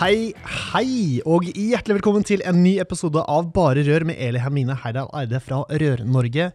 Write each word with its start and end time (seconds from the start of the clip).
Hei, 0.00 0.30
hei, 0.72 1.20
og 1.28 1.44
hjertelig 1.44 1.98
velkommen 1.98 2.22
til 2.24 2.40
en 2.48 2.62
ny 2.64 2.78
episode 2.80 3.20
av 3.28 3.50
Bare 3.52 3.82
Rør 3.84 4.06
med 4.08 4.16
Eli 4.16 4.40
Hermine 4.40 4.72
Heidal 4.80 5.10
Eide 5.12 5.36
fra 5.44 5.58
Rør-Norge 5.68 6.46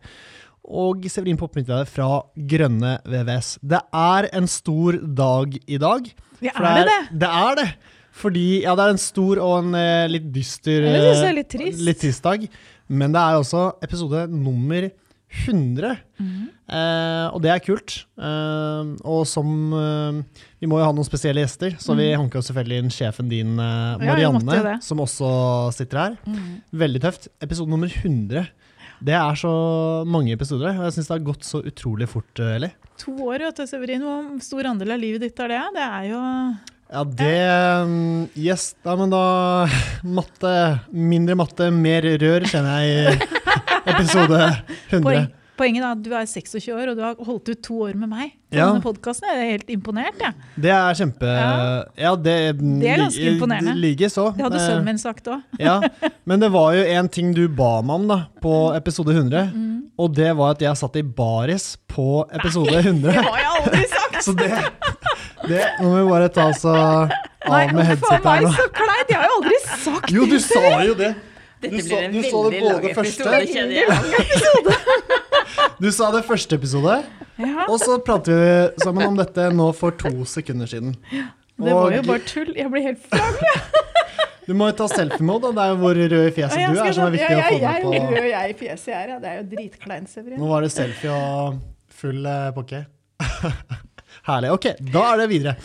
og 0.65 1.05
Severin 1.13 1.37
Poppmidtveide 1.37 1.85
fra 1.85 2.23
Grønne 2.33 2.95
VVS. 3.05 3.51
Det 3.61 3.83
er 3.85 4.29
en 4.33 4.49
stor 4.49 4.97
dag 5.21 5.53
i 5.61 5.77
dag. 5.77 6.09
Ja, 6.41 6.55
er 6.57 6.79
det 6.79 6.87
det? 6.89 6.97
Det 7.21 7.31
er 7.43 7.61
det. 7.61 7.69
Fordi 8.17 8.47
ja, 8.63 8.73
det 8.73 8.87
er 8.87 8.95
en 8.95 9.03
stor 9.05 9.43
og 9.45 9.55
en 9.59 9.77
eh, 9.77 10.09
litt 10.09 10.25
dyster 10.33 10.89
Jeg 10.89 11.05
synes 11.05 11.21
det 11.21 11.29
er 11.29 11.29
eh, 11.29 11.39
litt 11.43 11.53
trist. 11.53 11.85
litt 11.91 12.01
trist 12.01 12.25
dag. 12.25 12.49
Men 12.89 13.13
det 13.13 13.27
er 13.27 13.43
også 13.43 13.67
episode 13.85 14.25
nummer 14.33 14.89
100. 14.89 15.04
Mhm. 15.45 16.49
Eh, 16.65 17.27
og 17.35 17.41
det 17.43 17.51
er 17.51 17.59
kult. 17.61 18.05
Eh, 18.17 18.91
og 19.05 19.25
som 19.29 19.73
eh, 19.73 20.21
Vi 20.61 20.67
må 20.67 20.79
jo 20.79 20.85
ha 20.87 20.91
noen 20.95 21.05
spesielle 21.05 21.43
gjester, 21.43 21.75
så 21.77 21.93
vi 21.97 22.07
hanka 22.15 22.39
selvfølgelig 22.41 22.77
inn 22.81 22.89
sjefen 22.93 23.29
din, 23.29 23.59
eh, 23.59 23.97
Mhm. 23.97 24.01
Ja, 24.01 24.31
Marianne, 24.31 24.81
som 24.81 24.97
også 24.99 25.73
sitter 25.73 25.97
her. 25.97 26.17
Mhm. 26.25 26.61
Veldig 26.73 27.01
tøft. 27.01 27.27
Episode 27.41 27.69
nummer 27.69 27.87
100. 27.87 28.47
Det 29.03 29.13
er 29.13 29.35
så 29.35 30.05
mange 30.07 30.31
episoder, 30.33 30.71
og 30.79 30.85
jeg 30.87 30.93
syns 30.95 31.07
det 31.07 31.17
har 31.19 31.33
gått 31.33 31.43
så 31.43 31.61
utrolig 31.61 32.07
fort, 32.07 32.39
eh, 32.39 32.55
Eli. 32.55 32.71
To 32.97 33.11
år, 33.27 33.39
vet 33.39 33.55
du, 33.57 33.65
Severin. 33.67 34.01
Hvor 34.01 34.41
stor 34.41 34.63
andel 34.71 34.93
av 34.93 34.99
livet 34.99 35.19
ditt 35.21 35.39
er 35.39 35.47
det? 35.49 35.61
Det 35.75 35.83
er 35.83 36.03
jo 36.09 36.21
Ja, 36.93 37.03
det 37.03 37.87
mm, 37.89 38.29
Yes, 38.37 38.75
da, 38.85 38.95
men 38.95 39.09
da 39.09 39.65
Matte. 40.03 40.79
Mindre 40.93 41.35
matte, 41.35 41.71
mer 41.73 42.01
rør, 42.01 42.45
kjenner 42.45 42.85
jeg 42.85 43.19
episode 43.85 44.39
100. 44.91 45.03
poeng, 45.03 45.27
Poenget 45.55 45.85
er 45.87 45.91
at 45.95 45.99
du 46.03 46.09
er 46.11 46.25
26 46.27 46.73
år, 46.75 46.89
og 46.91 46.97
du 46.97 47.01
har 47.05 47.15
holdt 47.23 47.47
ut 47.53 47.59
to 47.63 47.77
år 47.85 47.93
med 47.95 48.09
meg 48.11 48.31
på 48.51 48.57
Ja. 48.57 48.65
denne 48.73 48.81
podcasten. 48.83 49.23
Jeg 49.31 49.37
er 49.39 49.51
helt 49.53 49.69
imponert, 49.71 50.17
Ja. 50.19 50.31
Det 50.59 50.71
er 50.71 50.97
kjempe 50.99 51.23
Ja. 51.31 51.83
Ja, 51.97 52.15
det, 52.15 52.57
Det 52.59 52.89
er 52.91 52.97
ganske 52.97 53.29
imponerende. 53.37 53.75
Like 53.79 54.09
så. 54.11 54.25
Det 54.35 54.43
hadde 54.43 54.55
Eh, 54.59 54.65
sønnen 54.67 54.83
min 54.83 54.97
sagt 54.97 55.23
òg. 55.31 55.41
Ja, 55.57 55.79
men 56.25 56.41
det 56.41 56.51
var 56.51 56.73
jo 56.75 56.83
en 56.83 57.07
ting 57.07 57.33
du 57.33 57.47
ba 57.47 57.81
meg 57.81 57.95
om 57.95 58.07
da, 58.11 58.17
på 58.41 58.75
episode 58.75 59.13
100, 59.15 59.45
Mm. 59.55 59.83
og 59.97 60.13
det 60.13 60.35
var 60.35 60.51
at 60.51 60.59
jeg 60.59 60.75
satt 60.75 60.95
i 60.97 61.03
baris 61.03 61.77
på 61.87 62.25
episode 62.35 62.75
100. 62.83 63.13
Det 63.13 63.23
har 63.23 63.37
jeg 63.39 63.51
aldri 63.55 63.87
sagt! 63.87 64.23
Så 64.25 64.33
det, 64.35 64.51
det 65.47 65.61
Nå 65.79 65.87
må 65.87 66.03
vi 66.03 66.09
bare 66.11 66.27
ta 66.35 66.49
oss 66.49 66.65
av 66.65 67.07
med 67.47 67.73
med 67.73 67.85
her 67.85 67.95
nå. 67.95 68.01
Nei, 68.01 68.01
for 68.01 68.19
meg, 68.25 68.43
så 68.51 68.67
kleint! 68.75 69.07
Jeg 69.09 69.17
har 69.21 69.27
jo 69.29 69.39
aldri 69.39 69.57
sagt 69.63 70.11
Jo, 70.11 70.25
du 70.25 70.37
sa 70.39 70.83
jo 70.83 70.93
det! 70.99 71.15
Dette 71.71 71.89
Du 71.89 71.95
en 71.97 72.11
du 72.13 72.21
sa 72.21 72.41
det 72.45 72.51
veldig 72.53 72.61
både 72.61 72.73
lang 72.73 72.95
første- 72.95 73.25
episode. 73.41 74.75
Du 75.79 75.89
sa 75.91 76.07
det 76.11 76.23
første 76.27 76.55
episode, 76.55 76.93
Ja, 77.39 77.65
og 77.67 77.79
så 77.81 77.97
pratet 78.03 78.35
vi 78.39 78.83
sammen 78.83 79.07
om 79.11 79.17
dette 79.19 79.49
nå 79.55 79.67
for 79.75 79.91
to 79.99 80.11
sekunder 80.27 80.67
siden. 80.71 80.95
det 81.11 81.73
var 81.75 81.91
jo 81.91 82.01
bare 82.07 82.23
tull. 82.27 82.53
Jeg 82.55 82.71
blir 82.71 82.83
helt 82.85 83.01
flau. 83.09 83.31
Du 84.45 84.53
må 84.53 84.67
jo 84.69 84.75
ta 84.77 84.87
selfie-mode. 84.91 85.51
Det 85.57 85.63
er 85.63 85.71
jo 85.73 85.77
hvor 85.81 85.97
rød 85.97 86.15
i 86.29 86.31
fjeset 86.35 86.59
Ja, 86.61 86.67
du 86.71 86.79
er, 86.79 86.91
som 86.93 87.07
er 87.07 87.13
viktig 87.15 87.29
ja, 87.33 87.37
ja, 87.39 87.45
få 87.49 87.55
jeg, 87.55 87.61
med 87.61 87.93
jeg, 87.95 88.01
på. 88.05 88.15
rød 88.15 88.27
jeg 88.29 88.49
i 88.49 88.57
fjeset 88.59 88.87
jeg 88.91 88.97
er, 88.99 89.07
ja. 89.09 89.17
Det 89.23 89.29
er 89.31 89.37
jo 89.39 89.45
dritkleint, 89.55 90.11
Severin. 90.11 90.39
Nå 90.39 90.49
var 90.51 90.61
det 90.65 90.71
selfie 90.75 91.11
og 91.15 91.57
full 92.01 92.29
eh, 92.29 92.51
pokke. 92.55 92.81
Herlig. 94.29 94.51
Ok, 94.55 94.67
da 94.93 95.05
er 95.13 95.23
det 95.23 95.27
videre. 95.33 95.55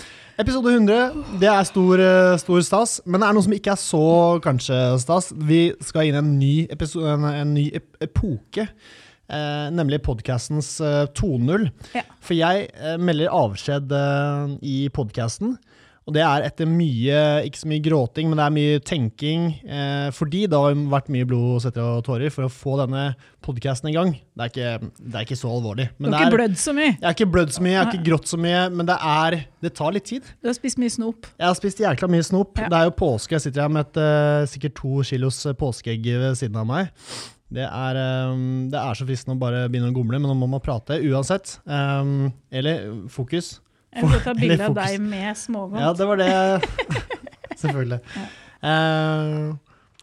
Episode 0.40 0.70
100, 0.72 1.24
det 1.36 1.48
er 1.50 1.66
stor, 1.68 2.00
eh, 2.00 2.38
stor 2.40 2.62
stas, 2.64 2.94
men 3.04 3.20
det 3.20 3.26
er 3.28 3.34
noe 3.36 3.44
som 3.44 3.52
ikke 3.52 3.74
er 3.74 3.80
så 3.82 4.04
kanskje 4.40 4.78
stas. 5.02 5.26
Vi 5.36 5.58
skal 5.84 6.08
inn 6.08 6.16
i 6.16 6.20
en 6.22 6.30
ny, 6.38 6.54
episode, 6.72 7.12
en, 7.12 7.26
en 7.28 7.50
ny 7.52 7.66
ep 7.76 7.98
epoke, 8.00 8.64
eh, 9.28 9.66
nemlig 9.76 9.98
podkastens 10.06 10.70
eh, 10.80 11.02
2.0. 11.12 11.66
Ja. 11.92 12.06
For 12.24 12.38
jeg 12.38 12.70
eh, 12.72 12.96
melder 12.96 13.34
avskjed 13.36 13.92
eh, 13.92 14.56
i 14.64 14.78
podkasten. 14.96 15.58
Og 16.10 16.14
det 16.16 16.24
er 16.26 16.42
etter 16.42 16.66
mye, 16.66 17.18
ikke 17.46 17.60
så 17.60 17.68
mye 17.70 17.82
gråting, 17.84 18.26
men 18.26 18.40
det 18.40 18.42
er 18.42 18.54
mye 18.56 18.78
tenking. 18.82 19.44
Eh, 19.62 20.08
fordi 20.10 20.40
det 20.50 20.58
har 20.58 20.74
vært 20.90 21.10
mye 21.14 21.28
blod, 21.28 21.60
svette 21.62 21.84
og 21.86 22.02
tårer 22.08 22.32
for 22.34 22.48
å 22.48 22.50
få 22.50 22.74
denne 22.80 23.12
podkasten 23.46 23.92
i 23.92 23.94
gang. 23.94 24.10
Det 24.34 24.42
er, 24.42 24.50
ikke, 24.50 24.90
det 24.98 25.20
er 25.20 25.28
ikke 25.28 25.38
så 25.38 25.52
alvorlig. 25.54 25.86
Du 26.00 26.08
har 26.10 26.26
ikke 26.26 26.40
blødd 26.40 26.58
så 26.58 26.74
mye. 26.74 26.88
jeg 26.88 27.06
har 27.06 27.14
ikke 27.14 27.30
blødd 27.36 27.54
så 27.54 27.62
mye, 27.62 27.74
jeg 27.76 27.78
har 27.78 27.92
ikke 27.92 28.08
grått 28.10 28.32
så 28.32 28.40
mye, 28.42 28.64
men 28.74 28.90
det 28.90 28.98
er 29.12 29.38
Det 29.60 29.72
tar 29.76 29.94
litt 29.94 30.08
tid. 30.10 30.26
Du 30.42 30.50
har 30.50 30.58
spist 30.58 30.82
mye 30.82 30.96
snop. 30.96 31.30
Jeg 31.36 31.46
har 31.46 31.56
spist 31.60 31.84
jækla 31.84 32.10
mye 32.10 32.26
snop. 32.26 32.58
Ja. 32.58 32.72
Det 32.72 32.80
er 32.80 32.90
jo 32.90 32.96
påske. 33.04 33.36
Jeg 33.36 33.46
sitter 33.46 33.68
her 33.68 33.72
med 33.76 33.86
et, 33.86 34.02
uh, 34.02 34.50
sikkert 34.50 34.78
to 34.80 35.04
kilos 35.06 35.38
påskeegg 35.60 36.10
ved 36.10 36.40
siden 36.42 36.58
av 36.58 36.66
meg. 36.66 36.90
Det 37.54 37.70
er, 37.70 38.02
um, 38.32 38.66
det 38.72 38.82
er 38.82 38.98
så 38.98 39.06
fristende 39.06 39.38
å 39.38 39.42
bare 39.46 39.66
begynne 39.70 39.92
å 39.92 39.94
gomle, 39.94 40.18
men 40.18 40.26
nå 40.32 40.38
må 40.42 40.50
man 40.50 40.62
prate 40.64 40.98
uansett. 41.06 41.60
Um, 41.70 42.32
eller 42.50 42.88
fokus. 43.12 43.60
Jeg 43.96 44.02
vil 44.10 44.20
ta 44.24 44.32
bilde 44.42 44.64
av 44.68 44.74
deg 44.78 44.92
med 45.02 45.30
smågodt. 45.38 45.82
Ja, 45.82 45.90
det 45.96 46.06
var 46.10 46.16
det. 46.20 46.30
Selvfølgelig. 47.60 47.98
Eh, 48.60 49.34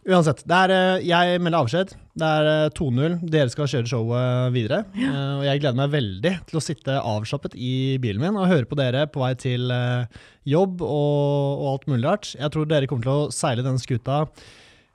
uansett. 0.08 0.40
Det 0.48 0.56
er, 0.66 0.70
eh, 0.76 1.06
jeg 1.08 1.40
melder 1.42 1.60
avskjed. 1.64 1.88
Det 2.18 2.28
er 2.28 2.44
eh, 2.52 2.70
2-0. 2.76 3.12
Dere 3.32 3.50
skal 3.54 3.70
kjøre 3.72 3.90
showet 3.90 4.26
videre. 4.54 4.78
Eh, 4.98 5.32
og 5.38 5.44
jeg 5.48 5.62
gleder 5.64 5.80
meg 5.80 5.94
veldig 5.96 6.34
til 6.50 6.56
å 6.60 6.64
sitte 6.64 6.92
avslappet 7.00 7.52
i 7.56 7.72
bilen 8.02 8.22
min 8.24 8.38
og 8.38 8.50
høre 8.50 8.68
på 8.68 8.78
dere 8.78 9.00
på 9.10 9.18
vei 9.24 9.32
til 9.40 9.62
uh, 9.72 10.04
jobb 10.48 10.74
og, 10.84 11.58
og 11.58 11.66
alt 11.74 11.86
mulig 11.90 12.04
rart. 12.06 12.26
Jeg 12.36 12.48
tror 12.54 12.64
dere 12.68 12.86
kommer 12.90 13.04
til 13.08 13.16
å 13.16 13.28
seile 13.34 13.64
denne 13.66 13.80
skuta 13.82 14.16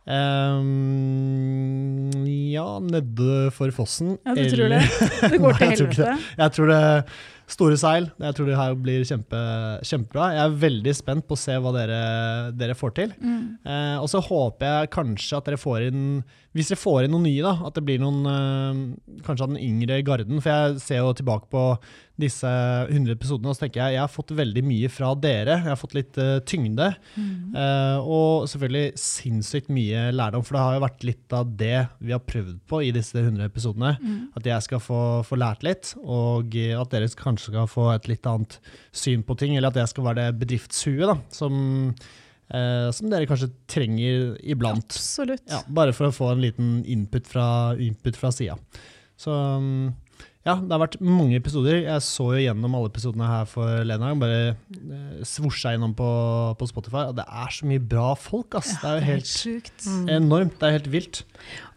Um, 0.04 2.12
ja, 2.28 2.66
nede 2.84 3.48
for 3.56 3.72
fossen. 3.72 4.18
Ja, 4.26 4.34
du 4.36 4.42
tror 4.52 4.68
det? 4.74 4.82
Det 5.32 5.40
går 5.40 5.54
til 5.60 5.68
jeg 5.70 5.78
tror 5.78 5.88
det. 5.88 5.96
helvete. 5.96 6.16
jeg 6.42 6.50
tror 6.58 6.68
det 6.74 6.82
Store 7.52 7.76
seil. 7.78 8.08
Jeg 8.24 8.36
tror 8.38 8.48
det 8.48 8.56
her 8.58 8.76
blir 8.80 9.04
kjempe, 9.08 9.40
kjempebra. 9.84 10.30
Jeg 10.38 10.44
er 10.46 10.62
veldig 10.62 10.94
spent 10.96 11.28
på 11.28 11.36
å 11.36 11.42
se 11.42 11.58
hva 11.60 11.74
dere, 11.76 12.00
dere 12.56 12.78
får 12.78 12.96
til. 13.00 13.12
Mm. 13.20 13.44
Eh, 13.68 13.98
og 14.00 14.08
så 14.12 14.22
håper 14.24 14.70
jeg 14.70 14.94
kanskje 14.96 15.40
at 15.40 15.50
dere 15.50 15.60
får 15.60 15.90
inn 15.90 16.06
Hvis 16.54 16.70
dere 16.70 16.78
får 16.78 17.06
inn 17.06 17.14
noen 17.16 17.26
nye, 17.26 17.42
da, 17.42 17.54
at 17.66 17.78
det 17.78 17.84
blir 17.86 18.02
noen 18.02 18.26
eh, 18.30 18.82
Kanskje 19.26 19.48
av 19.48 19.54
den 19.54 19.62
yngre 19.64 20.02
garden. 20.06 20.42
For 20.44 20.52
jeg 20.52 20.82
ser 20.84 21.02
jo 21.02 21.14
tilbake 21.18 21.50
på 21.52 21.64
disse 22.22 22.46
100 22.46 23.16
episodene 23.16 23.50
og 23.50 23.56
så 23.58 23.64
tenker 23.64 23.80
jeg 23.82 23.96
jeg 23.96 24.04
har 24.04 24.12
fått 24.12 24.36
veldig 24.38 24.62
mye 24.68 24.90
fra 24.94 25.10
dere. 25.18 25.56
Jeg 25.64 25.72
har 25.72 25.80
fått 25.80 25.96
litt 25.98 26.20
eh, 26.22 26.36
tyngde. 26.46 26.92
Mm. 27.18 27.56
Uh, 27.56 27.98
og 28.06 28.46
selvfølgelig 28.52 29.02
sinnssykt 29.02 29.72
mye 29.74 30.06
lærdom, 30.14 30.46
for 30.46 30.58
det 30.58 30.64
har 30.64 30.78
jo 30.78 30.84
vært 30.86 31.08
litt 31.10 31.36
av 31.36 31.56
det 31.64 31.80
vi 32.04 32.14
har 32.14 32.22
prøvd 32.22 32.60
på 32.70 32.84
i 32.86 32.92
disse 32.94 33.18
100 33.18 33.48
episodene. 33.50 33.96
Mm. 33.98 34.20
At 34.38 34.50
jeg 34.52 34.68
skal 34.68 34.84
få, 34.84 35.02
få 35.26 35.40
lært 35.42 35.66
litt, 35.66 35.96
og 36.04 36.54
at 36.54 36.94
dere 36.94 37.10
kanskje 37.18 37.50
skal 37.50 37.70
få 37.72 37.90
et 37.96 38.10
litt 38.12 38.30
annet 38.30 38.60
syn 38.94 39.26
på 39.26 39.38
ting. 39.40 39.58
Eller 39.58 39.74
at 39.74 39.82
jeg 39.82 39.94
skal 39.96 40.12
være 40.12 40.28
det 40.28 40.42
bedriftshuet 40.44 41.10
da, 41.10 41.18
som, 41.34 41.58
eh, 42.54 42.90
som 42.96 43.10
dere 43.12 43.28
kanskje 43.30 43.52
trenger 43.70 44.34
iblant. 44.40 44.88
Absolutt. 44.94 45.46
Ja, 45.50 45.64
bare 45.68 45.96
for 45.96 46.10
å 46.10 46.16
få 46.16 46.32
en 46.34 46.44
liten 46.44 46.80
input 46.86 47.28
fra, 47.30 47.48
input 47.82 48.20
fra 48.20 48.32
sida. 48.36 48.58
Så 49.20 49.34
um, 49.34 49.92
ja, 50.44 50.58
det 50.60 50.74
har 50.74 50.82
vært 50.82 50.98
mange 51.00 51.38
episoder. 51.40 51.78
Jeg 51.86 52.04
så 52.04 52.26
jo 52.36 52.42
gjennom 52.44 52.74
alle 52.76 52.90
episodene 52.92 53.28
her 53.30 53.46
for 53.48 53.86
Lena. 53.88 54.10
Bare 54.20 54.40
eh, 54.52 55.22
svosja 55.28 55.72
innom 55.78 55.94
på, 55.96 56.08
på 56.60 56.68
Spotify. 56.68 57.06
Og 57.12 57.16
det 57.20 57.24
er 57.24 57.54
så 57.56 57.70
mye 57.70 57.84
bra 57.94 58.10
folk, 58.20 58.58
ass. 58.60 58.74
det 58.82 58.90
er 58.90 58.98
jo 58.98 59.06
helt 59.08 59.32
helt 59.48 59.88
enormt. 60.18 60.58
Det 60.60 60.68
er 60.68 60.76
helt 60.82 60.92
vilt. 60.92 61.24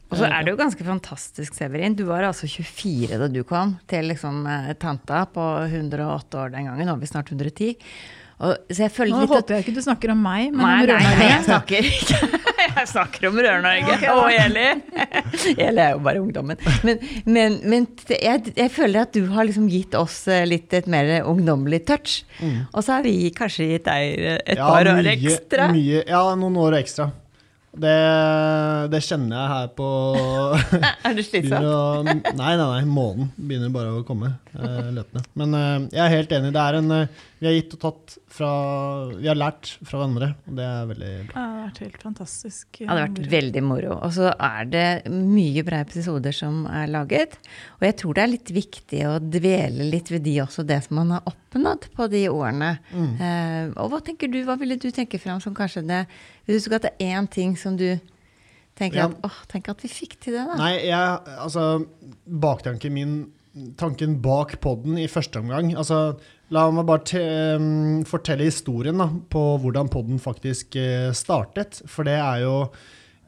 Og 0.06 0.18
så 0.20 0.26
er 0.26 0.44
det 0.46 0.52
jo 0.52 0.58
ganske 0.58 0.84
fantastisk, 0.86 1.54
Severin. 1.54 1.94
Du 1.98 2.04
var 2.06 2.26
altså 2.26 2.46
24 2.50 3.18
da 3.22 3.26
du 3.30 3.40
kom 3.46 3.76
til 3.90 4.06
liksom, 4.10 4.44
eh, 4.50 4.74
tanta 4.82 5.24
på 5.30 5.46
108 5.66 6.42
år 6.42 6.54
den 6.54 6.68
gangen. 6.70 6.86
Nå 6.86 6.94
er 6.94 7.02
vi 7.02 7.10
snart 7.10 7.30
110. 7.30 7.74
Og, 8.36 8.52
så 8.68 8.82
jeg 8.84 8.92
føler 8.92 9.14
Nå 9.14 9.20
litt 9.22 9.30
at 9.32 9.36
håper 9.38 9.54
jeg 9.56 9.64
ikke 9.64 9.72
du 9.78 9.80
snakker 9.80 10.10
om 10.12 10.18
meg, 10.20 10.50
men 10.52 10.60
Nei, 10.60 10.72
om 10.84 10.90
nei, 10.90 11.12
nei, 11.16 11.28
jeg 11.30 11.44
snakker 11.46 11.86
ikke 11.92 12.42
Jeg 12.76 12.88
snakker 12.90 13.28
om 13.30 13.38
Rør-Norge 13.40 13.94
Ok, 13.94 14.02
da. 14.04 14.16
og 14.20 14.26
Eli. 14.36 14.64
Eli 15.66 15.80
er 15.86 15.94
jo 15.94 16.00
bare 16.04 16.20
ungdommen. 16.20 16.58
Men, 16.84 16.98
men, 17.24 17.56
men 17.64 17.86
jeg, 18.12 18.52
jeg 18.58 18.72
føler 18.74 19.06
at 19.06 19.14
du 19.16 19.22
har 19.32 19.46
liksom 19.48 19.68
gitt 19.72 19.94
oss 19.96 20.18
eh, 20.28 20.42
litt 20.50 20.74
et 20.76 20.88
mer 20.92 21.08
ungdommelig 21.24 21.80
touch. 21.88 22.18
Og 22.74 22.82
så 22.84 22.98
har 22.98 23.06
vi 23.06 23.30
kanskje 23.36 23.70
gitt 23.70 23.86
deg 23.88 24.18
eh, 24.18 24.40
et 24.44 24.58
Ja, 24.60 24.66
par 24.68 24.90
år 24.92 25.00
mye- 25.00 25.14
ekstra. 25.14 25.70
Mye, 25.72 26.02
ja, 26.10 26.20
noen 26.36 26.58
år 26.66 26.76
ekstra. 26.82 27.08
Det, 27.76 27.94
det 28.92 29.00
kjenner 29.04 29.36
jeg 29.36 29.48
her 29.52 29.66
på 29.76 29.86
Er 30.56 31.16
det 31.16 31.24
begynner 31.24 31.24
slitsomt? 31.26 31.66
å, 31.68 32.04
Nei, 32.08 32.52
nei, 32.56 32.56
nei. 32.56 32.84
Månen 32.88 33.32
begynner 33.36 33.72
bare 33.74 33.90
å 33.98 34.04
komme 34.08 34.30
eh, 34.56 34.86
løpende. 34.96 35.24
Men 35.36 35.56
jeg 35.92 36.02
er 36.06 36.14
helt 36.18 36.32
enig. 36.38 36.52
Det 36.56 36.62
er 36.66 36.78
en 36.82 36.94
Vi 37.36 37.44
har 37.44 37.52
gitt 37.52 37.74
og 37.76 37.80
tatt 37.82 38.14
fra 38.32 38.50
Vi 39.10 39.26
har 39.28 39.36
lært 39.36 39.74
fra 39.84 39.98
hverandre, 40.00 40.30
og 40.48 40.54
det 40.56 40.64
er 40.64 40.86
veldig 40.88 41.10
bra. 41.28 41.34
Ja, 41.36 41.42
Det 41.42 41.56
har 41.56 41.66
vært 41.66 41.80
helt 41.84 42.04
fantastisk. 42.06 42.66
Det 42.78 42.88
har 42.88 43.00
vært 43.02 43.20
veldig 43.34 43.62
moro. 43.66 43.98
Og 44.06 44.14
så 44.16 44.30
er 44.32 44.70
det 44.72 44.86
mye 45.12 45.64
bra 45.66 45.82
episoder 45.84 46.32
som 46.32 46.62
er 46.70 46.88
laget. 46.88 47.36
Og 47.76 47.86
jeg 47.88 47.98
tror 48.00 48.16
det 48.16 48.24
er 48.24 48.32
litt 48.32 48.54
viktig 48.56 49.02
å 49.10 49.14
dvele 49.20 49.90
litt 49.92 50.08
ved 50.14 50.24
de 50.24 50.38
også, 50.46 50.64
det 50.64 50.80
som 50.86 50.96
man 51.02 51.12
har 51.18 51.28
oppnådd 51.28 51.90
på 51.96 52.08
de 52.14 52.24
årene. 52.32 52.72
Mm. 52.94 53.12
Eh, 53.20 53.62
og 53.84 53.92
hva 53.92 54.00
tenker 54.06 54.32
du, 54.32 54.40
hva 54.48 54.56
ville 54.60 54.80
du 54.80 54.88
tenke 54.90 55.20
fram 55.20 55.42
som 55.44 55.54
kanskje 55.56 55.84
det 55.86 56.06
Hvis 56.46 56.56
du 56.56 56.60
skulle 56.64 56.80
hatt 56.80 57.00
én 57.02 57.28
ting 57.28 57.56
som 57.60 57.76
du 57.76 57.98
tenker 58.76 58.96
Ja. 59.02 59.06
at 59.10 59.24
åh, 59.24 59.38
tenk 59.48 59.68
at 59.68 59.80
vi 59.84 59.88
fikk 59.88 60.18
til 60.20 60.36
det, 60.36 60.46
da. 60.46 60.56
Nei, 60.60 60.74
jeg, 60.88 61.36
altså 61.36 61.86
Baktanken 62.26 62.92
min 62.96 63.16
Tanken 63.80 64.18
bak 64.20 64.58
podden 64.60 64.98
i 65.00 65.06
første 65.08 65.40
omgang 65.40 65.70
altså, 65.80 66.18
La 66.54 66.68
meg 66.70 66.86
bare 66.86 67.22
um, 67.58 68.04
fortelle 68.06 68.46
historien 68.46 69.00
da, 69.00 69.08
på 69.32 69.40
hvordan 69.62 69.90
podden 69.90 70.20
faktisk 70.22 70.76
eh, 70.78 71.08
startet. 71.16 71.80
For 71.90 72.06
det 72.06 72.14
er 72.20 72.44
jo 72.44 72.52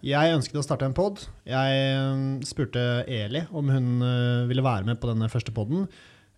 Jeg 0.07 0.37
ønsket 0.37 0.61
å 0.61 0.63
starte 0.63 0.87
en 0.87 0.95
pod. 0.95 1.25
Jeg 1.49 1.97
um, 1.99 2.39
spurte 2.47 2.85
Eli 3.11 3.43
om 3.51 3.73
hun 3.75 3.89
eh, 4.07 4.47
ville 4.51 4.63
være 4.63 4.87
med 4.87 5.01
på 5.03 5.11
denne 5.11 5.27
første 5.33 5.51
podden. 5.57 5.89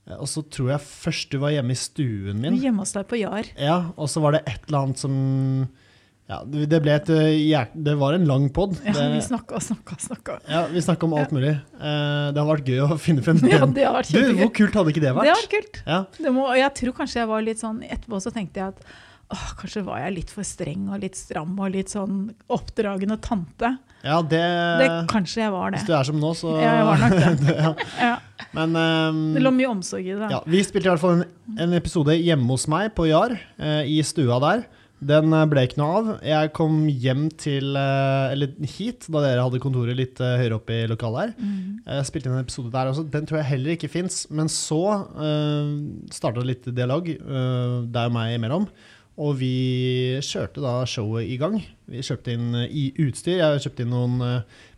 Eh, 0.09 0.17
Og 0.17 0.31
så 0.33 0.41
tror 0.49 0.73
jeg 0.73 0.87
først 0.87 1.35
du 1.35 1.43
var 1.43 1.53
hjemme 1.53 1.77
i 1.77 1.83
stuen 1.83 2.41
min. 2.41 2.57
Hjemme 2.63 2.87
hos 2.87 2.97
deg 2.97 3.05
på 3.11 3.21
Jar. 3.21 3.53
Ja, 3.61 3.93
og 4.01 4.09
så 4.09 4.25
var 4.25 4.39
det 4.39 4.47
et 4.49 4.65
eller 4.71 4.87
annet 4.87 5.05
som 5.05 5.19
Ja, 6.31 6.37
det 6.47 6.79
ble 6.85 6.93
et 6.95 7.09
eh, 7.11 7.65
Det 7.75 7.97
var 7.99 8.15
en 8.15 8.25
lang 8.29 8.45
pod. 8.55 8.77
Ja, 8.87 9.09
vi 9.11 9.19
snakka 9.25 9.57
og 9.59 9.65
snakka 9.67 9.97
og 9.97 10.03
snakka. 10.05 10.37
ja, 10.47 10.61
vi 10.71 10.83
snakka 10.85 11.09
om 11.09 11.17
alt 11.19 11.33
mulig. 11.35 11.57
Eh, 11.75 12.27
det 12.31 12.39
har 12.39 12.47
vært 12.53 12.71
gøy 12.71 12.81
å 12.87 12.99
finne 13.03 13.25
frem 13.27 13.41
Ja, 13.51 13.65
det 13.67 13.85
har 13.89 13.97
vært 13.99 14.13
Du, 14.15 14.21
hvor 14.39 14.53
kult 14.55 14.79
hadde 14.79 14.95
ikke 14.95 15.03
det 15.03 15.11
Det 15.11 15.19
vært? 15.19 15.49
kult. 15.57 15.81
Ja, 15.89 16.05
Det 16.21 16.33
må, 16.37 16.47
og 16.53 16.59
jeg 16.61 16.71
tror 16.79 16.95
kanskje 17.03 17.25
jeg 17.25 17.31
var 17.33 17.43
litt 17.47 17.63
sånn 17.63 17.81
Etterpå 17.83 18.21
så 18.23 18.31
tenkte 18.35 18.63
jeg 18.63 18.77
at 18.77 18.85
åh, 19.31 19.47
kanskje 19.59 19.83
var 19.87 20.01
jeg 20.05 20.15
litt 20.21 20.31
for 20.35 20.47
streng 20.47 20.89
og 20.91 21.03
litt 21.03 21.19
stram 21.19 21.53
og 21.63 21.71
litt 21.75 21.91
sånn 21.93 22.25
oppdragende 22.51 23.19
tante. 23.23 23.75
ja 24.03 24.17
det, 24.23 24.41
Det, 24.81 24.89
kanskje 25.11 25.45
jeg 25.45 25.53
var 25.55 25.71
det. 25.71 25.79
Hvis 25.83 25.87
du 25.91 25.95
er 25.99 26.09
som 26.09 26.19
nå, 26.23 26.33
så 26.39 26.55
Ja, 26.59 26.73
jeg 26.81 26.89
var 26.89 27.05
nok 27.05 27.45
det. 27.45 27.55
ja. 27.67 27.71
Ja, 28.01 28.17
Men 28.59 28.75
um, 28.75 29.21
det 29.37 29.43
lå 29.45 29.53
mye 29.55 29.71
omsorg 29.71 30.07
i 30.07 30.17
det. 30.19 30.31
ja, 30.35 30.41
vi 30.51 30.63
spilte 30.67 30.89
i 30.89 30.91
hvert 30.95 31.03
fall 31.03 31.21
en, 31.21 31.25
en 31.67 31.75
episode 31.79 32.17
hjemme 32.19 32.51
hos 32.55 32.67
meg 32.71 32.91
på 32.99 33.07
Jar, 33.11 33.37
eh, 33.63 33.83
i 33.87 34.01
stua 34.07 34.39
der. 34.43 34.67
Den 35.01 35.33
eh, 35.33 35.47
ble 35.49 35.65
ikke 35.65 35.81
noe 35.81 35.97
av. 35.97 36.11
Jeg 36.27 36.53
kom 36.57 36.85
hjem 36.89 37.25
til 37.41 37.77
eh, 37.79 38.35
Eller 38.35 38.53
hit, 38.77 39.09
da 39.09 39.25
dere 39.25 39.47
hadde 39.47 39.63
kontoret 39.63 39.97
litt 39.97 40.21
eh, 40.21 40.37
høyere 40.43 40.61
oppe 40.61 40.77
i 40.83 40.87
lokalet 40.91 41.31
her. 41.31 41.35
Mm. 41.41 41.81
Jeg 41.87 42.09
spilte 42.11 42.31
inn 42.31 42.37
en 42.37 42.45
episode 42.45 42.73
der 42.75 42.93
også. 42.93 43.07
Den 43.17 43.29
tror 43.29 43.41
jeg 43.41 43.51
heller 43.55 43.77
ikke 43.77 43.93
fins. 43.93 44.23
Men 44.31 44.51
så 44.53 44.81
uh, 45.17 45.75
starta 46.13 46.45
litt 46.45 46.69
dialog 46.77 47.09
uh, 47.09 47.83
deg 47.89 48.11
og 48.11 48.15
meg 48.15 48.37
imellom. 48.37 48.69
Og 49.21 49.35
vi 49.41 49.55
kjørte 50.25 50.63
da 50.65 50.79
showet 50.89 51.29
i 51.29 51.37
gang. 51.41 51.59
Vi 51.91 52.05
kjøpte 52.05 52.37
inn 52.37 52.55
i 52.69 52.87
utstyr. 53.05 53.41
Jeg 53.41 53.65
kjøpte 53.67 53.85
inn 53.85 53.93
noen 53.93 54.23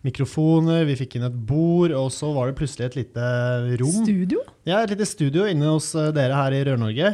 mikrofoner, 0.03 0.83
vi 0.89 0.97
fikk 0.99 1.15
inn 1.19 1.29
et 1.29 1.37
bord, 1.47 1.95
og 1.95 2.09
så 2.11 2.33
var 2.35 2.51
det 2.51 2.57
plutselig 2.59 2.89
et 2.89 2.97
lite 2.99 3.29
rom. 3.79 4.01
Studio? 4.01 4.43
Ja, 4.67 4.81
et 4.81 4.91
lite 4.97 5.07
studio 5.07 5.47
inne 5.47 5.77
hos 5.77 5.93
dere 6.17 6.41
her 6.41 6.57
i 6.59 6.65
Rør-Norge. 6.67 7.13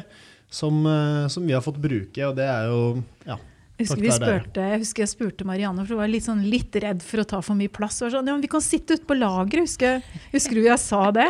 Som, 0.50 0.80
eh, 0.86 1.26
som 1.28 1.44
vi 1.46 1.52
har 1.52 1.60
fått 1.64 1.76
bruke, 1.82 2.22
og 2.24 2.36
det 2.38 2.46
er 2.48 2.70
jo 2.70 3.02
ja, 3.28 3.36
Jeg 3.78 3.84
husker, 3.84 4.00
vi 4.00 4.10
spurte, 4.14 4.62
jeg 4.72 4.80
husker 4.80 5.04
jeg 5.04 5.10
spurte 5.12 5.44
Marianne, 5.46 5.84
for 5.84 5.94
hun 5.94 6.00
var 6.02 6.08
litt, 6.10 6.24
sånn, 6.24 6.40
litt 6.50 6.74
redd 6.82 7.04
for 7.04 7.20
å 7.22 7.26
ta 7.28 7.42
for 7.44 7.54
mye 7.58 7.70
plass. 7.70 8.00
Hun 8.00 8.08
var 8.08 8.14
sånn, 8.16 8.30
ja, 8.32 8.34
men 8.38 8.42
vi 8.42 8.50
kan 8.50 8.64
sitte 8.64 8.96
ute 8.96 9.04
på 9.06 9.14
lageret, 9.18 9.68
husker, 9.68 10.00
husker 10.32 10.56
du 10.58 10.64
jeg 10.64 10.80
sa 10.82 11.10
det? 11.14 11.28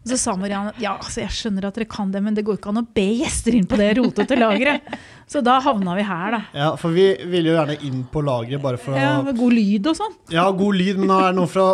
Og 0.00 0.08
så 0.14 0.16
sa 0.16 0.32
Marianne 0.38 0.72
ja, 0.80 0.94
altså, 0.96 1.20
jeg 1.26 1.34
skjønner 1.36 1.66
at 1.68 1.76
dere 1.76 1.90
kan 1.90 2.08
det, 2.14 2.22
men 2.24 2.38
det 2.38 2.46
går 2.46 2.56
ikke 2.56 2.70
an 2.72 2.80
å 2.80 2.86
be 2.94 3.08
gjester 3.20 3.58
inn 3.58 3.66
på 3.68 3.76
det 3.76 3.90
rotete 3.98 4.38
lageret. 4.38 4.94
Så 5.30 5.42
da 5.46 5.58
havna 5.62 5.92
vi 5.94 6.02
her, 6.02 6.32
da. 6.34 6.38
ja, 6.56 6.68
for 6.80 6.90
vi 6.90 7.04
ville 7.30 7.52
jo 7.52 7.58
gjerne 7.58 7.76
inn 7.86 8.00
på 8.10 8.22
lageret 8.26 8.62
bare 8.64 8.80
for 8.80 8.96
å 8.96 8.98
Ja, 8.98 9.10
med 9.22 9.36
god 9.38 9.52
lyd 9.54 9.84
og 9.92 9.98
sånn. 9.98 10.16
Ja, 10.32 10.46
god 10.56 10.78
lyd, 10.80 10.96
men 10.98 11.06
nå 11.12 11.18
er 11.20 11.28
det 11.28 11.36
noe, 11.36 11.50
fra, 11.52 11.66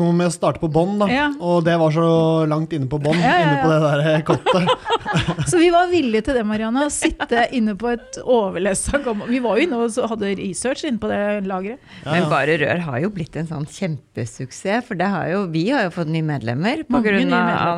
noe 0.00 0.16
med 0.16 0.30
å 0.30 0.34
starte 0.34 0.58
på 0.64 0.70
bånn, 0.72 0.96
da. 1.04 1.06
Ja. 1.12 1.28
Og 1.38 1.60
det 1.68 1.76
var 1.78 1.94
så 1.94 2.08
langt 2.50 2.72
inne 2.74 2.88
på 2.90 2.98
bånn, 3.04 3.20
Ja, 3.20 3.36
ja, 3.36 3.44
inne 3.44 3.60
på 3.62 3.70
det 3.70 3.78
der 3.84 4.24
kottet. 4.26 4.87
Så 5.50 5.60
vi 5.60 5.70
var 5.74 5.90
villige 5.92 6.28
til 6.28 6.38
det, 6.38 6.44
Marianne. 6.48 6.86
Å 6.88 6.92
sitte 6.92 7.46
inne 7.56 7.76
på 7.78 7.92
et 7.94 8.20
overlessa 8.22 9.00
gammelt 9.04 9.32
Vi 9.32 9.40
var 9.44 9.58
jo 9.58 9.66
inne 9.66 9.80
og 9.82 10.12
hadde 10.12 10.34
research 10.40 10.84
inne 10.88 11.02
på 11.02 11.10
det 11.10 11.22
lageret. 11.48 11.82
Ja, 12.04 12.12
Men. 12.12 12.28
Bare 12.28 12.58
Rør 12.60 12.82
har 12.84 12.98
jo 13.02 13.08
blitt 13.14 13.36
en 13.40 13.48
sånn 13.48 13.66
kjempesuksess. 13.68 14.84
For 14.88 14.98
det 14.98 15.08
har 15.10 15.30
jo, 15.32 15.44
vi 15.52 15.68
har 15.72 15.86
jo 15.86 15.94
fått 15.96 16.10
nye 16.12 16.26
medlemmer 16.26 16.58
medlemmer, 16.58 16.84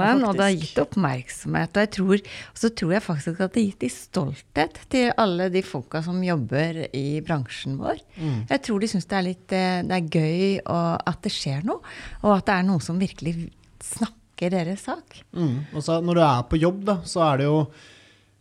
den. 0.04 0.24
Og 0.26 0.36
det 0.38 0.46
har 0.46 0.56
gitt 0.56 0.80
oppmerksomhet. 0.82 1.74
Og 1.74 1.84
jeg 1.84 1.92
tror, 1.96 2.22
og 2.52 2.62
så 2.62 2.70
tror 2.80 2.94
jeg 2.94 3.04
faktisk 3.04 3.42
at 3.44 3.54
det 3.54 3.62
har 3.62 3.68
gitt 3.68 3.84
de 3.84 3.90
stolthet 3.94 4.80
til 4.92 5.10
alle 5.20 5.48
de 5.52 5.64
folka 5.66 6.02
som 6.04 6.20
jobber 6.24 6.82
i 6.96 7.06
bransjen 7.26 7.78
vår. 7.80 8.00
Mm. 8.16 8.38
Jeg 8.50 8.64
tror 8.66 8.82
de 8.82 8.92
syns 8.92 9.10
det 9.10 9.18
er 9.18 9.26
litt 9.26 9.56
eh, 9.56 9.82
det 9.86 9.98
er 9.98 10.08
gøy 10.20 10.60
og 10.64 11.10
at 11.10 11.20
det 11.24 11.34
skjer 11.34 11.66
noe. 11.68 11.82
Og 12.24 12.36
at 12.36 12.48
det 12.48 12.56
er 12.56 12.68
noen 12.68 12.84
som 12.84 13.00
virkelig 13.00 13.36
snakker 13.80 14.19
deres 14.48 14.80
sak. 14.88 15.18
Mm. 15.36 15.66
Og 15.74 15.82
så 15.84 16.00
når 16.02 16.14
du 16.14 16.20
er 16.24 16.42
på 16.48 16.56
jobb, 16.62 16.84
da, 16.88 16.94
så 17.04 17.20
er 17.32 17.36
det 17.42 17.44
jo 17.50 17.66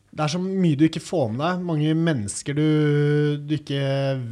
det 0.10 0.24
er 0.26 0.32
så 0.34 0.40
mye 0.42 0.76
du 0.76 0.86
ikke 0.88 1.04
får 1.06 1.28
med 1.36 1.42
deg. 1.44 1.60
Mange 1.68 1.92
mennesker 1.94 2.56
du, 2.58 2.64
du 3.46 3.52
ikke 3.60 3.82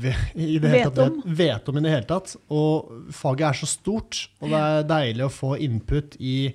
ve- 0.01 0.13
i 0.33 0.55
det 0.57 0.71
hele 0.71 0.79
Vet 0.79 0.95
tatt 0.95 1.13
vet, 1.19 1.35
vet 1.37 1.69
om 1.69 1.77
i 1.77 1.83
det 1.85 1.91
hele 1.93 2.07
tatt. 2.09 2.31
Og 2.49 3.11
faget 3.13 3.45
er 3.51 3.59
så 3.59 3.67
stort, 3.69 4.23
og 4.41 4.49
det 4.49 4.57
er 4.57 4.87
deilig 4.89 5.27
å 5.27 5.29
få 5.35 5.51
input 5.61 6.15
i 6.19 6.53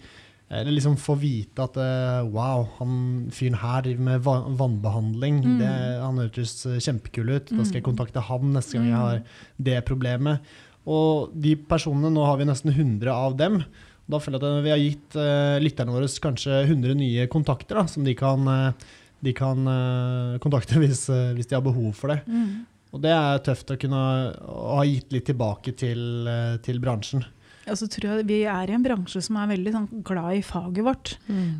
Eller 0.53 0.75
liksom 0.75 0.99
få 1.01 1.15
vite 1.17 1.63
at 1.65 1.77
eh, 1.81 2.27
wow, 2.29 2.67
han 2.77 2.97
fyren 3.33 3.55
her 3.57 3.81
driver 3.87 4.03
med 4.05 4.27
vannbehandling. 4.59 5.39
Mm. 5.47 5.55
Det, 5.63 5.71
han 6.03 6.19
hørtes 6.21 6.67
eh, 6.69 6.77
kjempekul 6.83 7.31
ut. 7.39 7.47
Da 7.57 7.65
skal 7.65 7.79
jeg 7.79 7.87
kontakte 7.87 8.21
han 8.27 8.51
neste 8.53 8.77
gang 8.77 8.91
jeg 8.91 8.99
Mm. 8.99 9.01
har 9.07 9.23
det 9.71 9.79
problemet. 9.89 10.51
Og 10.85 11.31
de 11.41 11.55
personene, 11.57 12.11
nå 12.13 12.27
har 12.27 12.37
vi 12.37 12.45
nesten 12.51 12.75
100 12.75 13.09
av 13.15 13.37
dem. 13.41 13.63
Da 14.11 14.19
føler 14.21 14.43
jeg 14.43 14.59
at 14.59 14.65
vi 14.65 14.73
har 14.73 14.83
gitt 14.83 15.19
eh, 15.21 15.61
lytterne 15.63 15.95
våre 15.95 16.09
kanskje 16.25 16.65
100 16.65 16.97
nye 16.99 17.29
kontakter 17.33 17.79
da, 17.79 17.87
som 17.91 18.07
de 18.07 18.15
kan, 18.19 18.49
eh, 18.51 18.89
de 19.23 19.35
kan 19.37 19.69
eh, 19.75 20.41
kontakte 20.43 20.79
hvis, 20.83 21.07
hvis 21.37 21.51
de 21.51 21.59
har 21.59 21.65
behov 21.65 21.93
for 21.99 22.15
det. 22.15 22.23
Mm. 22.27 22.65
Og 22.93 23.05
det 23.05 23.13
er 23.15 23.45
tøft 23.47 23.71
å 23.73 23.79
kunne 23.81 24.01
å 24.45 24.81
ha 24.81 24.83
gitt 24.85 25.15
litt 25.15 25.31
tilbake 25.31 25.73
til, 25.81 26.29
til 26.61 26.83
bransjen. 26.83 27.23
Ja, 27.63 27.77
så 27.79 27.87
tror 27.89 28.19
jeg 28.19 28.27
Vi 28.29 28.41
er 28.51 28.69
i 28.69 28.75
en 28.75 28.85
bransje 28.85 29.23
som 29.25 29.39
er 29.41 29.49
veldig 29.55 29.73
sånn, 29.73 29.87
glad 30.05 30.35
i 30.37 30.43
faget 30.45 30.85
vårt. 30.85 31.15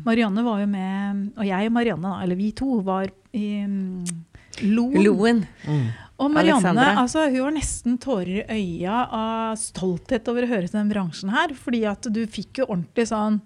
Marianne 0.05 0.43
var 0.45 0.59
jo 0.61 0.67
med, 0.69 1.23
og 1.39 1.47
jeg 1.47 1.71
og 1.71 1.73
Marianne, 1.73 2.11
da, 2.11 2.19
eller 2.21 2.37
vi 2.37 2.51
to, 2.59 2.75
var 2.85 3.07
i 3.33 3.47
mm, 3.65 4.03
Loen. 4.61 5.01
Loen. 5.01 5.41
Mm. 5.65 5.87
Og 6.21 6.29
Marianne 6.29 6.61
Alexandra. 6.69 7.01
altså, 7.01 7.23
hun 7.33 7.41
var 7.41 7.53
nesten 7.55 7.95
tårer 7.97 8.43
i 8.53 8.59
øya 8.85 8.97
av 9.17 9.55
stolthet 9.57 10.27
over 10.29 10.45
å 10.45 10.49
høre 10.51 10.67
til 10.69 10.77
den 10.77 10.91
bransjen 10.91 11.31
her. 11.33 11.55
Fordi 11.57 11.81
at 11.89 12.05
du 12.13 12.21
fikk 12.29 12.61
jo 12.61 12.67
ordentlig 12.69 13.07
sånn 13.09 13.39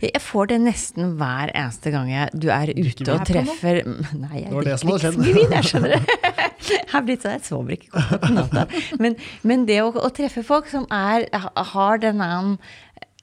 Jeg 0.00 0.22
får 0.24 0.48
det 0.54 0.58
nesten 0.64 1.12
hver 1.20 1.52
eneste 1.52 1.92
gang 1.92 2.08
jeg, 2.08 2.32
du 2.32 2.48
er 2.54 2.72
ute 2.72 3.04
ute 3.04 3.12
og? 3.12 3.20
Er 3.20 3.28
treffer 3.28 3.80
Nei, 4.24 4.40
jeg 4.40 4.48
Det 4.48 4.56
var 4.56 4.64
det 4.70 4.78
drikker 4.78 4.80
som 4.80 4.92
hadde 4.94 5.12
skjedd. 5.12 5.54
jeg 5.58 5.68
skjønner 5.68 5.94
det. 5.94 6.02
Jeg 6.68 6.88
har 6.92 7.04
blitt 7.06 7.22
sånn, 7.22 7.32
jeg 7.36 7.44
sover 7.46 7.74
ikke 7.76 7.90
godt 7.94 8.22
på 8.24 8.28
natta. 8.34 8.62
Men, 9.00 9.14
men 9.46 9.62
det 9.68 9.78
å, 9.84 9.92
å 10.04 10.08
treffe 10.12 10.42
folk 10.44 10.66
som 10.68 10.84
er, 10.92 11.24
har 11.72 12.00
den 12.02 12.20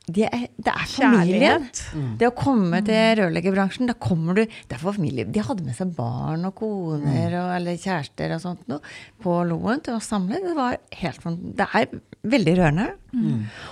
det 0.06 0.28
er, 0.28 0.44
det 0.62 0.70
er 0.70 0.90
familien. 0.90 1.64
Mm. 1.98 2.10
Det 2.22 2.28
å 2.30 2.34
komme 2.38 2.82
til 2.86 3.16
rørleggerbransjen, 3.20 3.90
da 3.90 3.96
kommer 3.98 4.38
du 4.38 4.44
Det 4.46 4.76
er 4.76 4.82
for 4.82 4.94
familie. 4.94 5.26
De 5.26 5.42
hadde 5.42 5.66
med 5.66 5.78
seg 5.78 5.96
barn 5.98 6.46
og 6.46 6.54
koner 6.60 7.34
og, 7.40 7.50
eller 7.56 7.80
kjærester 7.82 8.36
og 8.36 8.44
sånt 8.44 8.68
noe 8.70 8.94
på 9.24 9.40
Loen 9.50 9.82
til 9.86 9.98
å 9.98 10.04
samle. 10.04 10.44
Det 10.44 10.54
var 10.58 10.78
helt 11.02 11.26
Det 11.58 11.68
er 11.82 11.90
veldig 12.36 12.56
rørende. 12.62 12.88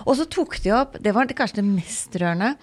Og 0.07 0.17
så 0.17 0.25
tok 0.31 0.57
de 0.63 0.73
opp 0.73 0.97
Det 1.03 1.13
var 1.13 1.29
kanskje 1.29 1.61
det 1.61 1.67
mest 1.69 2.17
rørende. 2.17 2.55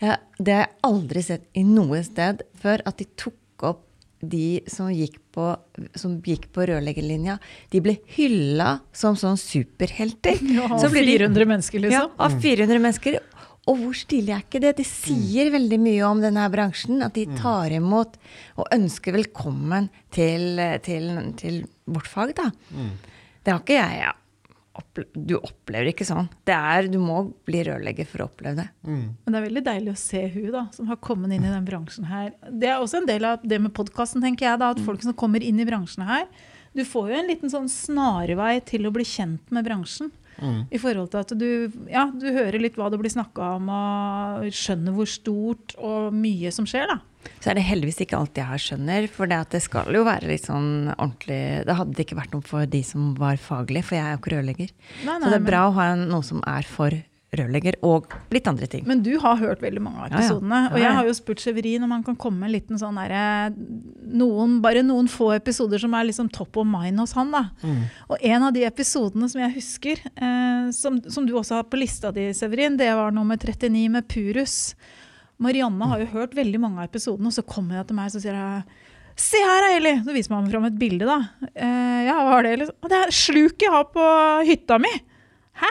Ja, 0.00 0.16
det 0.38 0.56
har 0.56 0.64
jeg 0.64 0.76
aldri 0.88 1.22
sett 1.26 1.48
i 1.52 1.64
noe 1.66 2.00
sted 2.06 2.46
før, 2.56 2.80
at 2.88 3.02
de 3.02 3.08
tok 3.20 3.68
opp 3.68 3.84
de 4.20 4.60
som 4.68 4.90
gikk 4.92 5.18
på, 5.32 5.46
som 5.96 6.18
gikk 6.22 6.48
på 6.52 6.66
rørleggerlinja. 6.68 7.38
De 7.72 7.80
ble 7.84 7.96
hylla 8.16 8.80
som 8.92 9.16
sånn 9.16 9.38
superhelter. 9.40 10.36
Ja, 10.56 10.66
Så 10.78 10.90
de- 10.92 11.04
400 11.06 11.46
mennesker, 11.48 11.80
ja, 11.88 12.04
liksom. 12.04 12.16
av 12.20 12.40
400 12.42 12.82
mennesker. 12.84 13.18
Og 13.68 13.76
hvor 13.82 13.94
stilig 13.94 14.32
er 14.34 14.40
ikke 14.42 14.60
det? 14.64 14.70
Det 14.80 14.86
sier 14.88 15.50
veldig 15.52 15.78
mye 15.80 16.02
om 16.08 16.20
denne 16.22 16.46
bransjen. 16.50 17.02
At 17.04 17.14
de 17.14 17.26
tar 17.38 17.70
imot 17.76 18.16
og 18.56 18.66
ønsker 18.74 19.14
velkommen 19.14 19.90
til, 20.10 20.58
til, 20.82 21.10
til 21.38 21.60
vårt 21.86 22.08
fag, 22.10 22.32
da. 22.40 22.48
Det 23.44 23.52
har 23.52 23.60
ikke 23.62 23.76
jeg 23.78 24.00
ja. 24.02 24.14
Opple 24.78 25.06
Du 25.14 25.36
opplever 25.38 25.90
ikke 25.90 26.06
sånn. 26.06 26.28
Det 26.46 26.54
er, 26.54 26.88
du 26.90 26.98
må 27.02 27.22
bli 27.48 27.62
rørlegger 27.66 28.06
for 28.08 28.22
å 28.22 28.28
oppleve 28.30 28.62
det. 28.62 28.68
Mm. 28.86 29.02
Men 29.24 29.34
det 29.34 29.40
er 29.40 29.46
veldig 29.48 29.64
deilig 29.66 29.92
å 29.94 30.00
se 30.00 30.22
hun 30.34 30.52
da, 30.54 30.64
som 30.76 30.88
har 30.90 31.00
kommet 31.02 31.34
inn 31.34 31.46
i 31.46 31.52
den 31.52 31.66
bransjen 31.66 32.06
her. 32.10 32.32
Det 32.50 32.70
er 32.70 32.78
også 32.78 33.00
en 33.00 33.10
del 33.10 33.26
av 33.26 33.42
det 33.42 33.60
med 33.62 33.74
podkasten, 33.76 34.22
tenker 34.24 34.46
jeg. 34.46 34.62
da, 34.62 34.70
At 34.74 34.82
folk 34.86 35.02
som 35.04 35.16
kommer 35.18 35.44
inn 35.44 35.60
i 35.60 35.68
bransjen 35.68 36.06
her, 36.08 36.28
du 36.76 36.84
får 36.86 37.10
jo 37.10 37.18
en 37.18 37.30
liten 37.32 37.50
sånn 37.50 37.68
snarvei 37.70 38.60
til 38.66 38.86
å 38.86 38.94
bli 38.94 39.06
kjent 39.06 39.50
med 39.50 39.66
bransjen. 39.66 40.12
Mm. 40.40 40.60
I 40.72 40.78
forhold 40.80 41.10
til 41.12 41.20
at 41.20 41.32
du, 41.36 41.50
ja, 41.90 42.06
du 42.14 42.30
hører 42.30 42.62
litt 42.62 42.78
hva 42.78 42.88
det 42.92 43.00
blir 43.00 43.12
snakka 43.12 43.56
om, 43.58 43.68
og 43.74 44.46
skjønner 44.54 44.94
hvor 44.96 45.10
stort 45.10 45.74
og 45.76 46.14
mye 46.16 46.52
som 46.54 46.68
skjer. 46.68 46.88
da. 46.94 47.00
Så 47.40 47.50
er 47.50 47.54
det 47.56 47.64
heldigvis 47.64 48.00
ikke 48.04 48.18
alt 48.18 48.36
jeg 48.36 48.44
her 48.50 48.58
skjønner, 48.60 49.06
for 49.08 49.26
det, 49.30 49.38
at 49.46 49.50
det 49.54 49.62
skal 49.64 49.88
jo 49.94 50.02
være 50.04 50.28
litt 50.28 50.44
sånn 50.44 50.90
ordentlig 50.98 51.64
Det 51.68 51.76
hadde 51.78 52.02
ikke 52.04 52.18
vært 52.18 52.34
noe 52.34 52.42
for 52.44 52.66
de 52.66 52.82
som 52.84 53.14
var 53.16 53.36
faglige, 53.40 53.84
for 53.84 53.96
jeg 53.96 54.04
er 54.04 54.16
jo 54.16 54.20
ikke 54.20 54.34
rørlegger. 54.36 54.74
Nei, 55.06 55.20
Så 55.22 55.30
det 55.30 55.38
er 55.40 55.46
bra 55.46 55.62
å 55.68 55.76
ha 55.78 55.94
noe 55.94 56.22
som 56.26 56.42
er 56.46 56.62
for 56.68 56.90
rørlegger, 57.30 57.76
og 57.86 58.10
litt 58.34 58.48
andre 58.50 58.66
ting. 58.66 58.82
Men 58.90 59.04
du 59.06 59.12
har 59.22 59.36
hørt 59.38 59.60
veldig 59.62 59.80
mange 59.80 60.00
av 60.02 60.08
Ja, 60.10 60.16
ja. 60.18 60.24
episodene. 60.26 60.58
Ja, 60.66 60.70
Og 60.74 60.80
jeg 60.82 60.94
har 60.96 61.06
jo 61.06 61.12
spurt 61.14 61.38
Severin 61.38 61.84
om 61.86 61.92
han 61.94 62.02
kan 62.02 62.16
komme 62.18 62.40
med 62.42 62.48
en 62.50 62.54
liten 62.56 62.80
sånn 62.80 62.98
derre 62.98 63.54
noen, 64.10 64.56
Bare 64.60 64.82
noen 64.82 65.06
få 65.10 65.30
episoder 65.36 65.78
som 65.78 65.94
er 65.94 66.08
liksom 66.08 66.30
top 66.34 66.56
of 66.60 66.66
mind 66.66 66.98
hos 66.98 67.12
han. 67.14 67.30
da. 67.30 67.44
Mm. 67.62 67.84
Og 68.10 68.16
en 68.32 68.42
av 68.48 68.52
de 68.52 68.64
episodene 68.66 69.28
som 69.30 69.40
jeg 69.44 69.54
husker, 69.54 70.02
eh, 70.16 70.70
som, 70.74 70.98
som 71.08 71.24
du 71.26 71.34
også 71.38 71.60
har 71.60 71.68
på 71.70 71.78
lista 71.80 72.10
di, 72.10 72.32
Severin, 72.34 72.76
det 72.76 72.90
var 72.98 73.14
nummer 73.14 73.36
39 73.38 73.88
med 73.94 74.08
Purus. 74.10 74.74
Marianne 75.40 75.90
har 75.92 76.02
jo 76.02 76.08
hørt 76.14 76.36
veldig 76.36 76.60
mange 76.62 76.82
av 76.82 76.90
episodene, 76.90 77.30
og 77.30 77.36
så 77.36 77.44
kommer 77.46 77.80
hun 77.80 77.88
til 77.88 77.98
meg 77.98 78.12
og 78.12 78.24
sier 78.24 78.36
jeg 78.36 78.88
Se 79.20 79.36
her, 79.42 79.66
Eli! 79.74 79.92
Så 80.04 80.14
viser 80.14 80.32
man 80.32 80.46
fram 80.48 80.64
et 80.68 80.76
bilde, 80.80 81.04
da. 81.04 81.18
Eh, 81.50 82.02
ja, 82.06 82.14
hva 82.24 82.38
er 82.38 82.46
det? 82.46 82.52
Liksom? 82.62 82.76
Det 82.88 83.00
er 83.00 83.10
sluket 83.12 83.64
jeg 83.66 83.72
har 83.74 83.88
på 83.92 84.04
hytta 84.48 84.78
mi. 84.80 84.92
Hæ? 85.60 85.70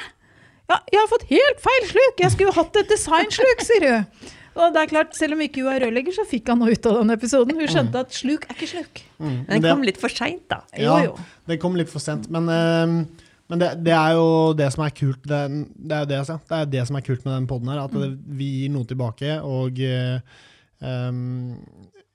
Ja, 0.69 0.77
jeg 0.91 0.99
har 0.99 1.07
fått 1.09 1.25
helt 1.31 1.63
feil 1.63 1.87
sluk! 1.89 2.21
Jeg 2.21 2.33
skulle 2.35 2.51
jo 2.51 2.57
hatt 2.59 2.77
et 2.77 2.91
designsluk, 2.91 3.63
sier 3.65 3.87
hun. 3.87 4.27
Og 4.59 4.75
det 4.75 4.83
er 4.83 4.91
klart, 4.91 5.15
Selv 5.17 5.37
om 5.37 5.41
ikke 5.45 5.63
hun 5.63 5.71
er 5.71 5.85
rørlegger, 5.85 6.13
så 6.19 6.27
fikk 6.29 6.51
han 6.51 6.61
noe 6.61 6.75
ut 6.75 6.89
av 6.91 6.99
den 6.99 7.15
episoden. 7.15 7.57
Hun 7.57 7.71
skjønte 7.71 8.03
at 8.05 8.13
sluk 8.13 8.45
er 8.49 8.57
ikke 8.57 8.69
sluk. 8.73 9.01
Mm. 9.17 9.33
Men 9.47 9.49
den 9.55 9.67
kom 9.69 9.87
litt 9.87 9.99
for 10.01 10.13
seint, 10.13 10.45
da. 10.51 10.61
Ja, 10.77 10.99
jo. 11.07 11.15
det 11.49 11.57
kom 11.63 11.79
litt 11.79 11.89
for 11.89 12.03
sent. 12.03 12.29
Men, 12.33 12.51
eh, 12.53 13.25
men 13.49 13.61
det, 13.61 13.69
det 13.85 13.93
er 13.97 14.15
jo 14.17 14.25
det 14.57 14.69
som 14.75 14.83
er 14.85 14.93
kult 14.93 15.23
det, 15.25 15.39
det 15.73 15.99
er 16.03 16.09
det, 16.09 16.19
det 16.29 16.57
er 16.59 16.71
det 16.77 16.87
som 16.87 16.99
er 16.99 17.05
kult 17.05 17.23
med 17.25 17.33
den 17.33 17.47
poden 17.49 17.71
her. 17.73 17.83
At 17.87 17.95
det, 17.97 18.11
vi 18.39 18.49
gir 18.61 18.73
noe 18.73 18.85
tilbake, 18.85 19.39
og 19.41 19.79
em, 19.81 21.23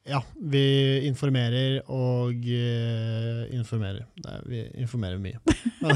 ja, 0.05 0.21
vi 0.37 0.63
informerer 1.09 1.79
og 1.89 2.35
uh, 2.45 3.45
informerer. 3.57 4.03
Er, 4.29 4.43
vi 4.49 4.61
informerer 4.83 5.19
mye. 5.19 5.41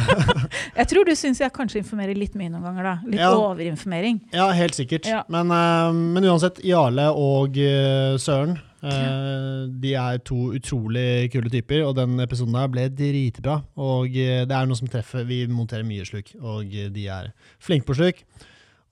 Jeg 0.78 0.88
tror 0.88 1.04
du 1.08 1.12
syns 1.16 1.42
jeg 1.42 1.52
kanskje 1.52 1.82
informerer 1.82 2.16
litt 2.16 2.34
mye 2.38 2.48
noen 2.52 2.64
ganger, 2.70 2.88
da. 2.88 2.94
Litt 3.08 3.20
Ja. 3.20 3.34
overinformering. 3.36 4.22
Ja, 4.32 4.48
helt 4.56 4.76
sikkert. 4.78 5.08
Ja. 5.08 5.22
Men, 5.28 5.52
uh, 5.52 5.92
men 5.92 6.24
uansett, 6.24 6.62
Jarle 6.64 7.10
og 7.12 7.56
uh, 7.60 8.16
Søren 8.20 8.56
de 8.82 9.92
er 9.98 10.20
to 10.22 10.52
utrolig 10.54 11.28
kule 11.32 11.50
typer, 11.50 11.82
og 11.86 11.96
den 11.98 12.18
episoden 12.22 12.54
der 12.54 12.70
ble 12.70 12.86
dritbra. 12.94 13.58
Og 13.80 14.14
eh, 14.14 14.44
det 14.46 14.54
er 14.54 14.68
noe 14.70 14.78
som 14.78 14.90
treffer. 14.90 15.26
Vi 15.28 15.44
monterer 15.50 15.86
mye 15.86 16.06
sluk, 16.06 16.30
og 16.38 16.70
eh, 16.70 16.90
de 16.94 17.08
er 17.10 17.32
flinke 17.62 17.88
på 17.88 17.98
sluk. 17.98 18.22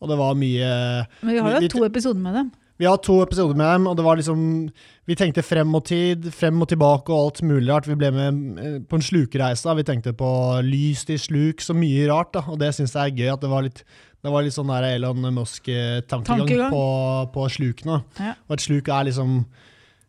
Og 0.02 0.10
det 0.10 0.18
var 0.20 0.36
mye 0.36 0.70
Men 1.22 1.32
vi 1.32 1.40
har 1.40 1.60
jo 1.62 1.74
to 1.78 1.84
episoder 1.86 2.20
med 2.20 2.34
dem. 2.40 2.54
Vi 2.76 2.84
har 2.84 2.98
to 3.00 3.22
episoder 3.22 3.56
med 3.56 3.70
dem, 3.72 3.86
og 3.88 3.94
det 3.96 4.04
var 4.04 4.18
liksom 4.18 4.40
Vi 5.08 5.14
tenkte 5.16 5.44
frem 5.46 5.70
og 5.74 5.86
tid, 5.88 6.26
frem 6.34 6.60
og 6.60 6.68
tilbake 6.68 7.12
og 7.14 7.22
alt 7.22 7.42
mulig 7.46 7.70
rart. 7.70 7.88
Vi 7.88 7.96
ble 7.96 8.10
med 8.12 8.58
eh, 8.58 8.74
på 8.82 8.98
en 8.98 9.06
slukereise. 9.06 9.76
Vi 9.78 9.86
tenkte 9.86 10.12
på 10.12 10.32
lys 10.66 11.06
til 11.06 11.18
sluk, 11.22 11.62
så 11.62 11.76
mye 11.78 12.10
rart. 12.10 12.34
da. 12.34 12.42
Og 12.50 12.58
det 12.60 12.74
syns 12.74 12.94
jeg 12.98 13.14
er 13.14 13.16
gøy. 13.22 13.32
at 13.32 13.40
det 13.40 13.52
var 13.54 13.62
litt 13.62 13.84
det 14.26 14.32
var 14.32 14.42
litt 14.42 14.56
sånn 14.56 14.70
Elon 14.74 15.22
Musk-tankegang 15.36 16.40
Tankegang. 16.40 16.72
på, 16.72 16.84
på 17.30 17.44
slukene. 17.52 18.00
Ja. 18.18 18.32
Og 18.48 18.56
et 18.56 18.64
sluk 18.64 18.88
er 18.90 19.06
liksom 19.06 19.44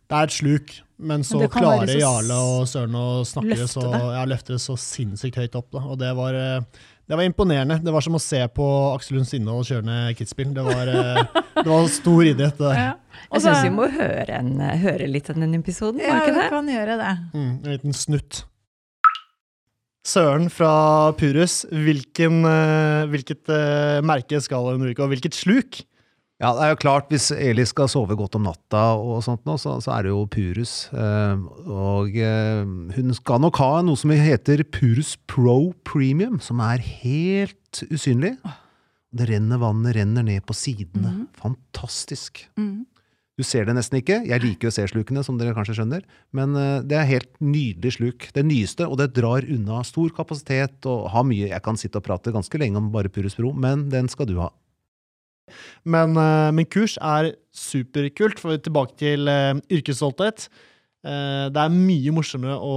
Det 0.08 0.16
er 0.16 0.30
et 0.30 0.36
sluk, 0.38 0.76
men 0.98 1.24
så 1.28 1.42
men 1.42 1.50
klarer 1.52 1.90
så 1.92 1.98
Jarle 2.00 2.36
og 2.40 2.68
Søren 2.72 2.94
å 2.96 3.08
snakke 3.28 3.58
det 3.60 3.68
så, 3.70 3.84
ja, 3.92 4.22
løfte 4.30 4.56
det 4.56 4.62
så 4.64 4.78
sinnssykt 4.80 5.40
høyt 5.42 5.58
opp. 5.60 5.68
Da. 5.76 5.82
Og 5.84 6.00
det 6.00 6.14
var, 6.16 6.38
eh, 6.38 6.86
det 7.08 7.20
var 7.20 7.28
imponerende. 7.28 7.82
Det 7.84 7.92
var 7.92 8.06
som 8.06 8.16
å 8.16 8.22
se 8.24 8.40
på 8.56 8.68
Aksel 8.94 9.18
Lund 9.18 9.28
Svindal 9.28 9.68
kjøre 9.68 9.84
ned 9.88 10.16
Kitzbühel. 10.20 10.54
Det 10.56 10.64
var, 10.64 10.92
eh, 10.94 11.42
det 11.60 11.68
var 11.68 11.90
stor 11.92 12.24
idrett. 12.24 12.56
Det 12.56 12.70
der. 12.70 12.80
Ja. 12.86 12.94
Jeg 13.28 13.44
syns 13.44 13.66
vi 13.66 13.74
må 13.76 13.90
høre, 13.92 14.40
en, 14.40 14.54
høre 14.80 15.10
litt 15.12 15.30
av 15.34 15.42
den 15.42 15.58
episoden, 15.58 16.00
ja, 16.00 16.22
vi 16.24 16.48
kan 16.54 16.70
gjøre 16.72 16.96
det. 17.02 17.16
Mm, 17.34 17.52
en 17.52 17.74
liten 17.74 17.98
snutt. 17.98 18.46
Søren 20.08 20.48
fra 20.48 21.12
Purus, 21.20 21.66
hvilken, 21.68 22.40
eh, 22.48 23.04
hvilket 23.12 23.52
eh, 23.52 24.00
merke 24.08 24.40
skal 24.40 24.70
hun 24.72 24.86
bruke, 24.86 25.04
og 25.04 25.12
hvilket 25.12 25.36
sluk? 25.36 25.82
Ja, 26.38 26.51
det 26.53 26.65
er 26.67 26.74
jo 26.75 26.82
klart, 26.84 27.08
hvis 27.10 27.32
Eli 27.34 27.63
skal 27.65 27.88
sove 27.89 28.13
godt 28.17 28.36
om 28.38 28.44
natta 28.46 28.82
og 28.94 29.24
sånt 29.25 29.41
nå, 29.50 29.56
så, 29.58 29.79
så 29.82 29.96
er 29.96 30.06
det 30.06 30.12
jo 30.12 30.20
Purus. 30.29 30.74
Eh, 30.94 31.46
og 31.65 32.13
eh, 32.13 32.62
hun 32.94 33.15
skal 33.17 33.41
nok 33.41 33.58
ha 33.58 33.79
noe 33.86 33.98
som 33.98 34.13
heter 34.13 34.62
Purus 34.70 35.15
Pro 35.25 35.72
Premium, 35.88 36.38
som 36.44 36.62
er 36.62 36.84
helt 37.01 37.82
usynlig. 37.89 38.36
Det 39.17 39.25
renner 39.32 39.58
vannet 39.63 39.98
renner 39.98 40.27
ned 40.27 40.46
på 40.46 40.53
sidene. 40.53 41.24
Fantastisk. 41.41 42.44
Du 43.38 43.46
ser 43.46 43.65
det 43.65 43.74
nesten 43.77 44.00
ikke. 44.00 44.20
Jeg 44.29 44.41
liker 44.41 44.67
jo 44.67 44.74
å 44.74 44.77
se 44.77 44.86
slukene, 44.94 45.25
som 45.25 45.41
dere 45.41 45.58
kanskje 45.58 45.79
skjønner. 45.79 46.06
Men 46.38 46.53
eh, 46.53 46.86
det 46.86 47.01
er 47.01 47.12
helt 47.15 47.34
nydelig 47.41 47.96
sluk. 47.98 48.29
Det 48.38 48.46
nyeste, 48.46 48.86
og 48.86 49.01
det 49.01 49.10
drar 49.17 49.46
unna 49.58 49.82
stor 49.89 50.13
kapasitet 50.13 50.86
og 50.86 51.10
har 51.17 51.25
mye. 51.25 51.50
Jeg 51.50 51.65
kan 51.65 51.82
sitte 51.82 51.98
og 51.98 52.06
prate 52.06 52.34
ganske 52.36 52.62
lenge 52.62 52.77
om 52.77 52.94
bare 52.94 53.10
Purus 53.10 53.38
Pro, 53.41 53.56
men 53.58 53.88
den 53.89 54.13
skal 54.13 54.29
du 54.29 54.38
ha. 54.46 54.53
Men, 55.88 56.16
eh, 56.20 56.50
men 56.56 56.70
kurs 56.70 56.98
er 57.01 57.34
superkult, 57.56 58.42
for 58.42 58.58
tilbake 58.58 58.98
til 59.00 59.30
eh, 59.32 59.54
yrkesstolthet. 59.80 60.48
Eh, 61.08 61.46
det 61.54 61.62
er 61.62 61.74
mye 61.75 62.13
morsommere 62.16 62.58
å, 62.60 62.75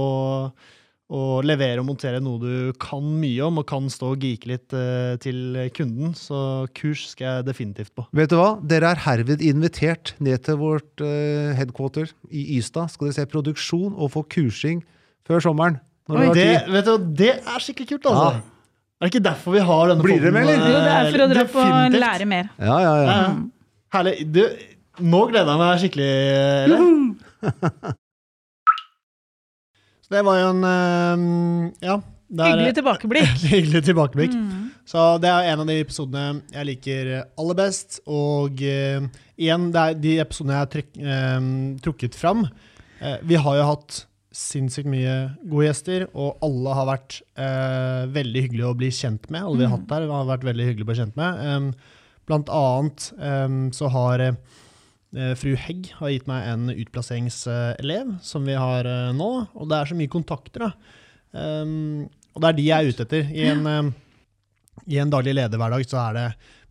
å 1.11 1.23
levere 1.43 1.83
og 1.83 1.89
montere 1.89 2.21
noe 2.23 2.39
du 2.41 2.79
kan 2.81 3.03
mye 3.03 3.43
om, 3.47 3.59
og 3.61 3.67
kan 3.69 3.89
stå 3.91 4.13
og 4.13 4.23
geeke 4.23 4.53
litt 4.53 4.77
til 5.23 5.59
kunden. 5.75 6.15
Så 6.17 6.69
kurs 6.77 7.09
skal 7.11 7.27
jeg 7.41 7.49
definitivt 7.51 7.93
på. 7.97 8.07
Vet 8.15 8.31
du 8.31 8.37
hva? 8.39 8.55
Dere 8.63 8.93
er 8.95 9.05
herved 9.07 9.43
invitert 9.43 10.15
ned 10.23 10.47
til 10.47 10.61
vårt 10.61 11.03
headquarter 11.57 12.13
i 12.31 12.47
Ystad. 12.57 12.93
Skal 12.93 13.09
dere 13.09 13.19
se 13.19 13.29
produksjon 13.35 13.91
og 13.97 14.15
få 14.15 14.25
kursing 14.31 14.85
før 15.27 15.43
sommeren. 15.43 15.81
Oi, 16.11 16.31
det, 16.35 16.47
vet 16.71 16.87
du, 16.87 16.95
det 17.15 17.35
er 17.39 17.61
skikkelig 17.63 17.93
kult, 17.93 18.09
altså. 18.09 18.31
Ja. 18.39 18.50
Er 19.01 19.07
det 19.09 19.15
ikke 19.15 19.23
derfor 19.25 19.55
vi 19.55 19.61
har 19.65 19.87
denne 19.89 20.03
Blir 20.05 20.19
det 20.21 20.29
med, 20.35 20.43
eller? 20.45 20.59
Jo, 20.61 20.81
det 20.85 20.91
er 20.93 21.07
for 21.09 21.23
å 21.23 21.25
eh, 21.25 21.31
dra 21.31 21.43
på 21.49 21.61
å 21.65 22.01
lære 22.03 22.25
mer. 22.29 22.51
Ja, 22.61 22.75
ja, 22.83 22.91
ja. 23.01 23.15
Herlig. 23.95 24.13
Du, 24.29 24.41
nå 25.01 25.21
gleder 25.31 25.49
jeg 25.49 25.61
meg 25.63 25.79
skikkelig, 25.81 26.09
eller? 26.67 27.95
Så 30.05 30.13
det 30.13 30.21
var 30.27 30.37
jo 30.37 30.51
en 30.51 30.67
eh, 30.69 31.87
Ja. 31.87 31.95
det 32.29 32.45
er- 32.45 32.53
Hyggelig 32.53 32.75
tilbakeblikk. 32.77 33.33
Hyggelig 33.55 33.83
tilbakeblikk. 33.89 34.37
Mm. 34.37 34.69
Så 34.85 35.07
det 35.23 35.33
er 35.33 35.49
en 35.49 35.63
av 35.63 35.67
de 35.71 35.79
episodene 35.81 36.41
jeg 36.53 36.69
liker 36.69 37.11
aller 37.25 37.57
best. 37.57 38.01
Og 38.05 38.61
uh, 38.61 39.09
igjen, 39.39 39.69
det 39.73 39.81
er 39.81 39.99
de 40.03 40.13
episodene 40.21 40.57
jeg 40.59 40.61
har 40.61 41.17
eh, 41.17 41.49
trukket 41.81 42.17
fram. 42.17 42.45
Uh, 43.01 43.17
vi 43.25 43.39
har 43.39 43.57
jo 43.57 43.67
hatt 43.71 44.03
sinnssykt 44.31 44.87
mye 44.89 45.13
gode 45.43 45.67
gjester, 45.67 46.05
og 46.15 46.39
alle 46.45 46.75
har 46.77 46.87
vært 46.87 47.17
eh, 47.35 48.03
veldig 48.15 48.43
hyggelige 48.45 48.69
å 48.69 48.77
bli 48.79 48.91
kjent 48.95 49.27
med. 49.27 49.43
Alle 49.43 49.59
vi 49.59 49.67
har 49.67 49.75
hatt 49.75 49.89
der 49.89 50.07
har 50.07 50.29
vært 50.29 50.45
veldig 50.47 50.67
hyggelige 50.69 50.87
å 50.87 50.91
bli 50.91 50.99
kjent 51.01 51.19
med. 51.19 51.41
Um, 51.51 51.67
blant 52.29 52.51
annet 52.55 53.07
um, 53.19 53.57
så 53.75 53.89
har 53.91 54.23
eh, 54.23 55.33
fru 55.39 55.51
Hegg 55.59 55.91
har 55.97 56.13
gitt 56.13 56.29
meg 56.31 56.47
en 56.47 56.71
utplasseringselev 56.71 58.15
som 58.23 58.47
vi 58.47 58.55
har 58.55 58.87
eh, 58.87 59.11
nå, 59.17 59.31
og 59.51 59.71
det 59.71 59.81
er 59.81 59.91
så 59.91 59.99
mye 59.99 60.13
kontakter, 60.13 60.69
da. 60.69 60.97
Um, 61.31 62.07
og 62.31 62.43
det 62.43 62.47
er 62.47 62.55
de 62.55 62.69
jeg 62.69 62.77
er 62.77 62.95
ute 62.95 63.07
etter. 63.07 63.27
I 63.35 63.49
en, 63.51 63.91
i 64.87 64.99
en 65.03 65.11
daglig 65.11 65.35
lederhverdag 65.35 65.83
så 65.83 65.99
er 66.05 66.15
det 66.15 66.27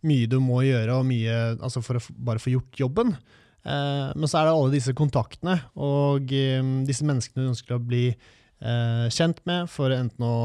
mye 0.09 0.29
du 0.29 0.39
må 0.41 0.63
gjøre, 0.65 0.97
og 0.97 1.05
mye 1.05 1.37
altså 1.59 1.83
for 1.85 1.99
å 1.99 2.17
bare 2.17 2.41
få 2.41 2.55
gjort 2.55 2.81
jobben. 2.81 3.13
Eh, 3.61 4.11
men 4.17 4.29
så 4.29 4.39
er 4.39 4.47
det 4.47 4.53
alle 4.55 4.73
disse 4.73 4.93
kontaktene 4.97 5.59
og 5.77 6.31
eh, 6.33 6.61
disse 6.87 7.05
menneskene 7.05 7.45
du 7.45 7.51
ønsker 7.51 7.77
å 7.77 7.83
bli 7.83 8.07
eh, 8.09 9.07
kjent 9.13 9.43
med, 9.49 9.69
for 9.71 9.93
enten 9.95 10.27
å 10.27 10.37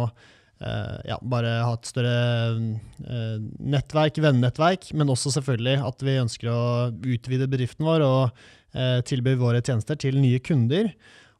ja, 0.56 1.18
bare 1.20 1.50
ha 1.68 1.74
et 1.76 1.84
større 1.84 2.54
nettverk, 3.60 4.16
vennenettverk, 4.24 4.86
men 4.96 5.10
også 5.12 5.34
selvfølgelig 5.34 5.74
at 5.84 6.00
vi 6.00 6.14
ønsker 6.16 6.48
å 6.48 6.62
utvide 6.96 7.44
bedriften 7.52 7.84
vår 7.84 8.04
og 8.06 8.46
tilby 9.04 9.34
våre 9.36 9.60
tjenester 9.60 10.00
til 10.00 10.16
nye 10.16 10.40
kunder. 10.40 10.88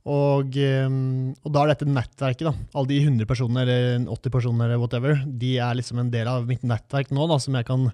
Og, 0.05 0.53
og 0.61 1.49
da 1.49 1.63
er 1.63 1.73
dette 1.73 1.89
nettverket, 1.89 2.45
da. 2.45 2.53
Alle 2.77 2.93
de 2.93 3.01
100 3.07 3.31
personene 3.33 3.65
eller 3.65 4.05
80 4.05 4.37
personene 4.37 4.69
eller 4.69 4.85
whatever, 4.85 5.25
de 5.25 5.55
er 5.65 5.81
liksom 5.81 6.05
en 6.05 6.13
del 6.13 6.29
av 6.29 6.45
mitt 6.53 6.69
nettverk 6.69 7.09
nå, 7.17 7.25
da, 7.33 7.41
som 7.41 7.57
jeg 7.57 7.71
kan 7.73 7.89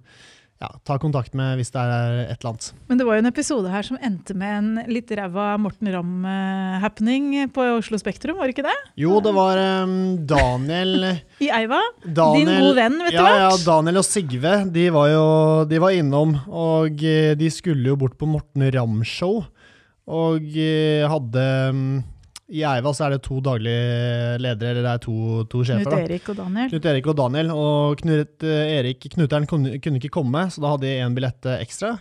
ja, 0.62 0.68
ta 0.86 0.96
kontakt 1.02 1.34
med 1.38 1.58
hvis 1.58 1.72
det 1.74 1.82
er 1.82 2.16
et 2.22 2.36
eller 2.38 2.52
annet. 2.52 2.68
Men 2.90 3.00
det 3.00 3.06
var 3.08 3.18
jo 3.18 3.22
en 3.24 3.30
episode 3.30 3.72
her 3.72 3.86
som 3.86 3.98
endte 3.98 4.36
med 4.38 4.52
en 4.58 4.92
litt 4.92 5.10
ræva 5.18 5.56
Morten 5.60 5.90
Ramm-happening 5.90 7.50
på 7.54 7.66
Oslo 7.78 7.98
Spektrum, 8.00 8.38
var 8.38 8.48
det 8.48 8.56
ikke 8.56 8.68
det? 8.68 8.76
Jo, 9.02 9.18
det 9.24 9.34
var 9.34 9.58
um, 9.82 9.96
Daniel 10.28 11.08
I 11.44 11.50
Eiva. 11.62 11.80
Daniel, 12.04 12.46
Din 12.46 12.52
gode 12.52 12.76
venn, 12.78 13.00
vet 13.02 13.16
du 13.16 13.18
ja, 13.18 13.26
hvert. 13.26 13.42
Ja, 13.42 13.50
Daniel 13.66 14.02
og 14.02 14.06
Sigve 14.06 14.54
de 14.72 14.86
var 14.94 15.10
jo 15.10 15.26
de 15.70 15.82
var 15.82 15.96
innom, 15.96 16.36
og 16.48 17.02
eh, 17.06 17.34
de 17.38 17.50
skulle 17.52 17.92
jo 17.92 17.98
bort 17.98 18.14
på 18.20 18.28
Morten 18.30 18.68
Ramm-show. 18.74 19.42
Og 20.12 20.56
eh, 20.58 21.04
hadde 21.06 21.44
mm, 21.74 21.90
I 22.52 22.62
Eiva 22.68 22.92
så 22.92 23.06
er 23.06 23.14
det 23.14 23.22
to 23.24 23.38
daglige 23.44 24.36
ledere, 24.42 24.74
eller 24.74 24.84
det 24.84 24.92
er 24.92 25.02
to, 25.02 25.16
to 25.48 25.62
sjefer. 25.64 25.88
Knut 25.88 25.94
da. 25.94 26.02
Erik 26.04 26.28
og 26.28 26.38
Daniel. 26.42 26.72
Knut 26.72 26.88
Erik 26.90 27.08
og 27.08 27.18
Daniel. 27.22 27.52
Og 27.56 28.02
Knut 28.02 28.46
Erik 28.46 29.08
Knuteren 29.14 29.48
kunne, 29.48 29.78
kunne 29.80 30.00
ikke 30.02 30.12
komme, 30.20 30.46
så 30.52 30.64
da 30.64 30.74
hadde 30.74 30.88
de 30.88 30.94
én 31.00 31.16
billett 31.16 31.48
eh, 31.48 31.62
ekstra. 31.64 31.94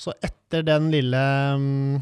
Så 0.00 0.14
etter 0.24 0.64
den 0.64 0.88
lille 0.94 1.24
mm, 1.60 1.96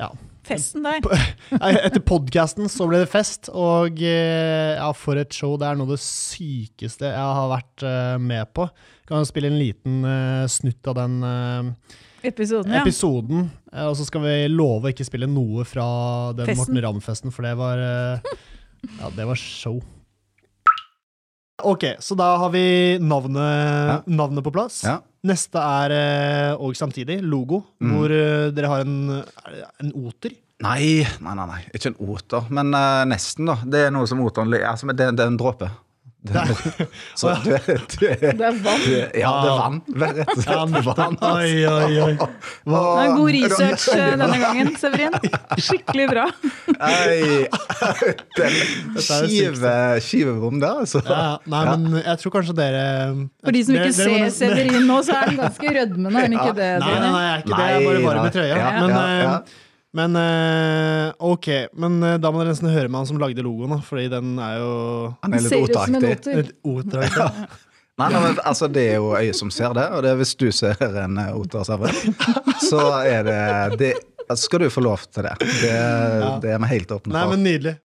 Ja, 0.00 0.08
Festen 0.42 0.82
der. 0.82 1.04
Etter 1.86 2.02
podkasten 2.02 2.70
så 2.72 2.88
ble 2.90 3.02
det 3.04 3.10
fest, 3.12 3.50
og 3.54 4.00
eh, 4.02 4.72
ja, 4.74 4.88
for 4.96 5.20
et 5.20 5.36
show. 5.36 5.54
Det 5.60 5.68
er 5.68 5.78
noe 5.78 5.86
av 5.86 5.94
det 5.94 6.02
sykeste 6.02 7.12
jeg 7.12 7.36
har 7.38 7.52
vært 7.52 7.84
eh, 7.86 8.16
med 8.18 8.50
på. 8.56 8.66
Kan 9.06 9.22
jo 9.22 9.28
spille 9.28 9.52
en 9.52 9.60
liten 9.60 10.00
eh, 10.08 10.48
snutt 10.50 10.90
av 10.90 10.98
den 10.98 11.20
eh, 11.28 12.00
Episoden, 12.22 12.72
ja. 12.72 12.82
episoden, 12.84 13.48
eh, 13.72 13.86
og 13.88 13.96
så 13.98 14.06
skal 14.06 14.22
vi 14.24 14.34
love 14.52 14.86
å 14.88 14.92
ikke 14.92 15.06
spille 15.06 15.26
noe 15.30 15.64
fra 15.66 15.86
den 16.38 16.46
Festen. 16.52 16.60
Morten 16.62 16.82
Ramm-festen, 16.84 17.34
for 17.34 17.46
det 17.46 17.56
var 17.58 17.82
eh, 17.82 18.36
Ja, 19.00 19.10
det 19.16 19.26
var 19.26 19.38
show. 19.40 19.80
Ok, 21.62 21.84
så 22.02 22.16
da 22.18 22.32
har 22.42 22.50
vi 22.50 22.98
navnet, 22.98 24.06
navnet 24.10 24.42
på 24.42 24.50
plass. 24.54 24.80
Ja. 24.86 24.96
Neste 25.26 25.62
er 25.62 25.94
eh, 25.94 26.54
og 26.58 26.74
samtidig 26.78 27.20
logo, 27.22 27.62
Mm. 27.82 27.92
hvor 27.94 28.14
dere 28.54 28.70
har 28.70 28.82
en, 28.86 29.22
en 29.82 29.92
oter. 29.98 30.34
Nei, 30.62 31.02
nei, 31.22 31.34
nei, 31.34 31.46
nei, 31.50 31.60
ikke 31.74 31.90
en 31.90 31.96
oter, 32.06 32.46
men 32.54 32.70
uh, 32.70 33.02
nesten, 33.10 33.48
da. 33.50 33.56
Det 33.66 33.80
er 33.88 33.94
noe 33.94 34.06
som 34.06 34.20
oteren 34.22 34.52
altså, 34.62 34.86
det, 34.94 35.08
det 35.18 35.24
er 35.24 35.32
en 35.32 35.38
dråpe. 35.40 35.66
Det, 36.22 36.38
så 37.18 37.32
du, 37.42 37.48
er- 37.50 37.80
du, 37.90 38.02
er- 38.06 38.20
Det 38.38 38.44
er 38.46 38.58
vann. 38.62 38.82
du, 38.84 38.92
er- 38.94 39.16
ja, 39.18 39.30
det 39.42 39.48
er 39.50 39.56
vann. 39.58 39.78
Rett 39.98 40.20
og 40.22 40.42
slett 40.44 40.84
vann. 40.86 41.16
altså. 41.18 41.30
Oi, 41.32 41.64
oi, 41.66 41.96
oi. 42.04 42.12
Det 42.14 42.76
er 43.02 43.14
god 43.16 43.30
research 43.36 43.86
eh, 43.96 44.12
denne 44.20 44.38
gangen, 44.44 44.70
Severin. 44.78 45.16
Skikkelig 45.66 46.06
bra. 46.12 46.26
Ei, 46.78 47.48
den 48.38 49.02
skive, 49.02 49.74
skivebom 50.06 50.62
der, 50.62 50.78
altså. 50.84 51.02
Ja, 51.10 51.24
nei, 51.50 51.64
men 51.74 51.98
jeg 52.04 52.22
tror 52.22 52.36
kanskje 52.38 52.54
dere 52.60 52.86
For 53.42 53.58
de 53.58 53.64
som 53.66 53.80
ikke 53.80 53.90
dere- 53.90 54.14
dere 54.14 54.30
ser 54.30 54.38
Severin 54.38 54.86
nå, 54.92 55.00
så 55.02 55.16
er 55.18 55.26
han 55.32 55.42
ganske 55.42 55.74
rødmende, 55.80 56.14
er 56.14 56.28
han 56.28 56.38
ikke 56.38 56.54
det? 56.62 56.70
Nei, 56.86 56.94
nei, 56.94 57.10
nei, 57.10 57.26
jeg 57.26 57.34
er 57.34 57.44
ikke 57.44 57.58
det. 57.58 57.66
Jeg 57.66 57.82
er 57.82 57.90
bare 57.90 58.06
varm 58.06 58.30
i 58.30 58.32
trøya. 58.38 58.62
Men 58.78 58.94
ja, 58.94 59.02
ja. 59.02 59.34
eh, 59.42 59.58
men 59.96 60.16
eh, 60.16 61.10
ok, 61.20 61.48
men 61.76 61.98
eh, 62.06 62.14
da 62.20 62.30
må 62.32 62.40
dere 62.40 62.54
nesten 62.54 62.70
høre 62.72 62.88
med 62.88 63.02
han 63.02 63.10
som 63.10 63.20
lagde 63.20 63.44
logoen, 63.44 63.74
da, 63.74 63.82
fordi 63.84 64.06
den 64.12 64.38
er 64.40 64.56
jo 64.62 64.72
Han 65.20 65.36
er 65.36 65.44
Ser 65.44 65.66
ut 65.66 65.76
som 65.76 65.98
en 65.98 66.06
oter. 66.08 66.48
oter. 66.64 67.04
ja. 67.18 67.28
Nei, 68.00 68.06
nei, 68.08 68.22
men 68.24 68.38
altså, 68.48 68.70
det 68.72 68.86
er 68.94 69.02
jo 69.02 69.12
øyet 69.18 69.36
som 69.36 69.50
ser 69.52 69.74
det, 69.76 69.84
og 69.92 70.00
det 70.02 70.14
er 70.14 70.20
hvis 70.22 70.32
du 70.40 70.46
ser 70.54 70.80
en 71.04 71.20
eh, 71.20 71.34
oter, 71.36 71.68
så 72.70 72.86
er 73.04 73.28
det, 73.28 73.40
det 73.82 73.92
Skal 74.40 74.64
du 74.64 74.70
få 74.72 74.80
lov 74.80 75.04
til 75.12 75.28
det. 75.28 75.34
Det, 75.44 75.76
det 76.40 76.54
er 76.54 76.62
vi 76.62 76.72
helt 76.72 76.94
åpne 76.96 77.12
Nei, 77.12 77.26
men 77.34 77.44
nydelig. 77.44 77.76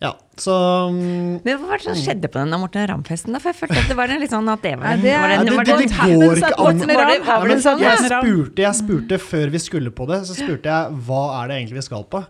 Ja, 0.00 0.12
så 0.38 0.54
um, 0.92 0.98
Men 1.42 1.56
hva 1.58 1.72
var 1.72 1.80
det 1.80 1.88
som 1.88 1.96
skjedde 1.98 2.28
på 2.30 2.38
den 2.38 2.52
Morten 2.62 2.84
Ramm-festen? 2.86 3.34
da? 3.34 3.40
For 3.42 3.50
jeg 3.50 3.58
følte 3.64 3.80
at 3.82 3.88
det 3.90 3.96
var 3.98 4.12
en 4.14 4.20
litt 4.22 4.30
sånn 4.30 4.50
at 4.52 4.62
det 4.62 4.74
var 4.78 4.92
Nei, 4.94 5.00
det 5.02 5.14
var 5.18 5.32
Nei, 5.32 5.38
det- 5.38 5.50
det- 5.50 5.56
det- 5.66 5.88
det 5.88 6.18
går 6.22 6.36
ikke 6.38 6.52
an. 6.54 7.62
Sånn? 7.64 7.80
jeg 7.82 7.98
spurte, 8.22 8.62
jeg 8.62 8.74
spurte 8.78 9.18
før 9.18 9.50
vi 9.50 9.58
skulle 9.64 9.90
på 9.90 10.06
det, 10.06 10.20
så 10.28 10.36
spurte 10.38 10.70
jeg 10.70 11.00
hva 11.08 11.22
er 11.42 11.48
det 11.48 11.56
egentlig 11.58 11.80
vi 11.80 11.86
skal 11.88 12.04
på. 12.04 12.22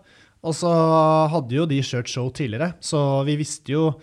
Og 0.49 0.55
så 0.55 0.71
hadde 1.35 1.51
jo 1.59 1.67
de 1.67 1.81
kjørt 1.83 2.09
show 2.09 2.31
tidligere, 2.31 2.73
så 2.81 3.25
vi 3.27 3.37
visste 3.37 3.69
jo 3.75 4.01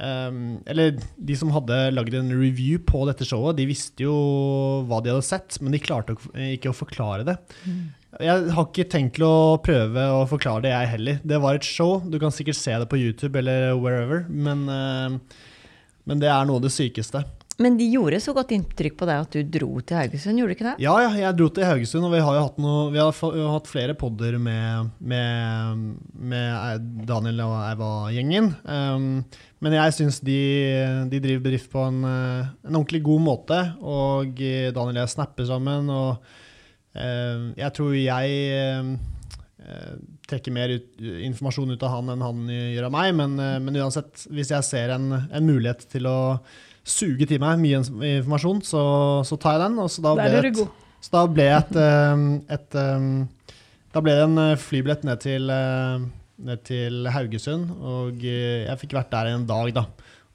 um, 0.00 0.62
Eller 0.64 0.92
de 1.18 1.34
som 1.34 1.50
hadde 1.50 1.90
lagd 1.92 2.14
en 2.14 2.30
review 2.30 2.78
på 2.78 3.04
dette 3.08 3.26
showet, 3.26 3.56
de 3.56 3.66
visste 3.66 3.98
jo 4.04 4.14
hva 4.86 5.02
de 5.02 5.10
hadde 5.10 5.24
sett, 5.26 5.58
men 5.60 5.72
de 5.72 5.80
klarte 5.82 6.14
ikke 6.54 6.70
å 6.70 6.76
forklare 6.76 7.24
det. 7.26 7.36
Jeg 8.16 8.52
har 8.56 8.64
ikke 8.64 8.86
tenkt 8.88 9.18
til 9.18 9.26
å 9.28 9.58
prøve 9.60 10.04
å 10.16 10.22
forklare 10.30 10.64
det, 10.64 10.70
jeg 10.72 10.92
heller. 10.94 11.18
Det 11.28 11.40
var 11.42 11.58
et 11.58 11.66
show. 11.66 11.98
Du 12.00 12.16
kan 12.20 12.32
sikkert 12.32 12.56
se 12.56 12.72
det 12.80 12.88
på 12.88 12.96
YouTube 12.96 13.36
eller 13.36 13.74
wherever, 13.76 14.22
men, 14.32 14.64
ehm, 14.72 15.18
men 16.08 16.22
det 16.22 16.30
er 16.32 16.48
noe 16.48 16.56
av 16.56 16.64
det 16.64 16.72
sykeste. 16.72 17.20
Men 17.58 17.76
de 17.76 17.88
gjorde 17.90 18.20
så 18.22 18.32
godt 18.32 18.54
inntrykk 18.54 18.96
på 18.96 19.06
deg 19.08 19.20
at 19.26 19.34
du 19.34 19.52
dro 19.58 19.68
til 19.82 19.98
Haugesund, 19.98 20.38
gjorde 20.38 20.54
du 20.54 20.56
ikke 20.56 20.66
det? 20.70 20.74
Ja, 20.86 20.94
ja, 21.02 21.10
jeg 21.18 21.36
dro 21.36 21.50
til 21.50 21.66
Haugesund, 21.66 22.06
og 22.06 22.14
vi 22.14 22.22
har 22.22 22.36
jo 22.38 22.44
hatt, 22.46 22.58
noe, 22.62 22.84
vi 22.94 23.02
har 23.02 23.12
har 23.12 23.54
hatt 23.56 23.68
flere 23.68 23.96
podder 23.98 24.38
med, 24.40 24.92
med, 25.02 25.84
med 26.32 26.88
Daniel 27.10 27.42
og 27.44 27.56
Eiva-gjengen. 27.66 28.52
Um, 28.62 29.08
men 29.58 29.74
jeg 29.74 29.96
syns 29.98 30.22
de, 30.24 30.40
de 31.10 31.20
driver 31.20 31.48
bedrift 31.50 31.68
på 31.72 31.82
en, 31.82 32.04
eh, 32.06 32.52
en 32.62 32.78
ordentlig 32.78 33.02
god 33.10 33.24
måte, 33.26 33.58
og 33.82 34.38
eh, 34.38 34.70
Daniel 34.70 35.00
og 35.00 35.02
jeg 35.02 35.16
snapper 35.18 35.50
sammen. 35.50 35.90
og 35.90 36.12
eh, 36.14 36.47
jeg 37.58 37.74
tror 37.76 37.94
jeg 37.94 38.38
eh, 38.52 39.92
trekker 40.28 40.54
mer 40.54 40.72
ut, 40.76 40.88
informasjon 41.28 41.74
ut 41.74 41.84
av 41.86 41.96
han 41.96 42.12
enn 42.14 42.24
han 42.24 42.50
gjør 42.52 42.88
av 42.88 42.94
meg, 42.94 43.12
men, 43.18 43.38
eh, 43.42 43.56
men 43.62 43.78
uansett, 43.80 44.26
hvis 44.32 44.52
jeg 44.54 44.66
ser 44.66 44.94
en, 44.96 45.10
en 45.14 45.48
mulighet 45.48 45.86
til 45.92 46.08
å 46.10 46.18
suge 46.88 47.28
til 47.28 47.40
meg 47.42 47.60
mye 47.60 47.82
informasjon, 47.82 48.62
så, 48.64 48.82
så 49.28 49.36
tar 49.40 49.58
jeg 49.58 49.66
den. 49.66 49.80
Og 49.82 49.90
så 49.92 50.04
da 50.04 50.14
ble 50.16 50.28
det 50.32 50.52
et, 50.52 50.62
da 51.12 51.24
ble 51.28 51.48
et, 51.58 51.74
et 52.56 52.78
Da 53.92 54.00
ble 54.04 54.14
det 54.16 54.24
en 54.24 54.40
flybillett 54.60 55.04
ned 55.04 55.20
til, 55.20 55.52
ned 56.48 56.62
til 56.64 57.10
Haugesund, 57.12 57.70
og 57.76 58.24
jeg 58.24 58.80
fikk 58.80 58.96
vært 58.96 59.12
der 59.12 59.34
en 59.34 59.44
dag, 59.48 59.72
da. 59.76 59.84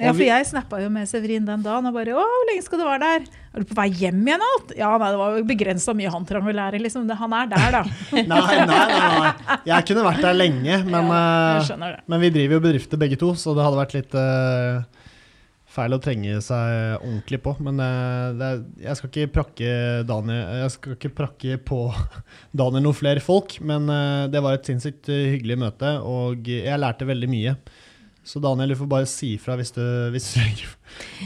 Og 0.03 0.09
Ja, 0.09 0.13
for 0.17 0.25
jeg 0.27 0.47
snappa 0.49 0.81
jo 0.83 0.89
med 0.91 1.07
Severin 1.07 1.45
den 1.47 1.63
dagen 1.63 1.87
og 1.87 1.95
bare 1.95 2.11
'Å, 2.11 2.23
hvor 2.27 2.47
lenge 2.49 2.63
skal 2.65 2.81
du 2.81 2.85
være 2.85 2.99
der?' 3.03 3.27
'Er 3.53 3.59
du 3.63 3.67
på 3.69 3.77
vei 3.77 3.87
hjem 3.89 4.19
igjen 4.27 4.43
alt?' 4.43 4.73
Ja, 4.75 4.89
nei, 4.97 5.11
det 5.13 5.19
var 5.21 5.37
jo 5.37 5.43
begrensa 5.47 5.93
mye 5.95 6.11
han 6.11 6.25
trang 6.27 6.47
å 6.49 6.55
lære, 6.59 6.81
liksom. 6.81 7.07
Han 7.07 7.33
er 7.37 7.47
der, 7.47 7.71
da. 7.71 7.83
nei, 8.11 8.23
nei, 8.23 8.65
nei, 8.67 9.19
nei. 9.23 9.57
Jeg 9.69 9.87
kunne 9.87 10.03
vært 10.09 10.25
der 10.25 10.35
lenge, 10.35 10.81
men, 10.93 11.07
Ja, 11.07 11.77
det. 11.77 12.03
men 12.07 12.19
vi 12.19 12.33
driver 12.35 12.59
jo 12.59 12.65
bedrifter 12.67 12.99
begge 12.99 13.19
to, 13.21 13.31
så 13.39 13.55
det 13.55 13.63
hadde 13.63 13.79
vært 13.79 13.95
litt 13.95 14.17
uh, 14.17 14.83
feil 15.73 15.95
å 15.95 16.01
trenge 16.01 16.41
seg 16.45 16.99
ordentlig 16.99 17.39
på. 17.45 17.55
Men 17.63 17.79
uh, 17.79 18.33
det 18.37 18.49
er, 18.49 18.59
jeg 18.89 18.99
skal 18.99 19.09
ikke 19.13 19.31
prakke 19.39 19.71
Daniel 20.09 20.59
Jeg 20.63 20.75
skal 20.75 20.97
ikke 20.97 21.13
prakke 21.21 21.57
på 21.63 21.79
Daniel 22.59 22.83
noen 22.83 22.97
flere 22.97 23.23
folk, 23.23 23.57
men 23.61 23.87
uh, 23.89 24.27
det 24.27 24.43
var 24.43 24.57
et 24.59 24.69
sinnssykt 24.69 25.09
hyggelig 25.13 25.61
møte, 25.63 25.95
og 26.01 26.45
jeg 26.49 26.81
lærte 26.81 27.07
veldig 27.09 27.31
mye. 27.31 27.55
Så 28.23 28.39
Daniel, 28.39 28.71
du 28.71 28.77
får 28.79 28.87
bare 28.87 29.07
si 29.09 29.33
ifra 29.35 29.57
hvis 29.59 29.73
du, 29.75 29.81
hvis, 30.13 30.29
hvis 30.39 30.61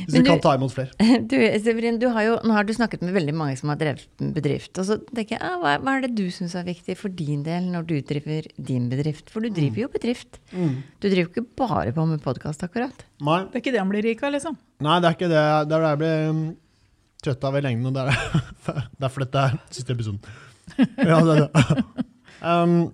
du, 0.09 0.15
du 0.15 0.25
kan 0.25 0.39
ta 0.41 0.55
imot 0.57 0.73
flere. 0.73 0.89
Du, 1.29 1.35
Severin, 1.61 1.99
du 2.01 2.07
har 2.15 2.25
jo, 2.25 2.37
nå 2.41 2.55
har 2.55 2.65
du 2.65 2.71
snakket 2.73 3.03
med 3.05 3.13
veldig 3.13 3.35
mange 3.37 3.57
som 3.59 3.69
har 3.69 3.77
drevet 3.77 4.07
en 4.23 4.31
bedrift. 4.33 4.71
Og 4.81 4.87
så 4.87 4.97
tenker 5.11 5.35
jeg, 5.35 5.41
ah, 5.45 5.59
hva, 5.61 5.75
hva 5.83 5.93
er 5.99 6.07
det 6.07 6.15
du 6.17 6.25
syns 6.33 6.55
er 6.57 6.65
viktig 6.65 6.95
for 6.97 7.13
din 7.13 7.43
del 7.45 7.67
når 7.69 7.85
du 7.91 7.93
driver 8.09 8.49
din 8.57 8.87
bedrift? 8.89 9.29
For 9.29 9.45
du 9.45 9.53
driver 9.53 9.83
jo 9.85 9.91
bedrift. 9.93 10.41
Du 10.49 11.05
driver 11.05 11.29
ikke 11.29 11.45
bare 11.61 11.93
på 11.93 12.07
med 12.09 12.23
podkast, 12.25 12.65
akkurat. 12.65 13.05
Nei, 13.21 13.39
Det 13.51 13.59
er 13.61 13.65
ikke 13.67 13.75
det 13.77 13.83
han 13.83 13.93
blir 13.93 14.05
rik 14.09 14.25
av, 14.25 14.33
liksom. 14.33 14.57
nei, 14.85 14.97
det 15.03 15.11
er 15.11 15.19
ikke 15.19 15.31
det. 15.35 15.45
Det 15.69 15.77
er 15.77 15.85
det 15.85 15.93
jeg 15.93 16.01
blir 16.01 16.27
um, 16.33 16.43
trøtt 17.27 17.47
av 17.51 17.61
i 17.61 17.65
lengden, 17.69 17.87
og 17.91 17.97
det 17.97 18.09
er 18.09 18.83
derfor 19.05 19.21
dette 19.27 19.45
er 19.51 19.57
siste 19.69 19.93
episoden. 19.93 20.21
Ja, 20.97 21.21
det 21.21 21.37
er 21.37 21.45
det. 21.45 21.83
Um, 22.37 22.91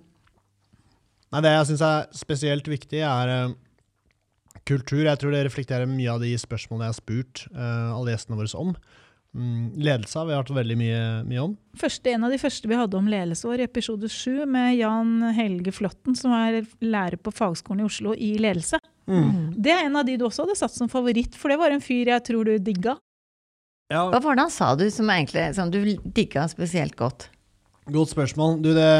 nei, 1.28 1.40
det 1.44 1.50
jeg 1.52 1.66
syns 1.68 1.82
er 1.84 2.06
spesielt 2.16 2.68
viktig, 2.72 3.02
er 3.04 3.32
um, 3.50 3.52
kultur. 4.68 5.04
Jeg 5.04 5.20
tror 5.20 5.34
det 5.34 5.44
reflekterer 5.46 5.88
mye 5.90 6.12
av 6.12 6.22
de 6.24 6.34
spørsmålene 6.40 6.88
jeg 6.88 6.94
har 6.94 7.00
spurt 7.00 7.46
uh, 7.54 7.94
alle 7.94 8.14
gjestene 8.14 8.38
våre 8.38 8.60
om. 8.60 8.74
Mm, 9.34 9.62
ledelse 9.82 10.18
har 10.20 10.28
vi 10.28 10.36
hatt 10.36 10.50
veldig 10.54 10.76
mye, 10.78 10.98
mye 11.26 11.42
om. 11.42 11.54
Første, 11.78 12.12
en 12.14 12.26
av 12.26 12.30
de 12.30 12.38
første 12.38 12.70
vi 12.70 12.78
hadde 12.78 12.98
om 12.98 13.08
ledelse 13.10 13.48
var 13.50 13.58
i 13.58 13.66
episode 13.66 14.10
sju 14.12 14.44
med 14.46 14.76
Jan 14.78 15.16
Helge 15.34 15.74
Flåtten, 15.74 16.14
som 16.14 16.34
er 16.36 16.60
lærer 16.84 17.18
på 17.18 17.32
Fagskolen 17.34 17.82
i 17.82 17.88
Oslo 17.88 18.14
i 18.14 18.36
ledelse. 18.38 18.78
Det 19.04 19.72
er 19.74 19.88
en 19.88 19.98
av 19.98 20.06
de 20.06 20.14
du 20.16 20.24
også 20.28 20.46
hadde 20.46 20.56
satt 20.56 20.76
som 20.76 20.88
favoritt, 20.88 21.34
for 21.36 21.52
det 21.52 21.58
var 21.60 21.74
en 21.74 21.82
fyr 21.82 22.12
jeg 22.14 22.24
tror 22.24 22.46
du 22.48 22.54
digga. 22.62 22.94
Ja, 23.92 24.06
Hva 24.08 24.20
var 24.22 24.38
det 24.38 24.46
han 24.46 24.54
sa 24.54 24.70
du 24.78 24.86
som 24.90 25.10
egentlig 25.12 25.50
som 25.58 25.70
du 25.70 25.82
digga 26.16 26.46
spesielt 26.48 26.96
godt? 26.96 27.28
Godt 27.92 28.14
spørsmål. 28.14 28.62
Du, 28.64 28.70
det, 28.72 28.92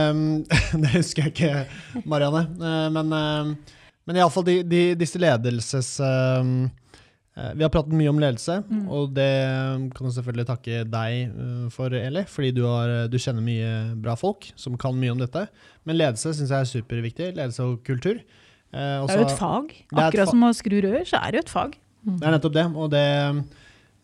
det 0.83 0.91
husker 0.99 1.25
jeg 1.25 1.33
ikke, 1.33 2.03
Marianne. 2.05 2.45
Eh, 2.59 2.91
Men, 2.93 3.15
eh, 3.17 3.79
men 4.07 4.17
iallfall 4.21 4.45
de, 4.47 4.59
de, 4.69 4.81
disse 5.01 5.19
ledelses... 5.23 5.93
eh, 6.01 6.49
eh, 7.37 7.53
Vi 7.59 7.65
har 7.65 7.71
pratet 7.75 7.95
mye 7.97 8.11
om 8.13 8.19
ledelse, 8.23 8.59
og 8.93 9.15
det 9.17 9.29
kan 9.97 10.07
jeg 10.11 10.17
selvfølgelig 10.19 10.47
takke 10.51 10.83
deg 10.93 11.15
eh, 11.33 11.67
for, 11.75 11.95
Eli. 11.99 12.25
Fordi 12.31 12.51
du, 12.57 12.63
har, 12.69 12.93
du 13.11 13.17
kjenner 13.19 13.43
mye 13.45 13.71
bra 14.05 14.15
folk 14.21 14.51
som 14.61 14.77
kan 14.81 14.95
mye 15.01 15.15
om 15.17 15.23
dette. 15.25 15.47
Men 15.89 15.97
ledelse 15.99 16.35
syns 16.37 16.53
jeg 16.53 16.61
er 16.61 16.73
superviktig. 16.77 17.31
Ledelse 17.39 17.65
og 17.65 17.81
kultur. 17.87 18.21
Eh, 18.75 19.07
Det 19.09 19.17
er 19.17 19.25
jo 19.25 19.27
et 19.31 19.39
fag. 19.39 19.73
Er 19.73 19.99
et 19.99 20.05
Akkurat 20.09 20.27
fa- 20.29 20.31
som 20.37 20.47
å 20.49 20.53
skru 20.59 20.79
rør, 20.85 21.03
så 21.09 21.21
er 21.25 21.31
det 21.35 21.41
jo 21.43 21.47
et 21.49 21.55
fag. 21.57 21.77
Det 22.05 22.21
er 22.29 22.35
nettopp 22.37 22.53
det, 22.59 22.67
og 22.77 22.91
det 22.93 23.05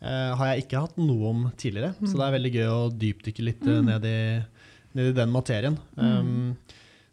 eh, 0.01 0.31
har 0.41 0.47
jeg 0.55 0.63
ikke 0.65 0.81
hatt 0.87 0.97
noe 1.01 1.31
om 1.35 1.41
tidligere. 1.61 1.93
Så 2.01 2.17
det 2.17 2.25
er 2.27 2.37
veldig 2.39 2.53
gøy 2.57 2.69
å 2.73 2.81
dypdykke 2.97 3.45
litt 3.45 3.67
eh, 3.69 3.81
ned, 3.85 4.07
i, 4.09 4.21
ned 4.97 5.11
i 5.13 5.17
den 5.21 5.35
materien. 5.35 5.77
Um, 6.01 6.55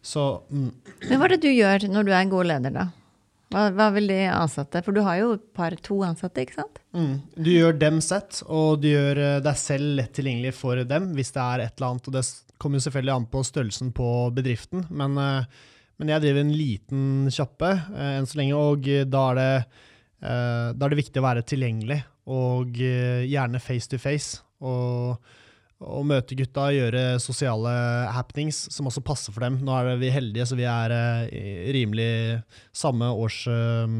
så 0.07 0.23
mm, 0.47 0.71
Men 1.09 1.19
hva 1.19 1.27
er 1.27 1.35
det 1.35 1.43
du 1.43 1.51
gjør 1.51 1.89
når 1.91 2.07
du 2.07 2.13
er 2.13 2.21
en 2.21 2.31
god 2.31 2.49
leder, 2.53 2.75
da? 2.75 2.87
Hva, 3.51 3.69
hva 3.71 3.87
vil 3.95 4.09
de 4.11 4.19
ansatte? 4.27 4.81
For 4.83 4.95
du 4.95 5.01
har 5.05 5.21
jo 5.21 5.29
et 5.37 5.45
par, 5.55 5.75
to 5.83 6.01
ansatte, 6.03 6.43
ikke 6.43 6.57
sant? 6.57 6.81
mm, 6.95 7.13
du 7.35 7.49
gjør 7.53 7.77
dem 7.79 8.01
sett, 8.03 8.41
og 8.43 8.81
du 8.83 8.89
gjør 8.89 9.21
eh, 9.23 9.39
deg 9.43 9.59
selv 9.59 9.95
lett 9.99 10.13
tilgjengelig 10.17 10.53
for 10.57 10.83
dem 10.87 11.13
hvis 11.15 11.31
det 11.35 11.43
er 11.43 11.63
et 11.63 11.77
eller 11.77 11.93
annet. 11.93 12.09
Og 12.09 12.17
det 12.17 12.25
kommer 12.59 12.79
jo 12.79 12.87
selvfølgelig 12.87 13.15
an 13.15 13.27
på 13.31 13.43
størrelsen 13.47 13.93
på 13.95 14.11
bedriften, 14.35 14.87
men, 14.89 15.17
eh, 15.23 15.65
Men 15.97 16.11
jeg 16.13 16.21
driver 16.21 16.43
en 16.43 16.53
liten 16.53 17.05
kjappe 17.33 17.69
eh, 17.73 18.17
enn 18.19 18.27
så 18.29 18.37
lenge, 18.37 18.55
og 18.55 18.85
da 19.09 19.23
er 19.31 19.39
det 19.41 19.51
da 20.17 20.73
er 20.73 20.89
det 20.89 20.97
viktig 20.97 21.21
å 21.21 21.25
være 21.27 21.43
tilgjengelig, 21.45 21.99
og 22.33 22.73
gjerne 22.73 23.59
face 23.61 23.85
to 23.91 23.99
face. 24.01 24.39
Og, 24.65 25.19
og 25.83 26.07
møte 26.09 26.37
gutta, 26.37 26.71
gjøre 26.73 27.03
sosiale 27.21 27.69
happenings 28.15 28.65
som 28.73 28.89
også 28.89 29.03
passer 29.05 29.35
for 29.35 29.45
dem. 29.45 29.59
Nå 29.65 29.75
er 29.77 29.99
vi 30.01 30.09
heldige, 30.13 30.47
så 30.49 30.57
vi 30.57 30.65
er 30.65 30.93
eh, 30.95 31.69
rimelig 31.75 32.09
samme 32.75 33.11
års 33.13 33.43
eh, 33.51 33.93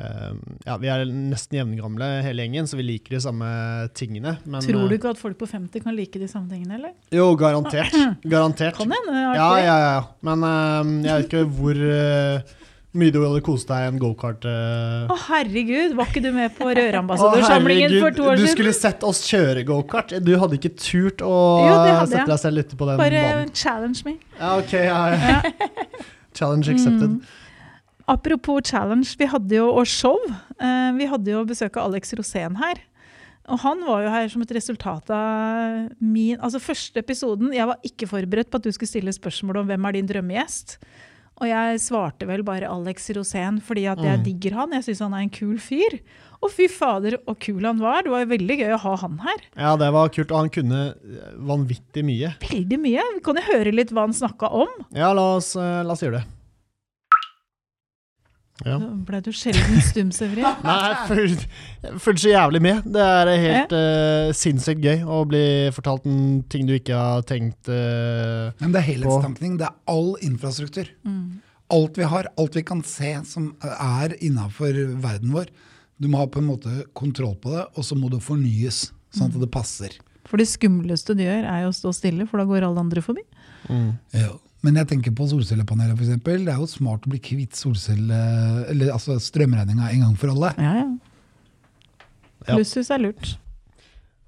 eh, 0.00 0.32
Ja, 0.64 0.78
vi 0.80 0.88
er 0.88 1.04
nesten 1.04 1.60
jevngamle 1.60 2.08
hele 2.24 2.46
gjengen, 2.46 2.70
så 2.70 2.80
vi 2.80 2.88
liker 2.88 3.18
de 3.18 3.22
samme 3.26 3.50
tingene. 3.92 4.38
Men, 4.48 4.64
Tror 4.64 4.88
du 4.88 4.96
ikke 4.96 5.12
at 5.12 5.20
folk 5.20 5.36
på 5.42 5.50
50 5.50 5.84
kan 5.84 5.96
like 5.96 6.20
de 6.20 6.30
samme 6.30 6.48
tingene, 6.48 6.80
eller? 6.80 6.96
Jo, 7.12 7.34
garantert. 7.36 7.92
Garantert. 8.24 8.80
Kan 8.80 8.96
hende. 8.96 9.24
Ja, 9.36 9.50
ja, 9.60 9.78
ja. 9.84 10.04
Men 10.24 10.48
jeg 11.04 11.12
vet 11.12 11.28
ikke 11.28 11.48
hvor 11.60 11.84
mye 12.98 13.12
du 13.14 13.20
hadde 13.22 13.42
kost 13.44 13.68
deg 13.70 13.84
i 13.84 13.90
en 13.92 14.00
gokart. 14.02 14.46
Uh... 14.46 15.10
Å 15.10 15.16
herregud, 15.26 15.94
var 15.98 16.10
ikke 16.10 16.22
du 16.24 16.30
med 16.34 16.54
på 16.56 16.66
Å, 16.70 16.74
Rørambassadørsamlingen 16.78 17.96
for 17.98 18.16
to 18.16 18.26
år 18.28 18.38
siden? 18.38 18.46
Du 18.46 18.52
skulle 18.54 18.74
sett 18.76 19.06
oss 19.06 19.22
kjøre 19.28 19.64
gokart. 19.68 20.14
Du 20.24 20.32
hadde 20.40 20.58
ikke 20.60 20.74
turt 20.78 21.24
å 21.24 21.34
Jo, 21.66 21.78
sette 22.06 22.26
deg 22.30 22.42
selv 22.42 22.64
ute 22.64 22.78
på 22.80 22.88
den 22.90 23.00
Bare 23.00 23.24
banen. 23.28 23.54
challenge 23.54 24.06
me. 24.06 24.16
Ja, 24.38 24.54
ok, 24.60 24.76
ja, 24.78 25.00
ja. 25.14 25.40
Challenge 26.38 26.72
accepted. 26.72 27.18
Mm. 27.18 27.20
Apropos 28.10 28.60
challenge, 28.68 29.14
vi 29.18 29.28
hadde 29.30 29.54
jo, 29.60 29.68
og 29.70 29.86
show. 29.88 30.18
eh, 30.58 30.90
vi 30.98 31.06
hadde 31.08 31.30
jo 31.30 31.44
besøk 31.48 31.78
av 31.78 31.88
Alex 31.88 32.12
Rosén 32.18 32.58
her. 32.60 32.82
Og 33.52 33.60
han 33.60 33.82
var 33.84 34.04
jo 34.04 34.12
her 34.12 34.28
som 34.32 34.44
et 34.44 34.52
resultat 34.56 35.10
av 35.12 35.90
min 36.00 36.38
Altså 36.40 36.56
første 36.64 36.96
episoden 37.02 37.50
Jeg 37.52 37.68
var 37.68 37.76
ikke 37.84 38.08
forberedt 38.08 38.48
på 38.48 38.56
at 38.56 38.64
du 38.64 38.70
skulle 38.72 38.88
stille 38.88 39.12
spørsmål 39.12 39.58
om 39.60 39.68
hvem 39.68 39.84
er 39.84 39.98
din 39.98 40.08
drømmegjest. 40.08 40.78
Og 41.44 41.50
jeg 41.50 41.80
svarte 41.84 42.24
vel 42.28 42.40
bare 42.46 42.68
Alex 42.72 43.10
Rosén 43.16 43.58
fordi 43.60 43.84
at 43.90 44.00
jeg 44.00 44.18
Mm. 44.20 44.24
digger 44.24 44.54
han. 44.56 44.72
Jeg 44.78 44.84
syns 44.86 45.02
han 45.04 45.12
er 45.14 45.24
en 45.26 45.32
kul 45.34 45.58
fyr. 45.60 45.98
Og 46.44 46.50
fy 46.52 46.66
fader, 46.68 47.16
og 47.28 47.38
kul 47.40 47.64
han 47.64 47.78
var. 47.80 48.02
Det 48.04 48.12
var 48.12 48.24
veldig 48.28 48.56
gøy 48.60 48.72
å 48.74 48.80
ha 48.80 48.96
han 49.00 49.18
her. 49.24 49.40
Ja, 49.56 49.76
det 49.80 49.90
var 49.92 50.08
kult. 50.12 50.30
Og 50.32 50.38
han 50.42 50.50
kunne 50.52 50.80
eh, 50.92 51.34
vanvittig 51.40 52.04
mye. 52.04 52.34
Veldig 52.44 52.78
mye. 52.80 53.04
Kan 53.24 53.36
jeg 53.40 53.48
høre 53.48 53.72
litt 53.74 53.92
hva 53.92 54.04
han 54.08 54.12
snakka 54.16 54.50
om. 54.52 54.68
Ja, 54.92 55.12
la 55.16 55.36
oss, 55.38 55.54
eh, 55.56 55.82
la 55.84 55.92
oss 55.96 56.02
gjøre 56.04 56.20
det. 56.20 56.24
Ja. 58.62 58.76
Ble 58.78 59.18
du 59.24 59.32
sjelden 59.34 59.80
stum, 59.82 60.12
Severin. 60.14 60.46
Nei, 60.62 60.76
jeg 60.92 61.96
følte 61.98 62.22
så 62.22 62.30
jævlig 62.30 62.60
med. 62.62 62.84
Det 62.86 63.02
er 63.02 63.30
helt 63.42 63.74
eh, 63.74 64.30
sinnssykt 64.38 64.84
gøy 64.84 65.02
å 65.02 65.24
bli 65.26 65.42
fortalt 65.74 66.06
en 66.06 66.38
ting 66.52 66.68
du 66.68 66.76
ikke 66.76 66.94
har 66.94 67.26
tenkt 67.26 67.66
uh, 67.66 68.54
Men 68.62 68.76
det 68.76 68.84
er 68.84 68.88
helhetstankning. 68.92 69.58
Det 69.58 69.66
er 69.66 69.74
all 69.90 70.14
infrastruktur. 70.22 70.92
Mm. 71.02 71.42
Alt 71.74 71.98
vi 71.98 72.06
har, 72.06 72.30
alt 72.38 72.54
vi 72.60 72.62
kan 72.66 72.84
se 72.86 73.16
som 73.26 73.50
er 73.64 74.14
innafor 74.22 74.78
verden 75.02 75.34
vår. 75.34 75.50
Du 75.98 76.06
må 76.12 76.22
ha 76.22 76.30
på 76.30 76.38
en 76.42 76.50
måte 76.52 76.84
kontroll 76.94 77.34
på 77.42 77.56
det, 77.56 77.66
og 77.74 77.86
så 77.86 77.98
må 77.98 78.10
det 78.12 78.22
fornyes, 78.22 78.86
sånn 79.14 79.34
at 79.34 79.42
det 79.42 79.50
passer. 79.50 79.98
For 80.30 80.38
det 80.38 80.46
skumleste 80.50 81.16
du 81.18 81.24
gjør, 81.26 81.42
er 81.42 81.64
jo 81.64 81.72
å 81.72 81.76
stå 81.76 81.90
stille, 81.96 82.26
for 82.30 82.38
da 82.38 82.46
går 82.48 82.66
alle 82.68 82.86
andre 82.86 83.02
forbi. 83.02 83.24
Ja. 84.14 84.34
Men 84.64 84.78
jeg 84.80 84.88
tenker 84.94 85.12
på 85.12 85.26
solcellepaneler, 85.28 85.92
f.eks. 85.98 86.14
Det 86.24 86.36
er 86.48 86.56
jo 86.60 86.66
smart 86.70 87.04
å 87.04 87.10
bli 87.12 87.18
kvitt 87.20 87.56
solcelle, 87.58 88.20
eller 88.72 88.94
altså 88.94 89.18
strømregninga 89.20 89.90
en 89.92 90.04
gang 90.06 90.14
for 90.20 90.32
alle. 90.32 90.54
Ja, 90.56 90.74
ja. 90.80 90.86
Ja. 92.44 92.54
Plusshus 92.58 92.90
er 92.92 93.00
lurt. 93.00 93.34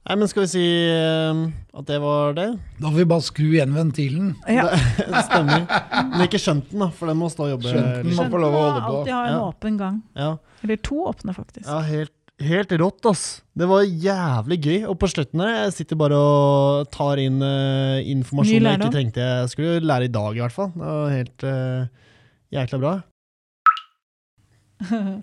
Nei, 0.06 0.14
men 0.20 0.28
skal 0.30 0.44
vi 0.44 0.48
si 0.52 0.60
eh, 0.86 1.40
at 1.76 1.88
det 1.88 1.96
var 2.00 2.36
det? 2.36 2.44
Da 2.78 2.92
får 2.92 3.00
vi 3.00 3.06
bare 3.10 3.24
skru 3.26 3.46
igjen 3.48 3.72
ventilen. 3.74 4.28
Ja. 4.48 4.68
Det 5.02 5.22
stemmer. 5.26 5.64
Men 6.12 6.22
ikke 6.28 6.38
skjønt 6.40 6.68
den, 6.70 6.84
da, 6.84 6.88
for 6.94 7.10
den 7.10 7.18
må 7.18 7.28
stå 7.32 7.48
og 7.48 7.56
jobbe. 7.56 7.72
Skjønt 7.72 7.90
den. 8.06 8.12
må 8.14 8.28
Man 8.30 8.44
lov 8.44 8.54
å 8.54 8.60
holde 8.62 8.84
på. 8.84 8.92
alltid 9.00 9.14
ha 9.16 9.22
en 9.26 9.34
Ja. 9.34 9.40
åpen 9.48 9.80
gang. 9.80 9.98
Ja, 10.14 10.28
Eller 10.62 10.78
to 10.86 11.00
åpne, 11.10 11.34
faktisk. 11.34 11.66
ja 11.66 11.80
helt, 11.88 12.14
helt 12.44 12.72
rått, 12.76 13.06
ass. 13.08 13.24
Det 13.56 13.68
var 13.68 13.86
jævlig 13.86 14.58
gøy. 14.60 14.78
Og 14.90 14.98
på 15.00 15.08
slutten 15.10 15.40
her, 15.40 15.54
jeg 15.64 15.74
sitter 15.78 16.00
bare 16.00 16.20
og 16.20 16.90
tar 16.92 17.20
inn 17.22 17.40
uh, 17.40 17.96
informasjon 18.04 18.68
jeg 18.68 18.80
ikke 18.80 18.92
trengte 18.92 19.24
jeg 19.24 19.50
skulle 19.54 19.80
lære 19.86 20.10
i 20.10 20.12
dag, 20.12 20.36
i 20.36 20.44
hvert 20.44 20.56
fall. 20.56 20.72
Det 20.76 20.84
var 20.84 21.12
helt 21.14 21.46
uh, 21.48 22.14
jækla 22.56 22.80
bra. 22.84 22.94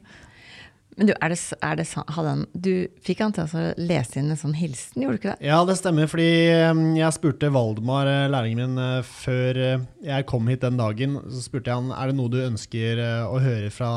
Men 0.93 1.09
du, 1.09 1.13
er 1.25 1.31
det, 1.33 1.39
er 1.65 1.77
det 1.79 1.87
hadde 1.97 2.29
han, 2.29 2.41
du 2.53 2.85
fikk 3.01 3.23
han 3.23 3.31
til 3.33 3.49
å 3.49 3.61
lese 3.81 4.19
inn 4.21 4.29
en 4.29 4.37
sånn 4.37 4.53
hilsen, 4.53 5.01
gjorde 5.01 5.15
du 5.15 5.21
ikke 5.23 5.31
det? 5.31 5.47
Ja, 5.49 5.63
det 5.65 5.79
stemmer, 5.79 6.05
fordi 6.05 6.27
eh, 6.53 6.81
jeg 6.99 7.15
spurte 7.15 7.49
Valdemar, 7.49 8.05
lærlingen 8.29 8.75
min, 8.77 9.01
før 9.09 9.57
jeg 10.05 10.27
kom 10.29 10.51
hit 10.53 10.61
den 10.61 10.77
dagen. 10.77 11.17
Så 11.33 11.47
spurte 11.47 11.73
jeg 11.73 11.81
han 11.81 11.89
er 11.97 12.11
det 12.11 12.17
noe 12.19 12.29
du 12.29 12.37
ønsker 12.43 13.01
å 13.25 13.41
høre 13.41 13.73
fra, 13.73 13.89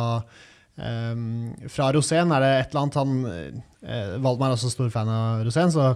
eh, 0.78 1.66
fra 1.72 1.90
Rosén. 1.94 2.32
Er 2.34 2.44
det 2.44 2.52
et 2.60 2.70
eller 2.70 2.84
annet 2.84 3.00
han 3.00 3.18
eh, 3.26 4.16
Valdemar 4.20 4.52
er 4.52 4.58
også 4.58 4.72
stor 4.72 4.90
fan 4.94 5.10
av 5.12 5.44
Rosén, 5.46 5.72
så 5.74 5.94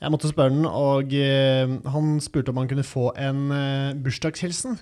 jeg 0.00 0.12
måtte 0.12 0.30
spørre 0.30 0.54
den. 0.54 0.66
Og 0.66 1.12
eh, 1.16 1.76
han 1.94 2.16
spurte 2.24 2.52
om 2.52 2.60
han 2.62 2.70
kunne 2.70 2.86
få 2.86 3.10
en 3.20 3.46
eh, 3.52 3.94
bursdagshilsen. 4.00 4.78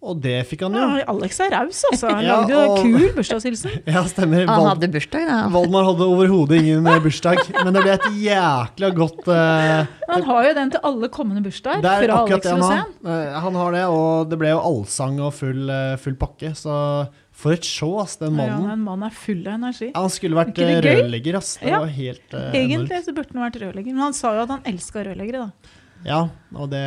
Og 0.00 0.20
det 0.22 0.44
fikk 0.46 0.60
han 0.62 0.76
jo. 0.78 0.82
Ja, 1.00 1.04
Alex 1.10 1.40
er 1.42 1.48
raus, 1.50 1.80
altså. 1.90 2.06
Han 2.14 2.22
Ja, 2.28 2.36
lagde 2.38 2.54
jo 2.54 2.58
og- 2.70 2.82
kul 2.86 3.06
bursdagshilsen. 3.16 3.72
Ja, 3.90 4.04
stemmer. 4.06 4.44
Han 4.46 4.66
hadde 4.68 4.88
bursdag, 4.94 5.24
da. 5.26 5.38
Valdemar 5.50 5.88
hadde 5.88 6.06
overhodet 6.06 6.60
ingen 6.60 6.86
eh, 6.86 7.00
bursdag, 7.02 7.40
men 7.64 7.74
det 7.74 7.82
ble 7.82 7.94
et 7.96 8.06
jækla 8.22 8.90
godt 8.94 9.26
uh... 9.26 9.88
Han 10.12 10.22
har 10.28 10.46
jo 10.46 10.52
den 10.60 10.70
til 10.76 10.84
alle 10.86 11.08
kommende 11.10 11.42
bursdager 11.42 11.82
er 11.82 12.04
fra 12.06 12.20
Alex 12.22 12.44
det 12.46 12.52
han 12.54 12.62
har. 12.62 12.84
Eh, 13.10 13.38
Han 13.42 13.58
har 13.58 13.74
det, 13.74 13.82
og 13.90 14.28
det 14.30 14.38
ble 14.38 14.52
jo 14.54 14.60
allsang 14.70 15.18
og 15.26 15.32
full, 15.34 15.72
full 16.04 16.14
pakke. 16.22 16.52
Så 16.56 16.76
for 17.38 17.54
et 17.54 17.66
show, 17.66 17.96
ass, 18.02 18.14
den 18.22 18.38
Ja, 18.38 18.46
han 18.46 18.52
er 18.52 18.54
mannen. 18.54 18.70
en 18.78 18.84
mann 18.86 19.02
er 19.08 19.14
full 19.18 19.42
av 19.48 19.56
energi. 19.58 19.90
Han 19.98 20.10
skulle 20.14 20.38
vært 20.38 20.56
rørlegger, 20.62 21.40
ass. 21.42 21.56
Det 21.58 21.70
Ja. 21.74 21.80
var 21.82 21.90
helt 21.98 22.34
uh, 22.38 22.46
Egentlig 22.54 23.02
så 23.06 23.14
burde 23.18 23.34
han 23.34 23.44
vært 23.50 23.58
rørlegger, 23.66 23.92
men 23.98 24.06
han 24.06 24.14
sa 24.14 24.30
jo 24.38 24.46
at 24.46 24.54
han 24.54 24.62
elska 24.62 25.02
rørleggere, 25.10 25.48
da. 25.48 25.74
Ja, 26.06 26.22
og 26.54 26.70
det 26.70 26.86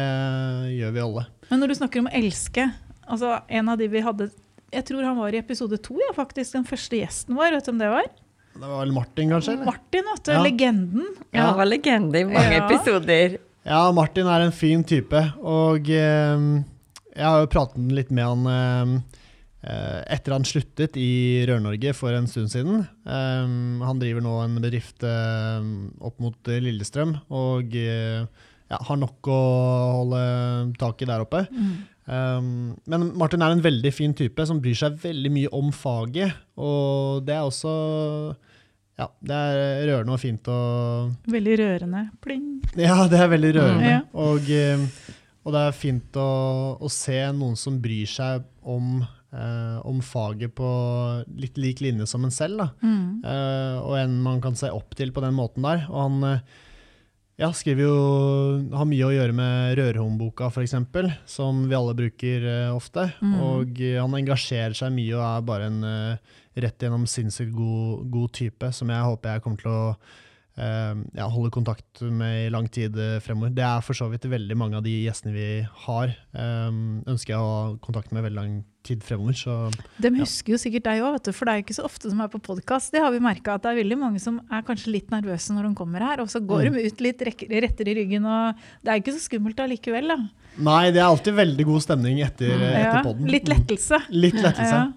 gjør 0.80 0.96
vi 0.96 1.04
alle. 1.04 1.26
Men 1.52 1.60
når 1.60 1.68
du 1.74 1.78
snakker 1.82 2.00
om 2.06 2.08
å 2.08 2.16
elske 2.16 2.70
altså 3.08 3.42
En 3.50 3.70
av 3.70 3.78
de 3.78 3.88
vi 3.88 4.02
hadde 4.02 4.30
Jeg 4.72 4.86
tror 4.88 5.04
han 5.04 5.18
var 5.18 5.34
i 5.34 5.40
episode 5.42 5.78
to, 5.84 5.98
ja, 6.00 6.14
faktisk. 6.16 6.54
Den 6.54 6.64
første 6.68 6.96
gjesten 7.02 7.36
vår. 7.36 7.52
Vet 7.58 7.66
du 7.66 7.72
hvem 7.72 7.80
det 7.82 7.90
var? 7.92 8.10
Det 8.52 8.62
var 8.68 8.82
vel 8.86 8.92
Martin, 8.96 9.30
kanskje? 9.32 9.54
eller? 9.54 9.66
Martin, 9.66 10.04
vet 10.14 10.24
du. 10.26 10.32
Ja. 10.32 10.44
Ja, 11.34 11.46
han 11.50 11.58
var 11.58 11.66
legende 11.68 12.20
i 12.20 12.26
mange 12.28 12.54
Ja. 12.58 12.68
episoder. 12.68 13.38
Ja, 13.66 13.92
Martin 13.92 14.28
er 14.28 14.42
en 14.42 14.52
fin 14.52 14.84
type, 14.84 15.20
og 15.44 15.88
eh, 15.90 16.46
jeg 17.16 17.24
har 17.28 17.42
jo 17.44 17.48
pratet 17.52 17.92
litt 17.94 18.10
med 18.12 18.26
han 18.26 18.48
eh, 18.48 18.94
eh, 19.70 20.00
etter 20.16 20.34
han 20.34 20.44
sluttet 20.48 20.96
i 20.98 21.46
Rør-Norge 21.48 21.94
for 21.94 22.12
en 22.18 22.28
stund 22.28 22.50
siden. 22.52 22.82
Eh, 23.06 23.86
han 23.86 24.00
driver 24.02 24.24
nå 24.26 24.38
en 24.46 24.56
bedrift 24.64 25.04
eh, 25.04 25.62
opp 26.02 26.18
mot 26.24 26.48
eh, 26.52 26.60
Lillestrøm, 26.64 27.18
og 27.30 27.76
eh, 27.76 28.26
ja, 28.72 28.80
har 28.88 28.98
nok 28.98 29.28
å 29.30 29.40
holde 30.00 30.74
tak 30.80 31.02
i 31.04 31.10
der 31.12 31.22
oppe. 31.28 31.46
Um, 32.10 32.74
men 32.90 33.12
Martin 33.16 33.44
er 33.46 33.54
en 33.54 33.62
veldig 33.64 33.92
fin 33.94 34.14
type 34.18 34.46
som 34.50 34.60
bryr 34.62 34.78
seg 34.78 34.98
veldig 35.04 35.32
mye 35.32 35.52
om 35.54 35.70
faget, 35.76 36.34
og 36.58 37.22
det 37.28 37.36
er 37.38 37.46
også 37.46 37.76
ja, 39.00 39.08
det 39.26 39.38
er 39.38 39.86
rørende 39.90 40.14
og 40.14 40.22
fint 40.22 40.50
å 40.52 40.58
Veldig 41.32 41.56
rørende. 41.62 42.04
Pling. 42.22 42.46
ja, 42.78 42.98
det 43.10 43.22
er 43.22 43.32
veldig 43.32 43.52
rørende. 43.56 43.82
Mm. 43.82 43.90
Ja. 43.90 44.02
Og, 44.22 44.50
eh, 44.54 45.16
og 45.42 45.56
det 45.56 45.64
er 45.66 45.78
fint 45.78 46.20
å, 46.22 46.28
å 46.78 46.92
se 46.92 47.18
noen 47.34 47.58
som 47.58 47.80
bryr 47.82 48.10
seg 48.10 48.46
om, 48.62 49.00
eh, 49.34 49.78
om 49.90 50.04
faget 50.06 50.54
på 50.58 50.70
litt 51.34 51.58
lik 51.58 51.82
linje 51.82 52.06
som 52.12 52.28
en 52.28 52.36
selv. 52.36 52.68
Mm. 52.84 53.24
Eh, 53.26 53.80
og 53.82 53.96
en 54.04 54.20
man 54.28 54.44
kan 54.44 54.60
se 54.60 54.70
opp 54.70 54.94
til 55.00 55.16
på 55.16 55.24
den 55.26 55.34
måten 55.40 55.66
der. 55.66 55.88
Og 55.90 56.04
han 56.06 56.44
ja, 57.42 57.50
skriver 57.56 57.88
jo 57.88 57.96
Har 58.76 58.88
mye 58.90 59.08
å 59.08 59.14
gjøre 59.16 59.36
med 59.36 59.76
Rørhåndboka, 59.80 60.52
f.eks., 60.52 60.76
som 61.30 61.64
vi 61.70 61.78
alle 61.78 61.96
bruker 61.98 62.46
uh, 62.46 62.76
ofte. 62.76 63.08
Mm. 63.22 63.38
Og 63.48 63.82
eh, 63.82 63.98
han 63.98 64.18
engasjerer 64.20 64.78
seg 64.78 64.94
mye 64.96 65.16
og 65.18 65.24
er 65.26 65.48
bare 65.48 65.70
en 65.72 65.80
uh, 65.86 66.36
rett 66.62 66.86
gjennom 66.86 67.08
sinnssykt 67.10 67.54
god, 67.56 68.06
god 68.14 68.36
type, 68.38 68.72
som 68.76 68.92
jeg 68.94 69.08
håper 69.08 69.36
jeg 69.36 69.46
kommer 69.46 69.64
til 69.64 69.74
å 69.74 69.82
ja, 70.58 71.28
holde 71.32 71.50
kontakt 71.54 72.02
med 72.04 72.48
i 72.48 72.50
lang 72.52 72.68
tid 72.70 72.98
eh, 73.00 73.20
fremover. 73.24 73.54
Det 73.56 73.64
er 73.64 73.82
for 73.86 73.94
så 73.98 74.10
vidt 74.12 74.26
veldig 74.30 74.58
mange 74.60 74.76
av 74.78 74.84
de 74.84 74.92
gjestene 75.06 75.32
vi 75.34 75.46
har, 75.86 76.12
eh, 76.36 76.70
ønsker 77.08 77.34
jeg 77.34 77.40
å 77.40 77.52
ha 77.56 77.78
kontakt 77.82 78.12
med 78.12 78.24
veldig 78.26 78.36
lang 78.36 78.58
tid 78.84 79.04
fremover. 79.06 79.34
Så 79.38 79.56
De 80.02 80.10
husker 80.18 80.54
jo 80.56 80.60
sikkert 80.60 80.84
deg 80.90 81.02
òg, 81.06 81.32
for 81.34 81.46
det 81.46 81.54
er 81.54 81.62
jo 81.62 81.66
ikke 81.68 81.78
så 81.80 81.86
ofte 81.88 82.10
som 82.10 82.20
er 82.22 82.28
på 82.34 82.42
podkast. 82.42 82.92
Det 82.92 83.00
har 83.00 83.12
vi 83.14 83.20
merka 83.24 83.56
at 83.56 83.64
det 83.64 83.72
er 83.72 83.80
veldig 83.84 83.98
mange 84.02 84.20
som 84.20 84.42
er 84.52 84.62
kanskje 84.68 84.92
litt 84.92 85.10
nervøse 85.14 85.54
når 85.56 85.70
de 85.70 85.74
kommer 85.78 86.00
her, 86.02 86.20
og 86.20 86.28
så 86.34 86.42
går 86.44 86.68
Mm. 86.68 86.74
de 86.74 86.86
ut 86.90 87.02
litt 87.02 87.22
rettere 87.22 87.90
i 87.94 87.96
ryggen, 88.02 88.26
og 88.26 88.56
det 88.84 88.90
er 88.92 89.00
ikke 89.00 89.14
så 89.16 89.22
skummelt 89.30 89.58
allikevel, 89.62 90.08
da. 90.08 90.18
nei, 90.58 90.92
det 90.92 90.98
er 91.00 91.08
alltid 91.08 91.34
veldig 91.38 91.66
god 91.66 91.82
stemning 91.82 92.20
etter, 92.26 92.50
eh, 92.52 92.76
etter 92.82 92.98
Ja, 93.00 93.04
podden. 93.04 93.28
litt 93.32 93.46
lettelse. 93.48 94.02
Litt 94.10 94.34
lettelse. 94.36 94.74
Ja. 94.74 94.94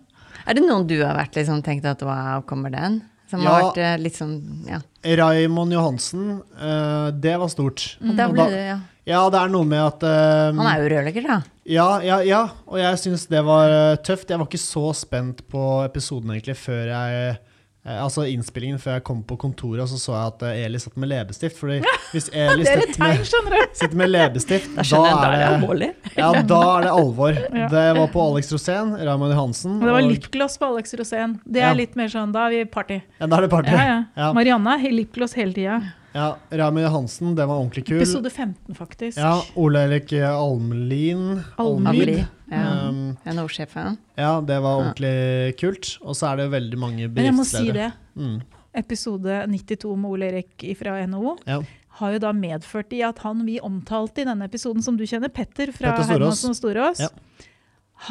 Er 0.46 0.54
det 0.54 0.64
noen 0.66 0.86
du 0.86 0.98
har 1.04 1.14
vært 1.16 1.36
liksom 1.36 1.62
tenkt 1.62 1.84
at 1.86 2.02
wow, 2.02 2.42
kommer 2.42 2.70
den? 2.72 3.02
Som 3.30 3.40
Ja. 3.42 3.50
har 3.50 3.62
vært 3.70 3.78
eh, 3.82 3.96
litt 4.02 4.16
sånn, 4.18 4.34
ja. 4.68 4.80
Raymond 5.04 5.72
Johansen, 5.72 6.42
eh, 6.60 7.10
det 7.10 7.38
var 7.40 7.48
stort. 7.48 7.96
Og 8.04 8.16
da 8.16 8.28
ble 8.28 8.48
det, 8.52 8.66
ja. 8.68 8.78
Ja, 9.06 9.22
det 9.28 9.36
er 9.40 9.48
noe 9.52 9.66
med 9.68 9.80
at 9.84 10.02
um, 10.08 10.58
Han 10.62 10.66
er 10.70 10.78
jo 10.80 10.88
rørlegger, 10.94 11.26
da. 11.28 11.42
Ja, 11.68 11.88
ja, 12.00 12.18
ja. 12.24 12.42
Og 12.66 12.78
jeg 12.80 12.96
syns 13.02 13.26
det 13.28 13.42
var 13.44 13.96
tøft. 14.04 14.30
Jeg 14.30 14.38
var 14.40 14.46
ikke 14.48 14.60
så 14.62 14.94
spent 14.96 15.42
på 15.52 15.84
episoden 15.84 16.30
egentlig 16.32 16.56
før 16.56 16.86
jeg 16.88 17.36
Altså 17.84 18.22
innspillingen 18.24 18.78
før 18.80 18.94
jeg 18.96 19.04
kom 19.04 19.18
på 19.28 19.36
kontoret, 19.36 19.84
så 19.90 19.98
så 20.00 20.14
jeg 20.16 20.30
at 20.32 20.42
eh, 20.48 20.60
Eli 20.64 20.78
satt 20.80 20.96
med 20.96 21.10
leppestift. 21.10 21.58
Fordi 21.60 21.82
hvis 22.14 22.30
Eli 22.32 22.64
er 22.64 22.80
sitter 22.80 23.02
med, 23.02 23.74
sitter 23.76 23.98
med 24.00 24.08
leppestift, 24.08 24.70
Da 24.74 24.82
da 24.88 25.32
er. 25.34 25.92
Ja, 26.16 26.30
da 26.40 26.60
er 26.78 26.86
det 26.86 26.94
alvor. 26.94 27.36
Ja. 27.64 27.68
Det 27.68 27.82
var 27.98 28.08
på 28.14 28.22
Alex 28.30 28.48
Rosén, 28.52 28.94
Raymond 29.04 29.34
Johansen 29.34 29.76
Og 29.82 29.84
det 29.84 29.92
var 29.98 30.06
lipgloss 30.08 30.56
på 30.58 30.70
Alex 30.72 30.94
Rosén. 30.94 31.36
Det 31.44 31.60
Ja. 31.60 31.70
er 31.70 31.74
litt 31.82 31.94
mer 31.96 32.08
sånn, 32.08 32.32
da 32.32 32.46
er 32.46 32.50
vi 32.56 32.64
party. 32.64 33.02
Ja, 33.20 33.26
da 33.26 33.36
er 33.36 33.46
det 33.46 33.50
party. 33.52 33.70
Ja, 33.76 33.84
ja. 33.84 34.00
Ja. 34.16 34.32
Marianne 34.32 34.78
har 34.80 34.90
lipgloss 34.96 35.36
hele 35.36 35.52
tida. 35.52 35.82
Ja, 36.14 36.36
Rami 36.54 36.82
Hansen, 36.86 37.32
det 37.34 37.44
var 37.50 37.58
ordentlig 37.58 37.86
kul. 37.88 37.96
Episode 37.98 38.30
15, 38.30 38.74
faktisk. 38.78 39.18
Ja, 39.18 39.32
Ole 39.58 39.80
Erik 39.88 40.12
Almelin. 40.14 41.40
Almlid. 41.58 42.20
Ja. 42.52 42.88
Um, 42.88 43.16
NHO-sjefen. 43.26 43.96
ja, 44.20 44.40
det 44.40 44.58
var 44.62 44.76
ordentlig 44.78 45.56
kult. 45.58 45.96
Og 46.06 46.14
så 46.14 46.28
er 46.32 46.36
det 46.44 46.50
veldig 46.52 46.78
mange 46.78 47.08
Men 47.08 47.24
jeg 47.30 47.34
må 47.34 47.44
si 47.48 47.64
det. 47.74 47.88
Mm. 48.14 48.36
Episode 48.74 49.40
92 49.50 49.96
med 49.96 50.10
Ole 50.10 50.28
Erik 50.30 50.64
fra 50.78 50.94
NHO 51.06 51.36
Ja. 51.46 51.60
har 51.98 52.12
jo 52.14 52.18
da 52.22 52.32
medført 52.32 52.92
i 52.94 53.02
at 53.06 53.18
han 53.26 53.44
vi 53.46 53.58
omtalte 53.62 54.22
i 54.22 54.24
denne 54.28 54.46
episoden, 54.46 54.82
som 54.82 54.96
du 54.96 55.04
kjenner, 55.06 55.28
Petter 55.34 55.72
fra 55.72 55.92
Petter 55.96 56.04
Storås. 56.04 56.10
Hermansen 56.14 56.50
og 56.50 56.56
Storås, 56.58 57.00
Ja. 57.00 57.08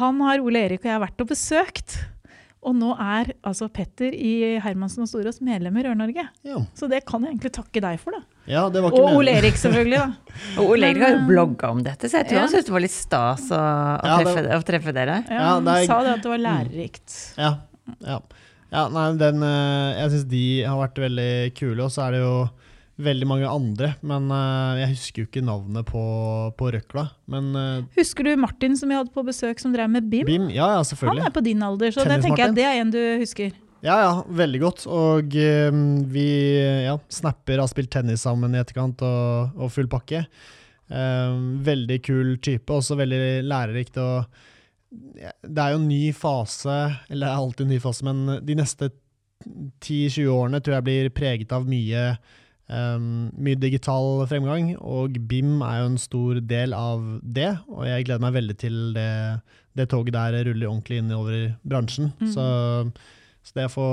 han 0.00 0.20
har 0.20 0.40
Ole 0.40 0.64
Erik 0.68 0.80
og 0.84 0.90
jeg 0.92 1.00
vært 1.00 1.20
og 1.20 1.28
besøkt. 1.28 1.98
Og 2.64 2.74
nå 2.78 2.94
er 2.96 3.32
altså 3.44 3.68
Petter 3.72 4.14
i 4.16 4.56
Hermansen 4.64 5.04
og 5.04 5.08
Storås 5.10 5.40
medlem 5.44 5.76
i 5.76 5.84
Rør-Norge. 5.84 6.24
Ja. 6.48 6.62
Så 6.76 6.88
det 6.88 7.02
kan 7.08 7.24
jeg 7.26 7.34
egentlig 7.34 7.52
takke 7.58 7.82
deg 7.84 7.98
for, 8.00 8.16
da. 8.16 8.22
ja, 8.48 8.62
det 8.72 8.80
var 8.84 8.94
ikke 8.94 9.02
Og 9.04 9.18
Ole 9.20 9.34
Erik, 9.40 9.58
selvfølgelig. 9.60 10.00
da. 10.00 10.36
Og 10.62 10.72
Ole 10.72 10.88
Erik 10.92 11.04
har 11.04 11.14
jo 11.18 11.22
blogga 11.28 11.70
om 11.76 11.82
dette, 11.84 12.08
så 12.08 12.22
jeg 12.22 12.30
tror 12.30 12.38
ja. 12.40 12.46
han 12.46 12.52
syntes 12.54 12.70
det 12.70 12.76
var 12.76 12.84
litt 12.86 12.96
stas 12.96 13.44
å, 13.52 13.60
å, 13.60 14.08
Ja, 14.08 14.16
det- 14.16 14.24
treffe, 14.32 14.56
å 14.56 14.66
treffe 14.72 14.96
dere. 14.96 15.18
Ja, 15.28 15.44
han 15.54 15.68
det 15.68 15.76
er- 15.82 15.90
sa 15.92 16.00
det 16.06 16.16
at 16.16 16.24
det 16.24 16.32
var 16.34 16.44
lærerikt. 16.48 17.18
Ja. 17.36 17.52
ja. 18.08 18.18
ja 18.72 18.88
nei, 18.96 19.06
den 19.20 19.42
eh, 19.44 19.88
Jeg 20.00 20.14
syns 20.16 20.28
de 20.32 20.44
har 20.64 20.80
vært 20.80 21.02
veldig 21.04 21.32
kule, 21.60 21.80
og 21.84 21.92
så 21.92 22.06
er 22.08 22.16
det 22.16 22.24
jo 22.24 22.34
veldig 23.00 23.26
mange 23.26 23.50
andre. 23.50 23.92
Men 24.06 24.28
uh, 24.30 24.78
jeg 24.78 24.92
husker 24.94 25.22
jo 25.22 25.28
ikke 25.28 25.44
navnet 25.44 25.88
på, 25.88 26.04
på 26.58 26.70
røkla. 26.76 27.08
Men 27.30 27.50
uh, 27.56 27.90
Husker 27.98 28.28
du 28.28 28.32
Martin 28.40 28.78
som 28.78 28.90
vi 28.90 28.98
hadde 28.98 29.14
på 29.14 29.24
besøk, 29.26 29.60
som 29.62 29.74
drev 29.74 29.90
med 29.90 30.08
BIM? 30.10 30.26
Bim, 30.28 30.48
ja 30.54 30.70
ja, 30.76 30.82
Han 31.02 31.22
er 31.24 31.34
på 31.34 31.44
din 31.44 31.62
alder, 31.64 31.94
så 31.94 32.06
det 32.06 32.20
tenker 32.24 32.46
jeg 32.46 32.58
det 32.58 32.66
er 32.68 32.80
en 32.82 32.94
du 32.94 33.02
husker. 33.22 33.54
Ja 33.84 33.98
ja, 34.00 34.12
veldig 34.32 34.60
godt. 34.62 34.86
Og 34.88 35.36
uh, 35.36 35.78
vi 36.14 36.28
ja, 36.86 36.98
snapper 37.12 37.62
har 37.62 37.70
spilt 37.70 37.92
tennis 37.94 38.24
sammen 38.26 38.54
i 38.54 38.62
etterkant, 38.62 39.02
og, 39.04 39.56
og 39.58 39.72
full 39.74 39.90
pakke. 39.90 40.26
Veldig 40.84 41.96
kul 42.04 42.34
type, 42.44 42.68
også 42.68 42.94
veldig 43.00 43.18
lærerikt. 43.48 43.96
og 43.98 44.28
Det 44.92 45.62
er 45.62 45.72
jo 45.72 45.78
en 45.80 45.88
ny 45.88 46.12
fase, 46.14 46.74
eller 47.08 47.24
det 47.24 47.30
er 47.30 47.40
alltid 47.40 47.64
en 47.64 47.72
ny 47.72 47.78
fase, 47.80 48.04
men 48.04 48.20
de 48.44 48.56
neste 48.58 48.90
10-20 49.44 50.28
årene 50.28 50.60
tror 50.60 50.76
jeg 50.76 50.86
blir 50.86 51.10
preget 51.16 51.54
av 51.56 51.64
mye, 51.68 52.04
um, 52.68 53.30
mye 53.36 53.58
digital 53.60 54.24
fremgang, 54.30 54.74
og 54.80 55.18
BIM 55.28 55.58
er 55.64 55.82
jo 55.82 55.90
en 55.92 55.98
stor 56.00 56.40
del 56.40 56.76
av 56.76 57.02
det. 57.22 57.50
Og 57.68 57.84
jeg 57.88 58.06
gleder 58.08 58.24
meg 58.24 58.36
veldig 58.38 58.56
til 58.60 58.78
det, 58.96 59.10
det 59.76 59.88
toget 59.92 60.16
der 60.16 60.40
ruller 60.50 60.70
ordentlig 60.70 61.02
innover 61.02 61.36
i 61.36 61.44
bransjen. 61.66 62.12
Mm. 62.20 62.30
Så, 62.32 62.46
så 63.44 63.58
det 63.58 63.68
å 63.68 63.74
få 63.74 63.88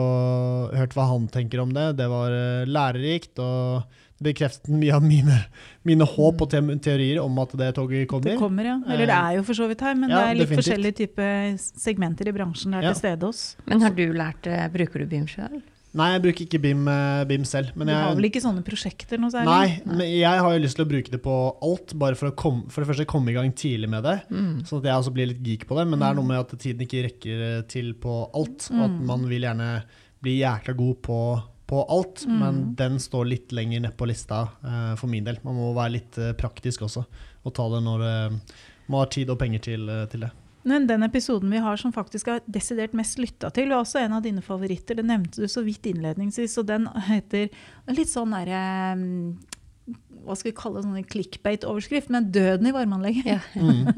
hørt 0.77 0.95
hva 0.97 1.09
han 1.11 1.27
tenker 1.31 1.63
om 1.63 1.73
det, 1.75 1.91
det 1.99 2.07
var 2.11 2.35
eh, 2.35 2.69
lærerikt. 2.69 3.39
og 3.39 3.99
det 4.21 4.35
bekreftet 4.35 4.69
mye 4.69 4.93
av 4.93 5.01
mine, 5.01 5.35
mine 5.87 6.05
håp 6.05 6.43
og 6.45 6.51
teorier 6.53 7.17
om 7.23 7.39
at 7.41 7.55
det 7.57 7.71
toget 7.73 8.05
kommer. 8.09 8.29
Det 8.29 8.37
kommer, 8.37 8.67
ja. 8.69 8.75
Eller 8.85 9.09
det 9.09 9.17
er 9.17 9.37
jo 9.39 9.45
for 9.47 9.57
så 9.57 9.65
vidt 9.71 9.81
her, 9.81 9.95
men 9.97 10.13
Ja, 10.13 10.19
det 10.19 10.21
er 10.21 10.35
litt 10.35 10.45
definitivt. 10.45 10.61
forskjellige 10.61 10.97
typer 10.99 11.55
segmenter 11.57 12.29
i 12.29 12.33
bransjen 12.35 12.71
der 12.77 12.83
Ja. 12.85 12.93
til 12.93 12.99
stede 13.01 13.25
hos. 13.25 13.57
Men 13.65 13.81
har 13.81 13.89
du 13.97 14.13
lært 14.13 14.41
det? 14.43 14.59
Bruker 14.73 14.99
du 14.99 15.05
BIM 15.07 15.25
sjøl? 15.25 15.61
Nei, 15.93 16.05
jeg 16.13 16.21
bruker 16.23 16.45
ikke 16.45 16.59
BIM, 16.63 16.85
eh, 16.87 17.23
BIM 17.27 17.43
selv. 17.43 17.73
Men 17.75 17.89
du 17.89 17.91
jeg, 17.91 18.03
har 18.05 18.13
vel 18.15 18.27
ikke 18.29 18.41
sånne 18.43 18.61
prosjekter 18.63 19.19
noe 19.19 19.33
særlig? 19.33 19.51
Nei, 19.51 19.95
men 19.97 20.07
jeg 20.07 20.43
har 20.45 20.53
jo 20.55 20.61
lyst 20.63 20.77
til 20.79 20.85
å 20.85 20.89
bruke 20.91 21.11
det 21.11 21.19
på 21.25 21.35
alt, 21.67 21.93
bare 21.99 22.15
for 22.15 22.31
komme, 22.31 22.69
for 22.71 22.83
det 22.83 22.87
første 22.93 23.07
komme 23.11 23.33
i 23.33 23.35
gang 23.35 23.51
tidlig 23.51 23.89
med 23.91 24.05
det. 24.07 24.17
Mm. 24.31 24.61
Sånn 24.69 24.79
at 24.79 24.87
jeg 24.87 25.01
også 25.01 25.13
blir 25.17 25.27
litt 25.33 25.43
geek 25.43 25.65
på 25.67 25.75
det. 25.75 25.87
Men 25.91 25.99
det 25.99 26.07
er 26.07 26.15
noe 26.15 26.29
med 26.29 26.39
at 26.39 26.55
tiden 26.63 26.85
ikke 26.87 27.03
rekker 27.09 27.43
eh, 27.49 27.61
til 27.67 27.91
på 27.99 28.21
alt. 28.31 28.69
Og 28.71 28.85
at 28.87 28.91
Mm. 29.01 29.05
man 29.11 29.27
vil 29.27 29.41
gjerne 29.43 29.69
bli 30.23 30.37
jækla 30.39 30.77
god 30.77 31.01
på, 31.03 31.19
på 31.67 31.85
alt, 31.89 32.25
Mm. 32.27 32.39
men 32.39 32.75
den 32.75 32.97
står 32.99 33.27
litt 33.27 33.51
lenger 33.51 33.81
ned 33.81 33.97
på 33.97 34.07
lista 34.07 34.47
uh, 34.63 34.95
for 34.95 35.07
min 35.07 35.23
del. 35.23 35.39
Man 35.43 35.55
må 35.55 35.73
være 35.75 35.91
litt 35.99 36.17
uh, 36.19 36.31
praktisk 36.33 36.81
også, 36.87 37.03
og 37.43 37.53
ta 37.53 37.67
det 37.71 37.83
når 37.83 37.99
uh, 38.31 38.39
man 38.87 38.99
har 39.03 39.07
tid 39.11 39.29
og 39.29 39.39
penger 39.39 39.59
til, 39.59 39.87
til 40.11 40.21
det. 40.25 40.31
Men 40.67 40.87
den 40.89 41.03
episoden 41.07 41.51
vi 41.53 41.61
har 41.63 41.79
som 41.81 41.93
faktisk 41.95 42.29
er 42.31 42.43
desidert 42.45 42.93
mest 42.97 43.17
lytta 43.21 43.49
til, 43.53 43.71
var 43.71 43.81
også 43.85 44.03
en 44.03 44.17
av 44.19 44.25
dine 44.25 44.43
favoritter. 44.45 44.99
Det 44.99 45.07
nevnte 45.07 45.41
du 45.41 45.49
så 45.49 45.63
vidt 45.65 45.87
innledningsvis, 45.89 46.57
og 46.61 46.69
den 46.69 46.85
heter 47.07 47.49
litt 47.89 48.11
sånn 48.11 48.35
derre 48.35 48.61
hva 50.21 50.35
skal 50.37 50.51
vi 50.51 50.57
kalle 50.57 50.77
det, 50.77 50.85
sånn 50.85 51.07
clickbait-overskrift, 51.09 52.11
men 52.13 52.29
'Døden 52.29 52.67
i 52.69 52.73
varmeanlegget'. 52.75 53.25
Ja. 53.25 53.39
Mm. 53.61 53.89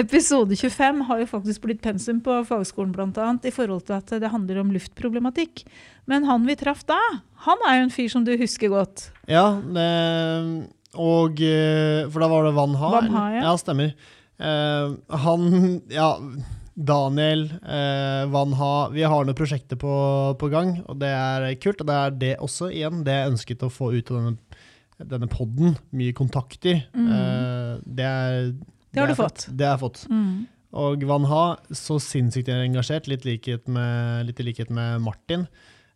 Episode 0.00 0.56
25 0.56 1.02
har 1.08 1.20
jo 1.20 1.26
faktisk 1.28 1.62
blitt 1.66 1.82
pensum 1.84 2.22
på 2.24 2.38
fagskolen 2.48 2.92
bl.a. 2.94 3.26
i 3.44 3.52
forhold 3.52 3.84
til 3.86 3.98
at 3.98 4.08
det 4.22 4.30
handler 4.32 4.62
om 4.62 4.72
luftproblematikk. 4.72 5.64
Men 6.08 6.24
han 6.24 6.46
vi 6.48 6.56
traff 6.56 6.82
da, 6.88 6.98
han 7.46 7.62
er 7.68 7.78
jo 7.78 7.84
en 7.86 7.94
fyr 7.94 8.08
som 8.12 8.24
du 8.24 8.32
husker 8.40 8.72
godt. 8.72 9.10
Ja, 9.28 9.60
det, 9.60 9.86
og 10.96 11.40
eh, 11.44 12.08
For 12.08 12.24
da 12.24 12.28
var 12.32 12.48
det 12.48 12.56
Van 12.56 12.74
Ha? 12.80 12.90
Van 12.96 13.12
Ha, 13.12 13.24
ja. 13.36 13.44
ja. 13.46 13.54
stemmer. 13.60 13.94
Eh, 14.42 15.16
han 15.22 15.46
Ja, 15.92 16.08
Daniel, 16.74 17.44
uh, 17.62 18.24
Van 18.32 18.54
Ha 18.56 18.88
Vi 18.94 19.02
har 19.04 19.26
noen 19.28 19.36
prosjekter 19.36 19.76
på, 19.78 19.92
på 20.40 20.48
gang, 20.50 20.78
og 20.88 20.96
det 21.02 21.10
er 21.12 21.48
kult. 21.62 21.82
Og 21.84 21.90
det 21.90 21.98
er 21.98 22.16
det 22.22 22.32
også, 22.42 22.70
igjen, 22.72 23.02
det 23.06 23.18
jeg 23.18 23.32
ønsket 23.34 23.66
å 23.66 23.72
få 23.72 23.90
ut 23.92 24.10
av 24.10 24.22
denne, 24.22 24.62
denne 25.12 25.28
podden. 25.30 25.76
Mye 25.92 26.16
kontakter. 26.16 26.84
Eh, 26.96 27.74
det 27.84 28.08
er 28.08 28.52
Mm. 28.52 28.64
Det 28.92 29.00
har 29.00 29.08
det 29.08 29.14
du 29.16 29.22
fått. 29.22 29.44
fått. 29.46 29.56
Det 29.56 29.64
har 29.64 29.78
jeg 29.78 29.80
fått. 29.80 30.00
Og 30.72 31.04
Van 31.08 31.24
Ha, 31.24 31.44
så 31.72 31.96
sinnssykt 32.00 32.48
engasjert, 32.52 33.08
litt, 33.08 33.24
likhet 33.24 33.68
med, 33.68 34.26
litt 34.26 34.40
i 34.40 34.44
likhet 34.44 34.70
med 34.70 35.00
Martin. 35.00 35.46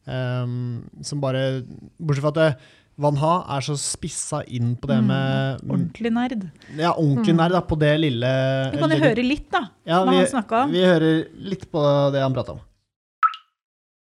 um, 0.06 0.88
som 1.02 1.20
bare 1.20 1.64
Bortsett 1.98 2.22
fra 2.22 2.28
at 2.28 2.36
det, 2.38 2.50
Van 2.96 3.18
Ha 3.20 3.32
er 3.56 3.64
så 3.66 3.74
spissa 3.76 4.40
inn 4.48 4.72
på 4.80 4.88
det 4.88 4.96
Mm, 5.02 5.08
med 5.10 5.64
Ordentlig 5.68 6.12
nerd. 6.16 6.46
Ja, 6.78 6.94
ordentlig 6.96 7.34
nerd 7.36 7.52
da, 7.52 7.60
på 7.60 7.76
det 7.78 7.92
lille 8.00 8.30
Vi 8.72 8.80
kan 8.80 8.94
jo 8.94 9.00
høre 9.02 9.24
litt, 9.26 9.50
da, 9.52 9.66
ja, 9.84 10.00
hva 10.00 10.14
vi, 10.14 10.22
han 10.22 10.30
snakka 10.32 10.62
om. 10.64 10.72
Vi 10.72 10.84
hører 10.84 11.18
litt 11.52 11.66
på 11.70 11.82
det 12.14 12.22
han 12.24 12.36
prata 12.36 12.56
om. 12.56 12.62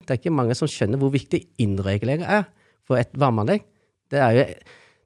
Det 0.02 0.16
er 0.16 0.20
ikke 0.20 0.34
mange 0.34 0.58
som 0.58 0.68
skjønner 0.68 0.98
hvor 0.98 1.14
viktig 1.14 1.44
innregulering 1.62 2.26
er 2.26 2.48
for 2.88 2.98
et 2.98 3.14
varmeanlegg. 3.14 3.62
Det, 4.10 4.20
er 4.20 4.32
jo, 4.40 4.46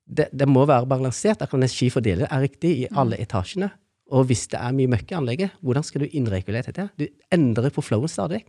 det, 0.07 0.29
det 0.31 0.47
må 0.47 0.63
være 0.65 0.87
balansert, 0.87 1.43
at 1.43 1.53
energifordeling 1.53 2.31
er 2.31 2.45
riktig 2.47 2.71
i 2.85 2.87
alle 2.95 3.19
etasjene. 3.19 3.73
Og 4.15 4.27
hvis 4.29 4.47
det 4.53 4.59
er 4.61 4.73
mye 4.77 4.87
møkk 4.87 5.11
i 5.11 5.17
anlegget, 5.19 5.59
hvordan 5.65 5.83
skal 5.83 6.05
du 6.05 6.13
innregulere 6.15 6.71
dette? 6.71 6.87
Du 6.95 7.07
endrer 7.33 7.73
på 7.73 7.83
flowen 7.83 8.07
stadig. 8.07 8.45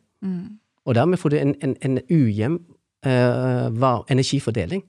Og 0.87 0.95
dermed 0.95 1.19
får 1.19 1.33
du 1.35 1.37
en, 1.41 1.55
en, 1.65 1.75
en 1.83 1.99
ujevn 2.13 2.61
uh, 3.07 4.05
energifordeling. 4.13 4.85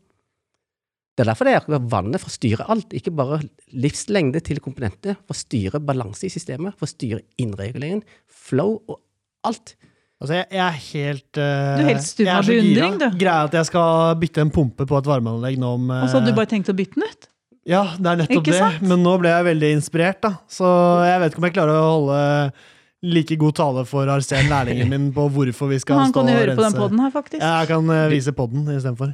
Det 1.17 1.23
er 1.23 1.31
derfor 1.31 1.47
det 1.49 1.53
er 1.55 1.63
akkurat 1.63 1.85
vannet 1.89 2.21
for 2.21 2.29
å 2.29 2.35
styre 2.35 2.65
alt, 2.69 2.91
ikke 2.93 3.09
bare 3.17 3.39
livslengde 3.73 4.37
til 4.45 4.59
komponentene. 4.61 5.17
for 5.25 5.33
å 5.33 5.39
styre 5.39 5.81
balanse 5.81 6.27
i 6.27 6.29
systemet, 6.29 6.77
for 6.77 6.85
å 6.85 6.91
styre 6.91 7.23
innreguleringen, 7.41 8.03
flow 8.29 8.75
og 8.85 8.99
alt. 9.49 9.73
Altså, 10.21 10.37
jeg, 10.37 10.45
jeg 10.53 10.61
er 10.65 10.77
helt 10.83 11.39
uh, 11.41 11.73
Du 11.77 11.81
er 11.81 11.89
helt 11.91 12.05
stum 12.05 12.29
av 12.33 12.45
beundring, 12.45 12.95
du. 13.01 13.07
Greia 13.17 13.49
at 13.49 13.57
jeg 13.57 13.69
skal 13.69 14.13
bytte 14.21 14.45
en 14.45 14.53
pumpe 14.53 14.85
på 14.89 14.97
et 14.97 15.09
varmeanlegg 15.09 15.59
nå 15.61 15.73
om 15.77 15.91
Og 15.93 16.07
så 16.09 16.17
hadde 16.17 16.31
eh, 16.31 16.33
du 16.33 16.39
bare 16.39 16.49
tenkt 16.53 16.71
å 16.73 16.77
bytte 16.77 16.97
den 16.97 17.09
ut? 17.09 17.27
Ja, 17.67 17.83
det 17.97 18.13
er 18.13 18.21
nettopp 18.23 18.47
det. 18.47 18.71
Men 18.87 19.03
nå 19.03 19.13
ble 19.21 19.33
jeg 19.33 19.45
veldig 19.49 19.69
inspirert, 19.75 20.21
da. 20.23 20.37
Så 20.49 20.65
jeg 21.03 21.21
vet 21.21 21.33
ikke 21.33 21.41
om 21.41 21.47
jeg 21.49 21.57
klarer 21.57 21.77
å 21.81 21.87
holde 21.91 22.19
like 23.05 23.37
god 23.37 23.57
tale 23.57 23.83
for 23.89 24.09
Arsen, 24.09 24.49
lærlingen 24.49 24.89
min, 24.89 25.09
på 25.13 25.27
hvorfor 25.33 25.69
vi 25.69 25.79
skal 25.81 25.97
stå 25.97 26.03
Han 26.05 26.13
stå 26.13 26.21
kan 26.21 26.31
jo 26.31 26.37
høre 26.39 26.53
på 26.55 26.61
den 26.63 26.69
rense. 26.69 26.81
poden 26.81 27.01
her, 27.03 27.13
faktisk. 27.13 27.41
Ja, 27.43 27.53
jeg 27.61 27.71
kan 27.73 27.93
eh, 27.93 28.05
vise 28.13 28.33
podden 28.37 28.69
istedenfor. 28.73 29.13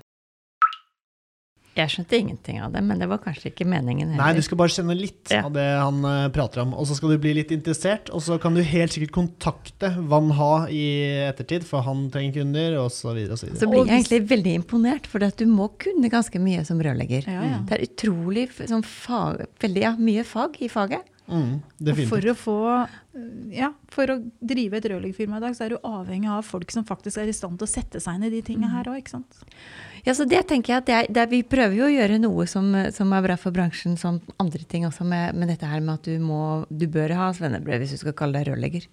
Jeg 1.74 1.90
skjønte 1.90 2.18
ingenting 2.20 2.60
av 2.62 2.74
det, 2.76 2.84
men 2.86 3.00
det 3.02 3.08
var 3.10 3.18
kanskje 3.24 3.50
ikke 3.50 3.66
meningen 3.66 4.12
heller. 4.12 4.22
Nei, 4.22 4.38
du 4.38 4.46
skal 4.46 4.60
bare 4.62 4.70
kjenne 4.76 4.94
litt 4.98 5.32
Ja. 5.34 5.42
av 5.48 5.54
det 5.56 5.66
han 5.66 6.04
eh, 6.06 6.28
prater 6.30 6.62
om. 6.62 6.74
Og 6.78 6.86
så 6.86 6.98
skal 6.98 7.10
du 7.16 7.18
bli 7.18 7.34
litt 7.34 7.50
interessert, 7.56 8.12
og 8.14 8.22
så 8.22 8.38
kan 8.42 8.54
du 8.54 8.62
helt 8.62 8.94
sikkert 8.94 9.14
kontakte 9.16 9.90
Van 10.12 10.30
Ha 10.38 10.68
i 10.70 10.84
ettertid, 11.30 11.66
for 11.66 11.82
han 11.82 12.10
trenger 12.14 12.42
kunder, 12.42 12.78
og 12.84 12.92
så 12.94 13.16
videre 13.18 13.34
og 13.34 13.42
så 13.42 13.50
Så 13.58 13.70
blir 13.72 13.88
jeg 13.88 14.04
egentlig 14.04 14.22
veldig 14.30 14.54
imponert, 14.62 15.08
for 15.10 15.20
du 15.24 15.46
må 15.50 15.72
kunne 15.82 16.10
ganske 16.14 16.38
mye 16.40 16.66
som 16.66 16.78
rørlegger. 16.78 17.26
Ja, 17.26 17.42
ja. 17.42 17.58
Det 17.66 17.80
er 17.80 17.88
utrolig 17.90 18.46
sånn 18.62 18.86
fag, 18.86 19.48
veldig, 19.64 19.82
ja, 19.82 19.96
mye 19.98 20.24
fag 20.24 20.62
i 20.62 20.70
faget. 20.70 21.10
Mm, 21.24 21.62
Og 21.88 22.00
for 22.10 22.20
å 22.20 22.34
få 22.36 22.58
ja, 23.54 23.70
for 23.94 24.12
å 24.12 24.18
drive 24.44 24.80
et 24.80 24.88
rørleggerfirma 24.92 25.38
i 25.40 25.44
dag, 25.46 25.56
så 25.56 25.66
er 25.66 25.76
du 25.76 25.78
avhengig 25.88 26.30
av 26.30 26.44
folk 26.44 26.72
som 26.74 26.84
faktisk 26.88 27.22
er 27.22 27.30
i 27.32 27.36
stand 27.36 27.60
til 27.62 27.68
å 27.68 27.72
sette 27.72 28.02
seg 28.04 28.18
inn 28.18 28.28
i 28.28 28.32
de 28.34 28.42
tingene 28.46 28.72
her 28.74 28.90
òg, 28.92 29.00
ikke 29.00 29.16
sant. 29.16 29.44
Ja, 30.04 30.16
så 30.18 30.26
det 30.28 30.42
tenker 30.50 30.74
jeg 30.74 30.82
at 30.84 30.88
det 30.88 30.96
er, 30.96 31.08
det 31.16 31.22
er, 31.22 31.30
Vi 31.32 31.44
prøver 31.48 31.78
jo 31.78 31.86
å 31.88 31.94
gjøre 31.94 32.20
noe 32.20 32.48
som, 32.50 32.74
som 32.92 33.14
er 33.16 33.24
bra 33.24 33.38
for 33.40 33.56
bransjen, 33.56 33.96
som 34.00 34.20
andre 34.42 34.66
ting 34.68 34.88
også, 34.88 35.08
med, 35.08 35.38
med 35.40 35.54
dette 35.54 35.70
her 35.70 35.80
med 35.84 36.02
at 36.02 36.10
du 36.10 36.20
må 36.20 36.42
Du 36.68 36.90
bør 36.92 37.16
ha 37.20 37.32
svennebrev 37.36 37.84
hvis 37.84 37.96
du 37.96 38.02
skal 38.02 38.18
kalle 38.20 38.42
deg 38.42 38.52
rørlegger. 38.52 38.90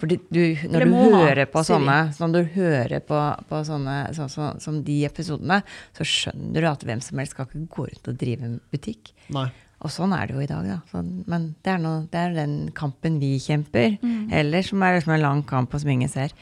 Fordi 0.00 0.16
du, 0.32 0.40
når 0.72 0.86
du 0.86 0.94
ha, 0.94 1.08
hører 1.26 1.48
på 1.52 1.60
sier 1.64 1.76
sånne 1.76 1.98
Når 2.16 2.32
du 2.32 2.54
hører 2.54 3.02
på, 3.04 3.18
på 3.50 3.60
sånne 3.68 3.96
så, 4.16 4.28
som 4.32 4.62
som 4.62 4.78
de 4.86 5.02
episodene, 5.04 5.60
så 5.96 6.06
skjønner 6.08 6.64
du 6.64 6.68
at 6.70 6.86
hvem 6.86 7.02
som 7.04 7.20
helst 7.20 7.36
skal 7.36 7.48
ikke 7.48 7.66
gå 7.74 7.86
rundt 7.90 8.10
og 8.10 8.18
drive 8.20 8.48
en 8.48 8.56
butikk. 8.72 9.12
Nei. 9.34 9.48
Og 9.84 9.92
sånn 9.92 10.14
er 10.16 10.28
det 10.28 10.36
jo 10.36 10.44
i 10.44 10.48
dag, 10.48 10.64
da. 10.64 10.78
Sånn, 10.88 11.10
men 11.28 11.50
det 11.64 11.74
er, 11.74 11.80
noe, 11.82 12.04
det 12.08 12.20
er 12.20 12.36
den 12.38 12.54
kampen 12.76 13.18
vi 13.20 13.34
kjemper. 13.42 13.98
Mm. 14.00 14.30
Eller 14.32 14.64
som 14.64 14.84
er 14.84 14.96
liksom 14.96 15.12
en 15.16 15.24
lang 15.24 15.42
kamp, 15.48 15.74
og 15.74 15.82
som 15.82 15.92
ingen 15.92 16.08
ser. 16.08 16.32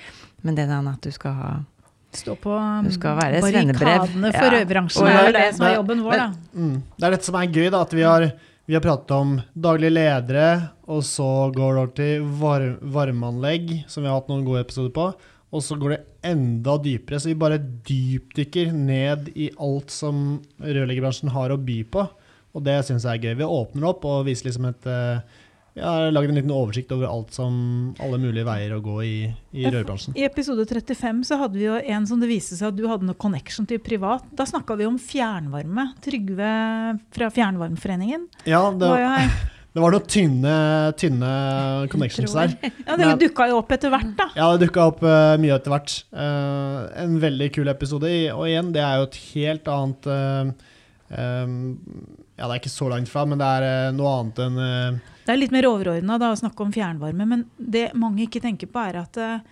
Men 0.47 0.59
det 0.59 0.69
der 0.71 0.91
at 0.93 1.03
du 1.03 1.11
skal 1.15 1.35
ha 1.39 1.51
Stå 2.13 2.35
på 2.37 2.53
svennebrev. 2.93 3.79
barrikadene 3.81 4.33
for 4.33 4.45
Ja. 4.45 4.51
rødbransjen. 4.59 5.03
Og 5.03 5.07
Det 5.07 5.27
er 5.29 5.33
det- 5.33 5.55
som 5.57 5.67
er 5.67 5.75
jobben 5.77 6.03
vår, 6.03 6.13
da. 6.13 6.33
Mm. 6.55 6.83
Det 6.99 7.05
er 7.07 7.11
dette 7.11 7.25
som 7.25 7.35
er 7.35 7.47
gøy, 7.47 7.71
da, 7.71 7.81
at 7.83 7.91
vi 7.93 8.03
har, 8.03 8.33
vi 8.69 8.75
har 8.75 8.81
pratet 8.81 9.11
om 9.11 9.43
daglige 9.59 9.93
ledere, 9.93 10.71
og 10.87 11.03
så 11.03 11.53
går 11.55 11.75
det 11.75 11.79
over 11.79 11.95
til 11.95 12.23
var, 12.23 12.61
varmeanlegg, 12.83 13.85
som 13.89 14.03
vi 14.03 14.09
har 14.09 14.21
hatt 14.21 14.29
noen 14.29 14.45
gode 14.45 14.61
episoder 14.65 14.91
på. 14.93 15.15
Og 15.53 15.61
så 15.61 15.79
går 15.79 15.89
det 15.91 16.07
enda 16.25 16.79
dypere, 16.79 17.19
så 17.21 17.25
vi 17.27 17.35
bare 17.35 17.59
dypdykker 17.59 18.73
ned 18.73 19.29
i 19.37 19.51
alt 19.61 19.91
som 19.91 20.41
rørleggerbransjen 20.61 21.29
har 21.31 21.51
å 21.51 21.59
by 21.63 21.83
på. 21.85 22.09
Og 22.55 22.65
det 22.65 22.85
syns 22.85 23.03
jeg 23.05 23.19
er 23.21 23.35
gøy. 23.35 23.37
Vi 23.39 23.45
åpner 23.45 23.89
opp 23.89 24.05
og 24.05 24.27
viser 24.27 24.45
liksom 24.51 24.69
et 24.69 24.87
eh, 24.87 25.21
Vi 25.75 25.81
har 25.81 26.11
laget 26.11 26.29
en 26.29 26.37
liten 26.37 26.53
oversikt 26.53 26.91
over 26.93 27.09
alt 27.09 27.33
som 27.33 27.55
alle 28.03 28.19
mulige 28.21 28.45
veier 28.45 28.75
å 28.77 28.83
gå 28.85 28.97
i, 29.07 29.15
i 29.57 29.65
rørbransjen. 29.73 30.13
I 30.21 30.27
episode 30.27 30.67
35 30.69 31.23
så 31.31 31.39
hadde 31.41 31.57
vi 31.57 31.65
jo 31.65 31.79
en 31.81 32.09
som 32.09 32.21
det 32.21 32.29
viste 32.29 32.59
seg 32.59 32.69
at 32.69 32.77
du 32.77 32.85
hadde 32.91 33.09
noe 33.09 33.17
connection 33.17 33.65
til 33.69 33.81
privat. 33.81 34.27
Da 34.37 34.45
snakka 34.49 34.77
vi 34.77 34.85
om 34.85 34.99
fjernvarme. 35.01 35.87
Trygve 36.05 36.51
fra 37.17 37.31
Fjernvarmeforeningen 37.33 38.27
Ja, 38.45 38.67
det, 38.69 38.85
var 38.85 39.01
jo 39.01 39.07
her. 39.15 39.33
det 39.73 39.85
var 39.85 39.97
noen 39.97 40.11
tynne, 40.13 40.57
tynne 41.01 41.31
connections 41.95 42.35
der. 42.37 42.53
Ja, 42.85 42.99
det 43.01 43.15
dukka 43.23 43.47
jo 43.49 43.63
opp 43.63 43.73
etter 43.73 43.95
hvert, 43.95 44.11
da. 44.19 44.27
Ja, 44.37 44.51
det 44.53 44.67
dukka 44.67 44.91
opp 44.91 45.01
uh, 45.07 45.39
mye 45.41 45.55
etter 45.57 45.73
hvert. 45.73 45.95
Uh, 46.13 46.85
en 47.01 47.17
veldig 47.23 47.49
kul 47.57 47.73
episode. 47.73 48.11
Og 48.35 48.45
igjen, 48.51 48.75
det 48.77 48.85
er 48.85 49.01
jo 49.01 49.09
et 49.09 49.19
helt 49.31 49.73
annet 49.73 50.11
uh, 50.13 50.53
um, 51.17 51.57
Ja, 52.37 52.45
det 52.45 52.51
er 52.51 52.61
ikke 52.61 52.75
så 52.75 52.93
langt 52.93 53.09
fra, 53.09 53.25
men 53.25 53.41
det 53.41 53.49
er 53.49 53.97
noe 53.97 54.13
annet 54.19 54.45
enn 54.45 55.01
Det 55.23 55.33
er 55.33 55.39
litt 55.39 55.55
mer 55.55 55.69
overordna 55.69 56.19
å 56.19 56.39
snakke 56.39 56.65
om 56.65 56.73
fjernvarme, 56.75 57.27
men 57.29 57.45
det 57.57 57.93
mange 57.99 58.25
ikke 58.27 58.43
tenker 58.43 58.71
på, 58.71 58.83
er 58.83 59.03
at 59.05 59.19
eh, 59.23 59.45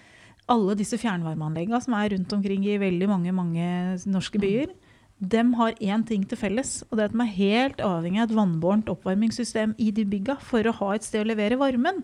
alle 0.51 0.75
disse 0.79 0.99
fjernvarmeanleggene 0.99 1.81
som 1.85 1.95
er 1.99 2.11
rundt 2.15 2.33
omkring 2.35 2.67
i 2.67 2.79
veldig 2.83 3.11
mange, 3.11 3.35
mange 3.35 3.69
norske 4.11 4.41
byer, 4.43 4.73
dem 5.21 5.53
har 5.59 5.77
én 5.85 6.03
ting 6.09 6.25
til 6.25 6.39
felles, 6.41 6.81
og 6.89 6.97
det 6.97 7.05
er 7.05 7.11
at 7.11 7.15
de 7.15 7.23
er 7.23 7.35
helt 7.37 7.81
avhengig 7.85 8.23
av 8.23 8.31
et 8.31 8.37
vannbårent 8.39 8.89
oppvarmingssystem 8.89 9.75
i 9.79 9.91
de 9.93 10.07
bygga 10.09 10.39
for 10.43 10.65
å 10.65 10.77
ha 10.81 10.95
et 10.97 11.05
sted 11.05 11.23
å 11.23 11.29
levere 11.29 11.61
varmen. 11.61 12.01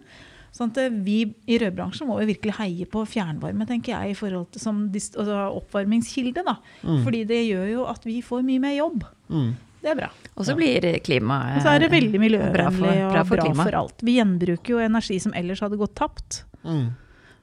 Sånn 0.57 0.71
at 0.73 0.81
eh, 0.81 0.93
Vi 1.05 1.19
i 1.49 1.59
rødbransjen 1.61 2.09
må 2.09 2.21
jo 2.21 2.29
virkelig 2.31 2.57
heie 2.61 2.87
på 2.89 3.03
fjernvarme 3.09 3.67
tenker 3.69 3.97
jeg, 3.97 4.13
i 4.13 4.19
forhold 4.19 4.51
til 4.53 4.63
som 4.63 4.85
altså 4.93 5.41
oppvarmingskilde. 5.59 6.45
da. 6.47 6.59
Fordi 7.05 7.25
det 7.29 7.43
gjør 7.49 7.67
jo 7.73 7.87
at 7.91 8.07
vi 8.07 8.21
får 8.25 8.45
mye 8.47 8.63
mer 8.63 8.77
jobb. 8.79 9.05
mm. 9.29 9.55
Det 9.83 9.93
er 9.93 9.99
bra. 9.99 10.11
Og 10.35 10.47
så 10.49 10.57
blir 10.59 10.85
klimaet 11.05 11.61
Og 11.61 11.65
så 11.65 11.75
er 11.77 11.85
det 11.85 11.91
veldig 11.93 12.21
miljøvennlig 12.21 12.55
bra 12.57 12.69
for- 12.75 12.91
og 12.91 13.13
bra 13.13 13.25
for 13.25 13.37
bra 13.37 13.49
klimaet. 13.49 13.69
for 13.69 13.79
alt. 13.81 14.05
Vi 14.05 14.17
gjenbruker 14.19 14.75
jo 14.75 14.79
energi 14.83 15.19
som 15.23 15.35
ellers 15.35 15.61
hadde 15.61 15.79
gått 15.81 15.95
tapt. 15.95 16.45
Mm. 16.65 16.89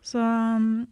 Så 0.03 0.19
um, 0.19 0.87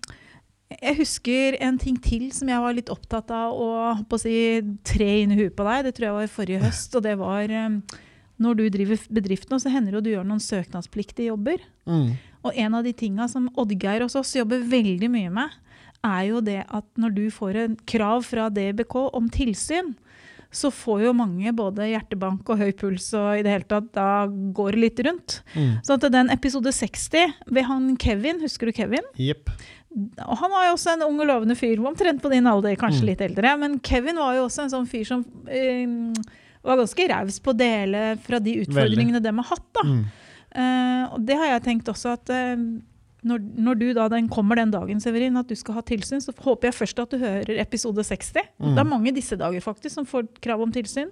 jeg 0.72 0.98
husker 1.02 1.58
en 1.60 1.78
ting 1.78 1.98
til 2.02 2.30
som 2.32 2.48
jeg 2.48 2.64
var 2.64 2.78
litt 2.78 2.90
opptatt 2.94 3.32
av 3.36 3.52
å, 3.52 3.72
på 4.08 4.16
å 4.16 4.22
si, 4.22 4.62
tre 4.88 5.10
inn 5.24 5.36
i 5.36 5.42
huet 5.42 5.56
på 5.58 5.68
deg. 5.68 5.90
Det 5.90 5.96
tror 5.98 6.08
jeg 6.08 6.18
var 6.20 6.34
forrige 6.38 6.64
høst. 6.64 6.96
Og 6.96 7.04
det 7.04 7.18
var 7.20 7.56
um, 7.68 7.82
når 8.42 8.58
du 8.58 8.64
driver 8.74 9.02
bedrift 9.14 9.52
nå, 9.52 9.60
så 9.62 9.72
hender 9.74 9.92
det 9.92 10.00
jo 10.00 10.06
du 10.06 10.14
gjør 10.16 10.30
noen 10.30 10.44
søknadspliktige 10.44 11.30
jobber. 11.30 11.62
Mm. 11.86 12.16
Og 12.42 12.56
en 12.58 12.78
av 12.80 12.88
de 12.88 12.94
tinga 12.98 13.28
som 13.30 13.50
Oddgeir 13.60 14.06
hos 14.06 14.18
oss 14.18 14.34
jobber 14.38 14.64
veldig 14.66 15.12
mye 15.14 15.34
med, 15.34 15.60
er 16.02 16.24
jo 16.32 16.40
det 16.42 16.64
at 16.66 16.88
når 16.98 17.14
du 17.14 17.26
får 17.34 17.60
en 17.62 17.76
krav 17.86 18.26
fra 18.26 18.48
DBK 18.50 18.96
om 19.14 19.28
tilsyn, 19.30 19.94
så 20.52 20.72
får 20.72 21.06
jo 21.06 21.12
mange 21.16 21.52
både 21.56 21.86
hjertebank 21.94 22.50
og 22.52 22.60
høy 22.60 22.72
puls, 22.76 23.06
og 23.16 23.40
i 23.40 23.44
det 23.46 23.54
hele 23.54 23.68
tatt 23.72 23.88
da 23.96 24.26
går 24.28 24.76
det 24.76 24.82
litt 24.84 25.00
rundt. 25.08 25.38
Mm. 25.56 25.78
Så 25.88 25.96
at 25.96 26.08
den 26.12 26.30
episode 26.34 26.74
60 26.76 27.34
ved 27.48 27.64
han 27.70 27.96
Kevin, 27.98 28.42
husker 28.44 28.68
du 28.68 28.76
Kevin? 28.76 29.08
Yep. 29.16 29.50
Og 30.26 30.38
han 30.40 30.52
var 30.52 30.68
jo 30.70 30.76
også 30.76 30.94
en 30.98 31.06
ung 31.08 31.18
og 31.20 31.28
lovende 31.28 31.56
fyr, 31.60 31.80
omtrent 31.88 32.22
på 32.24 32.30
din 32.32 32.48
alder, 32.48 32.76
kanskje 32.80 33.02
Mm. 33.04 33.10
litt 33.12 33.22
eldre. 33.22 33.58
Men 33.60 33.80
Kevin 33.80 34.16
var 34.20 34.36
jo 34.36 34.46
også 34.48 34.64
en 34.64 34.70
sånn 34.76 34.88
fyr 34.88 35.08
som 35.08 35.24
øh, 35.48 36.14
var 36.64 36.78
ganske 36.78 37.08
raus 37.10 37.40
på 37.40 37.52
å 37.52 37.58
dele 37.58 38.18
fra 38.24 38.40
de 38.40 38.60
utfordringene 38.66 39.22
de 39.24 39.34
har 39.36 39.50
hatt. 39.52 39.68
da. 39.74 39.84
Mm. 39.88 40.04
Uh, 40.52 41.14
og 41.16 41.26
det 41.26 41.38
har 41.40 41.48
jeg 41.56 41.64
tenkt 41.64 41.88
også 41.88 42.12
at 42.12 42.30
eh, 42.30 42.56
når, 43.24 43.42
når 43.62 43.78
du 43.78 43.88
da 43.94 44.08
den 44.10 44.28
kommer 44.34 44.58
den 44.58 44.72
dagen, 44.74 45.00
Severin, 45.04 45.38
at 45.38 45.48
du 45.48 45.56
skal 45.56 45.76
ha 45.78 45.82
tilsyn, 45.86 46.22
så 46.24 46.34
håper 46.42 46.70
jeg 46.72 46.78
først 46.80 47.00
at 47.04 47.12
du 47.14 47.20
hører 47.22 47.60
episode 47.62 48.02
60. 48.08 48.42
Mm. 48.58 48.72
Det 48.74 48.82
er 48.82 48.90
mange 48.90 49.14
disse 49.14 49.38
dager 49.38 49.62
faktisk 49.62 49.94
som 50.00 50.08
får 50.10 50.26
krav 50.42 50.62
om 50.66 50.72
tilsyn. 50.74 51.12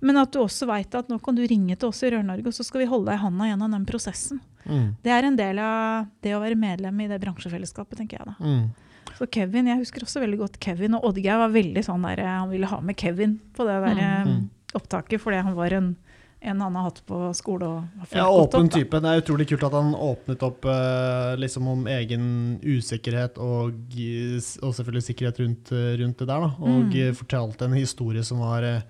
Men 0.00 0.16
at 0.16 0.32
du 0.32 0.38
også 0.40 0.64
veit 0.68 0.94
at 0.96 1.08
nå 1.12 1.18
kan 1.20 1.36
du 1.36 1.42
ringe 1.44 1.76
til 1.76 1.88
oss 1.90 2.02
i 2.04 2.10
Rør-Norge, 2.12 2.46
og 2.48 2.56
så 2.56 2.64
skal 2.64 2.80
vi 2.84 2.88
holde 2.88 3.10
deg 3.10 3.18
i 3.18 3.22
handa 3.24 3.48
gjennom 3.50 3.72
den 3.76 3.86
prosessen. 3.88 4.40
Mm. 4.64 4.86
Det 5.04 5.12
er 5.12 5.26
en 5.28 5.36
del 5.36 5.58
av 5.64 6.06
det 6.24 6.32
å 6.36 6.40
være 6.40 6.56
medlem 6.60 7.00
i 7.04 7.08
det 7.10 7.18
bransjefellesskapet, 7.24 7.98
tenker 8.00 8.20
jeg 8.20 8.30
da. 8.30 8.36
Mm. 8.40 8.70
Så 9.18 9.26
Kevin, 9.32 9.66
Jeg 9.68 9.80
husker 9.82 10.04
også 10.06 10.20
veldig 10.22 10.38
godt 10.40 10.60
Kevin, 10.60 10.94
og 10.96 11.04
Oddgeir 11.10 11.36
var 11.40 11.52
veldig 11.52 11.82
sånn 11.84 12.04
der, 12.08 12.22
han 12.24 12.48
ville 12.52 12.68
ha 12.70 12.78
med 12.80 12.96
Kevin 13.00 13.38
på 13.56 13.64
det 13.68 13.76
der 13.84 13.98
eh, 14.00 14.24
Mm. 14.24 14.48
opptaket, 14.76 15.20
fordi 15.20 15.42
han 15.42 15.54
var 15.56 15.72
en, 15.76 15.96
en 16.42 16.60
han 16.64 16.74
har 16.78 16.86
hatt 16.88 17.02
på 17.06 17.18
skole. 17.36 17.66
og 17.68 18.12
Ja, 18.16 18.24
åpen 18.32 18.64
opp, 18.66 18.72
type. 18.72 19.00
Det 19.00 19.10
er 19.10 19.20
utrolig 19.20 19.46
kult 19.50 19.64
at 19.68 19.72
han 19.76 19.90
åpnet 19.94 20.42
opp 20.46 20.64
eh, 20.64 21.34
liksom 21.36 21.68
om 21.68 21.82
egen 21.86 22.24
usikkerhet 22.64 23.36
og, 23.38 23.74
og 24.62 24.72
selvfølgelig 24.78 25.04
sikkerhet 25.10 25.40
rundt, 25.42 25.72
eh, 25.76 25.92
rundt 26.00 26.18
det 26.22 26.28
der. 26.30 26.40
Da. 26.40 26.50
Og 26.60 26.88
Mm. 26.88 26.96
eh, 26.96 27.12
fortalte 27.12 27.64
en 27.68 27.76
historie 27.76 28.22
som 28.24 28.38
var 28.40 28.62
eh, 28.64 28.80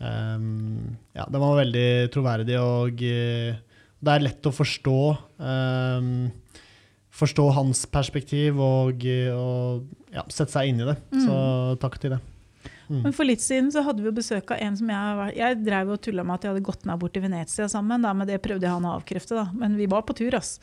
em, 0.00 0.96
Ja, 1.14 1.24
den 1.30 1.40
var 1.40 1.56
veldig 1.64 2.10
troverdig, 2.14 2.58
og 2.60 3.02
eh, 3.02 3.54
det 4.02 4.12
er 4.14 4.20
lett 4.26 4.42
å 4.46 4.52
forstå. 4.54 4.98
em, 5.40 6.32
forstå 7.18 7.52
hans 7.54 7.84
perspektiv 7.86 8.58
og, 8.62 9.04
eh, 9.04 9.32
og 9.34 9.86
ja, 10.14 10.22
sette 10.30 10.52
seg 10.54 10.68
inn 10.70 10.80
i 10.80 10.84
det. 10.86 10.96
Så 11.26 11.78
takk 11.82 11.98
til 11.98 12.10
det. 12.14 12.20
Mm. 12.88 13.02
Men 13.04 13.14
For 13.16 13.28
litt 13.28 13.42
siden 13.44 13.68
så 13.72 13.82
hadde 13.84 14.04
vi 14.04 14.12
besøk 14.16 14.52
av 14.54 14.62
en 14.64 14.76
som 14.78 14.88
jeg 14.88 15.32
Jeg 15.36 15.58
drev 15.60 15.90
og 15.92 16.00
tulla 16.04 16.24
med 16.24 16.38
at 16.38 16.46
jeg 16.46 16.54
hadde 16.54 16.64
gått 16.64 16.86
med 16.88 17.00
bort 17.02 17.12
til 17.16 17.24
Venezia 17.24 17.68
sammen, 17.68 18.04
da, 18.04 18.14
men 18.16 18.28
det 18.28 18.40
prøvde 18.44 18.70
han 18.70 18.86
å 18.88 18.94
avkrefte. 18.96 19.36
da. 19.36 19.46
Men 19.52 19.76
vi 19.76 19.88
var 19.90 20.04
på 20.08 20.16
tur, 20.16 20.38
ass. 20.38 20.56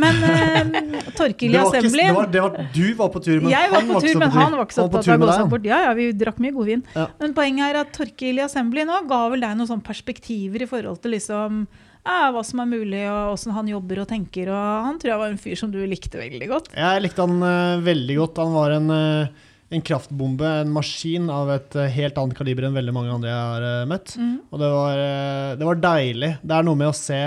Men 0.00 0.22
eh, 0.24 1.00
Torkil 1.18 1.56
i 1.56 1.60
Assembly 1.60 2.06
det 2.06 2.14
var, 2.16 2.30
det 2.32 2.44
var, 2.46 2.70
du 2.74 2.86
var 2.98 3.10
på 3.12 3.22
tur, 3.24 3.40
men 3.40 3.52
Jeg 3.52 3.72
var 3.72 3.82
han 3.82 3.92
på 3.92 4.04
tur, 4.04 4.14
men 4.22 4.36
han 4.36 4.56
var 4.56 4.64
ikke 4.64 4.78
så 4.78 4.86
opptatt 4.86 5.08
tur 5.08 5.16
av 5.16 5.20
å 5.20 5.26
gå 5.26 5.34
seg 5.36 5.50
bort. 5.56 5.68
Ja, 5.68 5.82
ja, 5.88 5.96
vi 5.98 6.08
drakk 6.16 6.40
mye 6.42 6.54
godvin. 6.56 6.86
Ja. 6.96 7.08
Men 7.20 7.36
poenget 7.36 7.68
er 7.68 7.82
at 7.82 7.92
Torkil 7.96 8.40
Assembly 8.46 8.86
nå 8.88 9.02
ga 9.10 9.20
vel 9.32 9.44
deg 9.44 9.58
noen 9.58 9.68
sånne 9.68 9.86
perspektiver 9.86 10.64
i 10.64 10.70
forhold 10.70 11.02
til 11.04 11.16
liksom 11.16 11.66
ja, 12.06 12.30
hva 12.30 12.42
som 12.46 12.62
er 12.62 12.70
mulig, 12.70 13.02
og 13.10 13.34
åssen 13.34 13.54
han 13.56 13.68
jobber 13.70 14.04
og 14.04 14.08
tenker. 14.10 14.50
Og 14.54 14.86
han 14.86 15.00
tror 15.02 15.12
jeg 15.12 15.22
var 15.22 15.32
en 15.32 15.42
fyr 15.42 15.58
som 15.58 15.72
du 15.72 15.80
likte 15.90 16.20
veldig 16.20 16.48
godt. 16.52 16.70
Jeg 16.76 17.02
likte 17.02 17.26
han 17.26 17.42
uh, 17.42 17.82
veldig 17.84 18.18
godt. 18.20 18.42
Han 18.44 18.54
var 18.54 18.76
en, 18.76 18.92
eh, 18.94 19.45
en 19.68 19.82
kraftbombe, 19.82 20.46
en 20.62 20.70
maskin 20.70 21.26
av 21.32 21.50
et 21.56 21.76
eh, 21.78 21.90
helt 21.96 22.18
annet 22.20 22.38
kaliber 22.38 22.68
enn 22.68 22.76
veldig 22.76 22.94
mange 22.94 23.14
andre 23.16 23.32
jeg 23.32 23.50
har 23.50 23.66
eh, 23.66 23.88
møtt. 23.90 24.14
Mm. 24.20 24.36
Og 24.46 24.62
det 24.62 24.70
var, 24.76 25.02
eh, 25.02 25.50
det 25.58 25.68
var 25.68 25.82
deilig. 25.82 26.32
Det 26.42 26.56
er 26.56 26.66
noe 26.68 26.78
med 26.78 26.92
å 26.92 26.96
se 26.96 27.20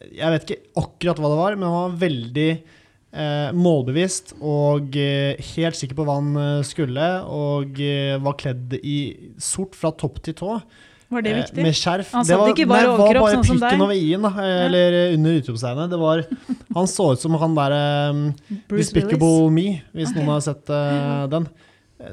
Jeg 0.00 0.32
vet 0.32 0.44
ikke 0.46 0.80
akkurat 0.80 1.18
hva 1.20 1.30
det 1.30 1.40
var, 1.42 1.56
men 1.60 1.68
han 1.68 1.76
var 1.76 1.98
veldig 2.00 2.50
eh, 2.50 3.48
målbevisst 3.54 4.34
og 4.40 4.96
helt 4.96 5.78
sikker 5.78 5.98
på 5.98 6.06
hva 6.08 6.16
han 6.18 6.62
skulle, 6.66 7.08
og 7.28 7.82
var 8.24 8.38
kledd 8.40 8.78
i 8.80 8.98
sort 9.36 9.76
fra 9.76 9.92
topp 9.92 10.22
til 10.24 10.38
tå. 10.40 10.56
Var 11.10 11.22
det 11.22 11.30
Eh, 11.30 11.38
viktig? 11.42 11.62
Med 11.62 11.74
skjerf. 11.74 12.12
Han 12.14 12.24
Det 12.24 12.36
satt 12.36 12.50
ikke 12.52 12.68
bare 12.70 12.86
overkropp, 12.86 13.22
overkropp, 13.24 13.30
som 13.30 13.34
deg. 13.34 13.34
sånn 13.34 13.46
som 13.46 13.58
bare 13.58 13.70
pikken 13.70 13.82
over 13.82 13.94
i-en, 13.98 14.24
eh, 14.30 14.66
eller 14.66 14.92
ja. 14.94 15.14
under 15.16 15.30
utropstegnet. 15.40 15.90
Det 15.90 15.98
Han 16.74 16.86
så 16.86 17.12
ut 17.12 17.20
som 17.20 17.34
han 17.34 17.54
derre 17.56 18.10
um, 18.10 18.34
Bruce 18.68 18.92
Despicable 18.92 19.50
Me, 19.50 19.82
hvis 19.92 20.10
okay. 20.10 20.22
noen 20.22 20.30
har 20.30 20.40
sett 20.40 20.70
uh, 20.70 21.26
den. 21.26 21.48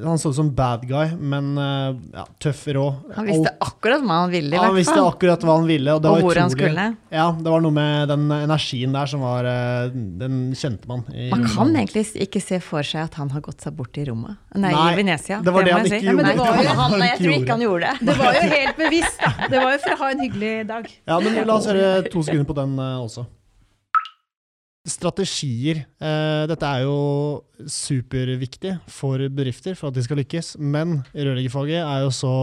Han 0.04 0.20
så 0.20 0.30
ut 0.34 0.36
som 0.36 0.50
bad 0.56 0.82
guy, 0.88 1.14
men 1.16 1.54
eh, 1.58 1.96
ja, 2.18 2.26
tøff, 2.44 2.66
rå. 2.76 2.84
Han 3.16 3.26
visste 3.30 3.54
akkurat 3.64 4.02
hva 4.04 4.18
han 4.26 4.32
ville, 4.34 4.52
i 4.58 4.60
han 4.60 4.76
visste 4.76 4.98
akkurat 5.00 5.46
hva 5.48 5.56
han 5.62 5.68
ville, 5.70 5.94
og 5.96 6.02
det 6.04 6.10
Og 6.12 6.18
var 6.18 6.26
hvor 6.26 6.40
han 6.42 6.52
skulle. 6.52 6.88
Ja, 7.16 7.28
det 7.40 7.54
var 7.54 7.64
noe 7.64 7.72
med 7.78 8.10
den 8.12 8.26
energien 8.36 8.92
der 8.98 9.08
som 9.08 9.24
var 9.24 9.48
eh, 9.48 9.88
Den 9.96 10.52
kjente 10.60 10.90
man. 10.92 11.06
Man 11.08 11.46
rommet. 11.46 11.56
kan 11.56 11.72
egentlig 11.80 12.04
ikke 12.28 12.42
se 12.44 12.60
for 12.60 12.84
seg 12.84 13.06
at 13.08 13.16
han 13.22 13.32
har 13.32 13.46
gått 13.48 13.64
seg 13.64 13.78
bort 13.80 13.96
i 13.98 14.04
Roma. 14.12 14.36
Nei, 14.60 14.74
Nei, 14.76 14.84
i 14.92 15.00
Venezia. 15.00 15.40
det 15.46 15.56
var 15.56 15.64
det 15.64 15.72
det 15.72 15.78
han 15.78 15.88
ikke 15.88 16.00
si. 16.02 16.12
gjorde. 16.12 16.36
Var 16.44 16.62
jo- 16.68 16.78
han, 16.84 17.00
jeg 17.08 17.18
tror 17.24 17.38
ikke 17.40 17.56
han 17.56 17.66
gjorde 17.70 17.88
det. 17.94 18.12
Det 18.12 18.18
var 18.20 18.34
jo 18.42 18.46
helt 18.58 18.78
bevisst. 18.84 19.26
Det 19.56 19.64
var 19.64 19.72
jo 19.72 19.80
for 19.88 19.96
å 19.96 20.02
ha 20.04 20.12
en 20.12 20.20
hyggelig 20.28 20.54
dag. 20.68 20.92
Ja, 21.08 21.20
men 21.24 21.40
la 21.48 21.56
oss 21.62 21.72
høre 21.72 21.90
to 22.12 22.28
sekunder 22.28 22.50
på 22.52 22.60
den 22.60 22.76
eh, 22.78 23.00
også. 23.08 23.24
Strategier. 24.88 25.84
Eh, 26.00 26.44
dette 26.50 26.68
er 26.68 26.86
jo 26.86 26.98
superviktig 27.68 28.78
for 28.92 29.22
bedrifter 29.28 29.76
for 29.78 29.90
at 29.90 29.98
de 29.98 30.06
skal 30.06 30.22
lykkes, 30.22 30.56
men 30.60 31.02
rørleggerfaget 31.14 31.82
er 31.82 32.06
jo 32.06 32.14
så 32.16 32.36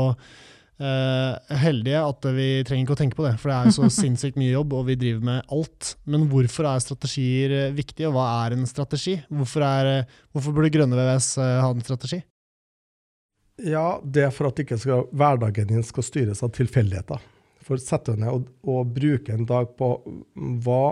eh, 0.82 1.56
heldige 1.64 2.02
at 2.02 2.28
vi 2.36 2.48
trenger 2.66 2.84
ikke 2.86 2.96
å 2.96 3.00
tenke 3.00 3.18
på 3.18 3.26
det, 3.26 3.34
for 3.40 3.50
det 3.50 3.56
er 3.56 3.70
jo 3.70 3.76
så 3.78 3.90
sinnssykt 4.00 4.38
mye 4.40 4.52
jobb, 4.54 4.76
og 4.76 4.88
vi 4.90 4.98
driver 5.00 5.26
med 5.30 5.54
alt. 5.54 5.94
Men 6.10 6.28
hvorfor 6.32 6.68
er 6.70 6.84
strategier 6.84 7.56
viktig, 7.56 7.80
viktige, 7.80 8.10
og 8.10 8.18
hva 8.18 8.28
er 8.44 8.56
en 8.56 8.68
strategi? 8.68 9.18
Hvorfor, 9.32 9.66
er, 9.66 9.90
eh, 9.92 10.22
hvorfor 10.34 10.56
burde 10.56 10.72
Grønne 10.74 10.98
VVS 10.98 11.34
eh, 11.42 11.58
ha 11.64 11.70
en 11.72 11.84
strategi? 11.84 12.20
Ja, 13.62 14.00
det 14.02 14.26
er 14.26 14.34
for 14.34 14.50
at 14.50 14.58
ikke 14.58 14.80
skal, 14.82 15.06
hverdagen 15.14 15.70
din 15.70 15.84
skal 15.86 16.06
styres 16.06 16.42
av 16.42 16.50
tilfeldigheter. 16.56 17.22
For 17.64 17.80
sette 17.80 18.12
deg 18.12 18.24
ned 18.24 18.32
og, 18.34 18.48
og 18.68 18.90
bruke 18.96 19.32
en 19.32 19.46
dag 19.48 19.70
på 19.78 19.94
hva 20.64 20.82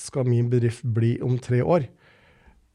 skal 0.00 0.28
min 0.28 0.48
bedrift 0.52 0.84
bli 0.84 1.16
om 1.24 1.38
tre 1.42 1.62
år? 1.62 1.88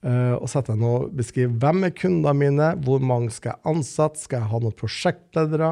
Uh, 0.06 0.38
og 0.38 0.46
sette 0.52 0.76
deg 0.76 0.82
ned 0.84 0.94
og 0.94 1.14
beskrive 1.18 1.56
hvem 1.58 1.88
er 1.88 1.94
kundene 1.98 2.34
mine, 2.38 2.70
hvor 2.86 3.02
mange 3.04 3.32
skal 3.34 3.56
jeg 3.56 3.74
ansette, 3.74 4.22
skal 4.22 4.44
jeg 4.44 4.52
ha 4.52 4.60
noen 4.62 4.76
prosjektledere? 4.78 5.72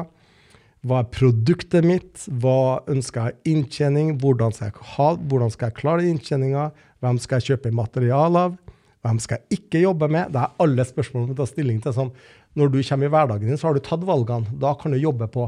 Hva 0.86 1.00
er 1.02 1.10
produktet 1.10 1.86
mitt? 1.86 2.26
Hva 2.42 2.82
ønsker 2.90 3.30
jeg 3.30 3.54
inntjening? 3.54 4.16
Hvordan 4.22 4.54
skal 4.54 4.70
jeg, 4.70 4.88
ha, 4.96 5.08
hvordan 5.30 5.50
skal 5.54 5.70
jeg 5.70 5.78
klare 5.78 6.06
inntjeninga? 6.06 6.68
Hvem 7.02 7.20
skal 7.22 7.40
jeg 7.40 7.54
kjøpe 7.54 7.74
materiale 7.74 8.44
av? 8.48 8.56
Hvem 9.06 9.18
skal 9.22 9.38
jeg 9.38 9.60
ikke 9.60 9.82
jobbe 9.84 10.08
med? 10.10 10.32
Det 10.34 10.42
er 10.42 10.54
alle 10.62 10.86
spørsmål 10.86 11.28
du 11.30 11.34
ta 11.38 11.46
stilling 11.46 11.78
til. 11.82 11.94
Sånn, 11.94 12.12
når 12.58 12.70
du 12.72 12.78
kommer 12.88 13.08
i 13.08 13.12
hverdagen 13.12 13.50
din, 13.50 13.58
så 13.60 13.68
har 13.68 13.76
du 13.78 13.82
tatt 13.84 14.06
valgene. 14.06 14.58
Da 14.62 14.72
kan 14.78 14.94
du 14.94 14.98
jobbe 14.98 15.28
på. 15.32 15.46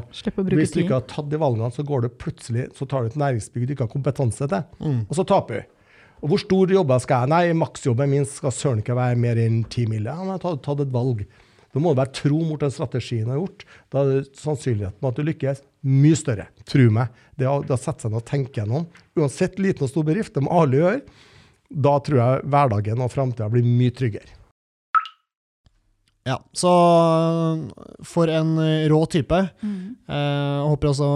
Hvis 0.60 0.74
du 0.74 0.82
ikke 0.84 0.98
har 1.00 1.06
tatt 1.10 1.30
de 1.32 1.40
valgene, 1.40 1.70
så 1.74 1.84
går 1.86 2.04
du 2.04 2.12
plutselig 2.14 2.68
så 2.78 2.86
tar 2.86 3.04
du 3.04 3.10
et 3.12 3.18
næringsbygg 3.18 3.66
du 3.66 3.74
ikke 3.74 3.86
har 3.88 3.94
kompetanse 3.94 4.46
til, 4.50 4.62
og 5.08 5.18
så 5.18 5.26
taper 5.26 5.62
du. 5.62 5.74
Og 6.18 6.32
hvor 6.32 6.40
stor 6.42 6.72
jobber 6.74 7.02
skal 7.02 7.24
jeg? 7.24 7.32
Nei, 7.32 7.58
maksjobben 7.58 8.10
min 8.10 8.26
skal 8.28 8.54
søren 8.54 8.82
ikke 8.82 8.96
være 8.98 9.18
mer 9.20 9.38
enn 9.42 9.60
10 9.64 9.86
mill. 9.90 10.08
Ja, 10.08 10.16
men 10.18 10.34
jeg 10.34 10.42
har 10.42 10.58
tatt, 10.64 10.82
et 10.82 10.94
valg. 10.94 11.22
Da 11.74 11.82
må 11.82 11.92
du 11.92 12.00
være 12.00 12.16
tro 12.16 12.40
mot 12.48 12.62
den 12.62 12.72
strategien 12.74 13.28
du 13.28 13.34
har 13.34 13.42
gjort. 13.42 13.66
Da 13.92 14.02
er 14.02 14.26
sannsynligheten 14.38 14.98
for 15.02 15.12
at 15.12 15.20
du 15.20 15.28
lykkes, 15.28 15.62
mye 15.86 16.18
større. 16.18 16.48
Tro 16.68 16.88
meg. 16.94 17.14
Det 17.38 17.46
å, 17.50 17.60
det 17.62 17.76
å 17.76 17.80
sette 17.80 18.06
seg 18.06 18.14
ned 18.14 18.22
og 18.22 18.26
tenke 18.28 18.62
gjennom, 18.62 18.88
uansett 19.18 19.60
liten 19.62 19.86
og 19.86 19.92
stor 19.92 20.08
bedrift, 20.08 20.34
det 20.34 20.42
må 20.46 20.56
alle 20.58 20.80
gjøre, 20.80 21.22
da 21.68 21.94
tror 22.00 22.20
jeg 22.22 22.48
hverdagen 22.48 23.04
og 23.04 23.12
framtida 23.12 23.50
blir 23.52 23.66
mye 23.66 23.94
tryggere. 23.94 24.34
Ja, 26.28 26.36
så 26.56 26.70
for 28.04 28.28
en 28.32 28.56
eh, 28.60 28.88
rå 28.90 28.98
type. 29.08 29.38
Eh, 29.64 30.58
håper 30.68 30.90
også 30.90 31.06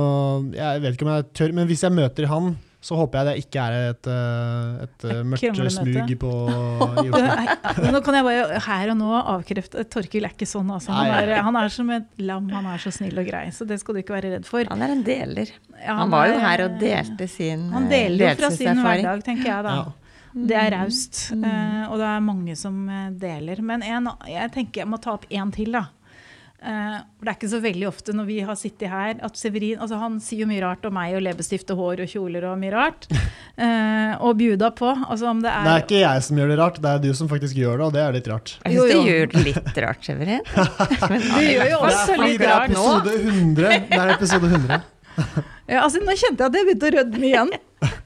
Jeg 0.56 0.80
vet 0.84 0.94
ikke 0.96 1.04
om 1.04 1.10
jeg 1.12 1.26
tør, 1.36 1.52
men 1.58 1.68
hvis 1.68 1.82
jeg 1.84 1.96
møter 1.96 2.28
han, 2.30 2.54
så 2.82 2.96
håper 2.98 3.20
jeg 3.20 3.26
det 3.28 3.44
ikke 3.44 3.62
er 3.62 3.74
et, 3.92 4.08
et, 4.10 4.86
et 4.88 5.04
eh, 5.06 5.20
mørkt 5.22 5.60
smug 5.70 6.14
på 6.18 6.30
i 7.04 7.12
Oslo. 7.14 7.92
nå 7.94 8.00
kan 8.02 8.16
jeg 8.18 8.26
bare 8.26 8.58
her 8.66 8.90
og 8.90 8.98
nå 8.98 9.10
avkrefte 9.20 9.84
Torkil 9.92 10.26
er 10.26 10.34
ikke 10.34 10.48
sånn. 10.50 10.72
Altså. 10.74 10.90
Han, 10.96 11.12
er, 11.14 11.30
han 11.46 11.58
er 11.60 11.70
som 11.70 11.92
et 11.94 12.08
lam, 12.26 12.48
han 12.50 12.66
er 12.72 12.82
så 12.82 12.90
snill 12.94 13.22
og 13.22 13.28
grei. 13.30 13.44
Så 13.54 13.68
det 13.70 13.78
skal 13.82 13.94
du 13.94 14.02
ikke 14.02 14.16
være 14.16 14.34
redd 14.34 14.48
for. 14.50 14.66
Han 14.72 14.82
er 14.82 14.96
en 14.96 15.04
deler. 15.06 15.54
Ja, 15.78 15.94
Han 16.00 16.10
var 16.10 16.26
jo 16.32 16.36
er- 16.40 16.44
her 16.48 16.64
og 16.66 16.78
delte 16.82 17.30
sin 17.30 17.68
Han 17.70 17.86
eh, 17.86 17.94
deler 17.94 18.32
jo 18.32 18.36
fra 18.42 18.50
sin 18.58 18.82
hverdag, 18.82 19.22
tenker 19.30 19.52
jeg 19.52 19.68
da. 19.68 19.76
Ja. 19.78 19.90
Det 20.32 20.56
er 20.56 20.70
raust, 20.72 21.26
eh, 21.36 21.80
og 21.86 21.98
det 22.00 22.06
er 22.08 22.22
mange 22.24 22.54
som 22.58 22.82
eh, 22.88 23.08
deler. 23.22 23.62
Men 23.62 23.82
en, 23.86 24.10
jeg 24.26 24.50
tenker 24.58 24.82
jeg 24.82 24.90
må 24.90 24.98
ta 25.02 25.14
opp 25.14 25.26
én 25.30 25.54
til, 25.54 25.70
da. 25.78 25.86
Eh, 26.62 26.98
det 27.22 27.26
er 27.26 27.34
ikke 27.34 27.48
så 27.50 27.58
veldig 27.62 27.86
ofte 27.88 28.12
når 28.14 28.26
vi 28.28 28.36
har 28.46 28.54
sittet 28.58 28.90
her 28.92 29.16
at 29.26 29.38
Severin 29.38 29.80
altså 29.82 29.96
Han 29.98 30.20
sier 30.22 30.44
jo 30.44 30.46
mye 30.46 30.60
rart 30.62 30.84
om 30.86 30.94
meg 30.94 31.16
og 31.18 31.24
leppestift 31.26 31.72
og 31.74 31.80
hår 31.80 32.04
og 32.04 32.12
kjoler 32.12 32.46
og 32.52 32.60
mye 32.60 32.70
rart. 32.74 33.08
Uh, 33.58 34.14
og 34.26 34.36
bjuda 34.38 34.70
på. 34.78 34.92
Altså 35.08 35.26
om 35.32 35.42
det 35.42 35.50
er, 35.50 35.66
Det 35.66 35.72
er 35.72 35.86
ikke 35.86 36.02
jeg 36.04 36.26
som 36.28 36.38
gjør 36.38 36.52
det 36.52 36.58
rart, 36.60 36.78
det 36.84 36.92
er 36.92 37.02
du 37.02 37.10
som 37.18 37.30
faktisk 37.32 37.58
gjør 37.58 37.82
det, 37.82 37.88
og 37.88 37.96
det 37.96 38.04
er 38.04 38.16
litt 38.18 38.30
rart. 38.30 38.54
Jeg 38.62 38.78
Jo, 38.78 38.86
syns 38.86 38.94
du 38.94 39.10
gjør 39.10 39.32
det 39.34 39.44
litt 39.48 39.82
rart, 39.86 40.06
Severin. 40.06 40.46
Men, 41.10 41.26
Du 41.26 41.42
gjør 41.48 41.72
jo 41.72 41.82
også 41.90 42.18
litt 42.22 42.46
rart 42.46 42.76
nå. 42.76 42.86
Det 43.58 43.98
er 43.98 44.14
episode 44.16 44.52
100. 44.52 44.82
Ja, 45.72 45.82
altså, 45.86 46.00
nå 46.02 46.12
kjente 46.18 46.42
jeg 46.42 46.50
at 46.50 46.56
jeg 46.56 46.66
begynte 46.66 46.88
å 46.88 46.92
rødme 46.98 47.26
igjen. 47.28 47.50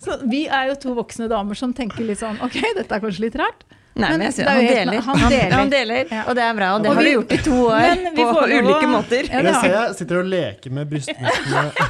Så 0.03 0.17
vi 0.31 0.45
er 0.47 0.71
jo 0.71 0.77
to 0.81 0.93
voksne 0.97 1.27
damer 1.31 1.59
som 1.59 1.73
tenker 1.77 2.05
litt 2.07 2.21
sånn 2.21 2.39
OK, 2.45 2.59
dette 2.77 2.87
er 2.87 3.03
kanskje 3.03 3.25
litt 3.27 3.39
rart. 3.41 3.66
Nei, 3.97 4.11
Men 4.11 4.19
men 4.21 4.27
jeg 4.27 4.35
synes, 4.37 4.49
han, 4.49 4.57
jo 4.61 4.69
helt- 4.69 4.77
deler. 4.77 5.01
han 5.01 5.31
deler. 5.33 5.53
Han, 5.57 5.71
deler, 5.73 6.05
Ja. 6.13 6.23
og 6.29 6.35
det 6.37 6.43
er 6.45 6.55
bra. 6.59 6.67
Og 6.77 6.83
det 6.83 6.91
Og 6.91 6.97
har 6.97 7.03
vi- 7.03 7.09
du 7.09 7.17
gjort 7.17 7.33
i 7.33 7.37
to 7.47 7.57
år 7.65 7.97
på 8.17 8.25
får 8.35 8.51
ulike 8.59 8.89
måter. 8.93 9.23
Ja, 9.33 9.39
det 9.41 9.45
Jeg 9.47 9.55
ser 9.63 9.73
jeg 9.73 9.95
sitter 9.97 10.19
og 10.21 10.27
leker 10.27 10.71
med 10.71 10.91
brystmusklene. 10.91 11.73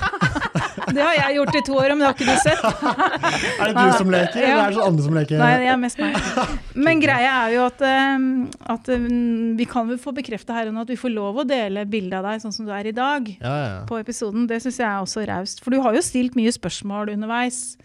Det 0.86 1.02
har 1.02 1.14
jeg 1.18 1.34
gjort 1.36 1.56
i 1.58 1.60
to 1.66 1.74
år, 1.74 1.88
men 1.88 1.98
det 1.98 2.06
har 2.06 2.14
ikke 2.14 2.26
du 2.30 2.36
sett. 2.46 2.62
Er 3.60 3.72
det 3.72 3.74
du 3.74 3.96
som 3.98 4.10
leker, 4.12 4.38
eller 4.38 4.62
er 4.62 4.70
det 4.70 4.76
sånn 4.76 4.86
andre 4.86 5.02
som 5.06 5.14
leker? 5.16 5.38
Nei, 5.40 5.48
det 5.58 5.66
er 5.72 5.76
mest 5.82 5.98
meg. 5.98 6.14
Men 6.86 7.00
greia 7.02 7.32
er 7.42 7.54
jo 7.56 7.64
at, 7.66 7.82
um, 7.82 8.26
at 8.70 8.88
um, 8.94 9.56
vi 9.58 9.66
kan 9.66 9.88
vel 9.90 9.98
få 9.98 10.14
bekrefta 10.14 10.54
her 10.54 10.68
og 10.70 10.76
nå 10.76 10.84
at 10.86 10.92
vi 10.94 10.96
får 11.00 11.12
lov 11.12 11.40
å 11.42 11.46
dele 11.48 11.82
bilde 11.90 12.14
av 12.20 12.22
deg 12.30 12.40
sånn 12.44 12.54
som 12.54 12.68
du 12.68 12.72
er 12.72 12.86
i 12.86 12.94
dag. 12.96 13.26
Ja, 13.40 13.56
ja. 13.66 13.80
på 13.88 13.98
episoden. 13.98 14.46
Det 14.46 14.60
syns 14.62 14.78
jeg 14.78 14.86
er 14.86 15.02
også 15.02 15.26
raust. 15.26 15.60
For 15.64 15.74
du 15.74 15.80
har 15.82 15.92
jo 15.98 16.04
stilt 16.06 16.36
mye 16.38 16.54
spørsmål 16.54 17.10
underveis 17.16 17.76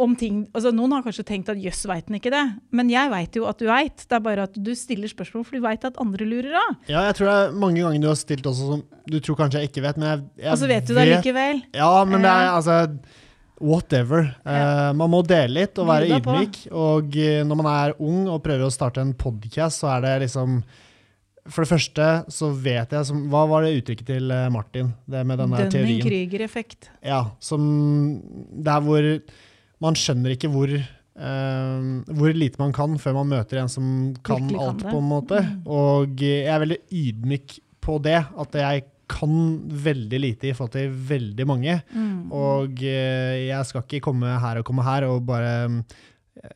om 0.00 0.16
ting 0.18 0.42
altså 0.56 0.72
Noen 0.74 0.94
har 0.96 1.04
kanskje 1.04 1.26
tenkt 1.28 1.50
at 1.52 1.60
jøss, 1.60 1.84
veit 1.90 2.08
den 2.08 2.18
ikke 2.18 2.32
det? 2.32 2.44
Men 2.76 2.90
jeg 2.92 3.12
veit 3.12 3.36
jo 3.36 3.46
at 3.50 3.60
du 3.60 3.66
veit. 3.68 4.04
Det 4.06 4.16
er 4.16 4.24
bare 4.24 4.48
at 4.48 4.56
du 4.56 4.72
stiller 4.78 5.10
spørsmål 5.10 5.46
for 5.46 5.58
du 5.58 5.64
veit 5.64 5.86
at 5.86 6.00
andre 6.02 6.28
lurer 6.28 6.56
av. 6.56 6.76
ja, 6.90 7.06
jeg 7.10 7.18
tror 7.18 7.30
det 7.30 7.38
er 7.38 7.56
mange 7.66 7.84
ganger 7.84 8.04
du 8.04 8.10
har 8.10 8.20
stilt 8.20 8.46
også 8.48 8.74
som 8.74 8.84
du 9.10 9.18
tror 9.18 9.38
kanskje 9.40 9.62
jeg 9.62 9.72
ikke 9.72 9.82
vet, 9.84 9.98
men 9.98 10.08
jeg, 10.08 10.22
jeg 10.44 10.52
Og 10.52 10.60
så 10.60 10.68
vet 10.70 10.86
du 10.86 10.94
det 10.94 11.08
likevel. 11.08 11.64
Ja, 11.74 11.90
men 12.06 12.22
det 12.24 12.30
er 12.30 12.52
altså 12.52 12.76
Whatever. 13.60 14.30
Eh, 14.48 14.92
man 14.96 15.10
må 15.12 15.20
dele 15.26 15.60
litt 15.60 15.78
og 15.80 15.90
være 15.90 16.16
ydmyk. 16.16 16.62
Og 16.72 17.16
eh, 17.20 17.42
når 17.44 17.58
man 17.60 17.68
er 17.72 17.98
ung 18.00 18.22
og 18.32 18.40
prøver 18.44 18.64
å 18.64 18.72
starte 18.72 19.02
en 19.04 19.12
podcast, 19.12 19.82
så 19.82 19.90
er 19.98 20.06
det 20.06 20.14
liksom 20.24 20.62
For 21.50 21.64
det 21.64 21.70
første 21.72 22.06
så 22.32 22.50
vet 22.52 22.92
jeg 22.96 23.08
som, 23.08 23.26
Hva 23.32 23.44
var 23.50 23.64
det 23.64 23.74
uttrykket 23.82 24.08
til 24.14 24.32
eh, 24.32 24.48
Martin? 24.52 24.94
Det 25.04 25.26
med 25.28 25.42
den 25.42 25.52
der 25.52 25.68
teorien? 25.68 26.00
Dunning-Krüger-effekt. 26.00 26.90
Ja, 27.04 27.22
som 27.40 27.68
Der 28.64 28.80
hvor 28.86 29.12
man 29.80 29.96
skjønner 29.98 30.34
ikke 30.34 30.50
hvor 30.52 30.70
uh, 30.74 31.82
hvor 32.16 32.36
lite 32.36 32.60
man 32.60 32.74
kan 32.76 32.96
før 33.00 33.18
man 33.20 33.32
møter 33.32 33.62
en 33.62 33.72
som 33.72 33.84
kan 34.26 34.46
Virkelig 34.46 34.62
alt. 34.66 34.84
Mm. 34.84 34.90
på 34.90 35.00
en 35.00 35.10
måte. 35.10 35.42
Og 35.66 36.24
jeg 36.24 36.48
er 36.48 36.64
veldig 36.64 36.80
ydmyk 37.02 37.58
på 37.80 37.98
det. 38.04 38.18
At 38.20 38.60
jeg 38.60 38.86
kan 39.10 39.34
veldig 39.84 40.20
lite 40.22 40.50
i 40.50 40.54
forhold 40.54 40.76
til 40.76 40.92
veldig 41.10 41.46
mange. 41.48 41.80
Mm. 41.90 42.30
Og 42.30 42.84
uh, 42.84 43.34
jeg 43.40 43.68
skal 43.68 43.84
ikke 43.86 44.04
komme 44.10 44.38
her 44.44 44.60
og 44.60 44.68
komme 44.68 44.86
her 44.86 45.08
og 45.10 45.24
bare 45.28 45.52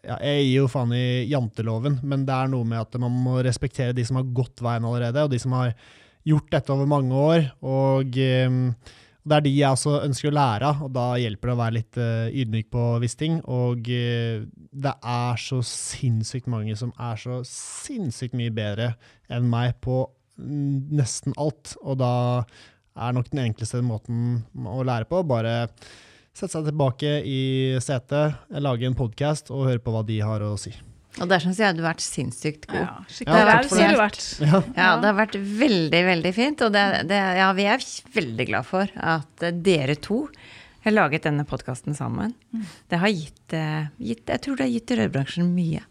ja, 0.04 0.16
Jeg 0.22 0.44
gir 0.46 0.54
jo 0.62 0.70
faen 0.70 0.94
i 0.96 1.26
janteloven, 1.28 1.98
men 2.06 2.24
det 2.24 2.32
er 2.32 2.48
noe 2.52 2.64
med 2.68 2.80
at 2.80 2.96
man 3.02 3.12
må 3.24 3.40
respektere 3.44 3.96
de 3.96 4.04
som 4.06 4.20
har 4.20 4.30
gått 4.36 4.62
veien 4.64 4.86
allerede, 4.86 5.24
og 5.26 5.32
de 5.32 5.40
som 5.42 5.52
har 5.56 5.74
gjort 6.24 6.52
dette 6.54 6.72
over 6.72 6.88
mange 6.88 7.12
år. 7.12 7.48
Og 7.68 8.16
eh, 8.16 8.54
det 9.24 9.36
er 9.36 9.44
de 9.46 9.52
jeg 9.56 9.72
også 9.72 10.02
ønsker 10.04 10.28
å 10.28 10.36
lære 10.36 10.68
av, 10.68 10.82
og 10.84 10.90
da 10.92 11.04
hjelper 11.16 11.48
det 11.48 11.54
å 11.54 11.60
være 11.60 11.76
litt 11.78 11.98
uh, 12.00 12.26
ydmyk 12.28 12.68
på 12.74 12.82
visse 13.00 13.20
ting. 13.20 13.38
Og 13.48 13.88
uh, 13.88 14.44
det 14.84 14.92
er 15.00 15.40
så 15.40 15.62
sinnssykt 15.64 16.50
mange 16.52 16.76
som 16.76 16.92
er 17.00 17.20
så 17.20 17.40
sinnssykt 17.48 18.36
mye 18.36 18.52
bedre 18.54 18.92
enn 19.32 19.48
meg 19.48 19.78
på 19.84 20.02
nesten 20.36 21.36
alt. 21.40 21.76
Og 21.80 22.02
da 22.02 22.14
er 22.94 23.16
nok 23.16 23.30
den 23.32 23.46
enkleste 23.46 23.80
måten 23.84 24.42
å 24.68 24.82
lære 24.84 25.08
på 25.08 25.24
bare 25.26 25.62
sette 26.34 26.52
seg 26.58 26.68
tilbake 26.68 27.20
i 27.24 27.42
setet, 27.82 28.36
lage 28.60 28.90
en 28.90 28.98
podkast 28.98 29.54
og 29.54 29.70
høre 29.70 29.80
på 29.80 29.94
hva 29.94 30.04
de 30.06 30.20
har 30.20 30.44
å 30.44 30.56
si. 30.60 30.74
Og 31.22 31.28
der 31.30 31.38
syns 31.44 31.60
jeg 31.62 31.76
du 31.76 31.84
har 31.84 31.92
vært 31.92 32.02
sinnssykt 32.02 32.66
god. 32.66 32.80
Ja, 32.80 32.88
Ja, 32.98 33.04
skikkelig 33.06 33.44
raus 33.46 33.74
har 33.78 33.92
du 33.92 34.00
vært. 34.00 34.24
Ja. 34.42 34.60
Ja, 34.74 34.88
det 34.98 35.06
har 35.10 35.16
vært 35.20 35.36
veldig, 35.60 36.00
veldig 36.08 36.32
fint. 36.34 36.64
Og 36.66 36.72
det, 36.74 36.84
det, 37.10 37.20
ja, 37.38 37.52
vi 37.54 37.66
er 37.70 37.84
veldig 38.16 38.46
glad 38.50 38.66
for 38.66 38.90
at 38.98 39.44
eh, 39.46 39.54
dere 39.54 39.94
to 40.02 40.24
har 40.84 40.92
laget 40.96 41.24
denne 41.24 41.46
podkasten 41.48 41.94
sammen. 41.96 42.34
Det 42.90 42.98
har 43.00 43.12
gitt, 43.14 43.54
eh, 43.56 43.86
gitt 44.02 44.28
Jeg 44.28 44.42
tror 44.44 44.58
det 44.58 44.66
har 44.66 44.74
gitt 44.74 44.94
rørbransjen 44.98 45.52
mye. 45.54 45.84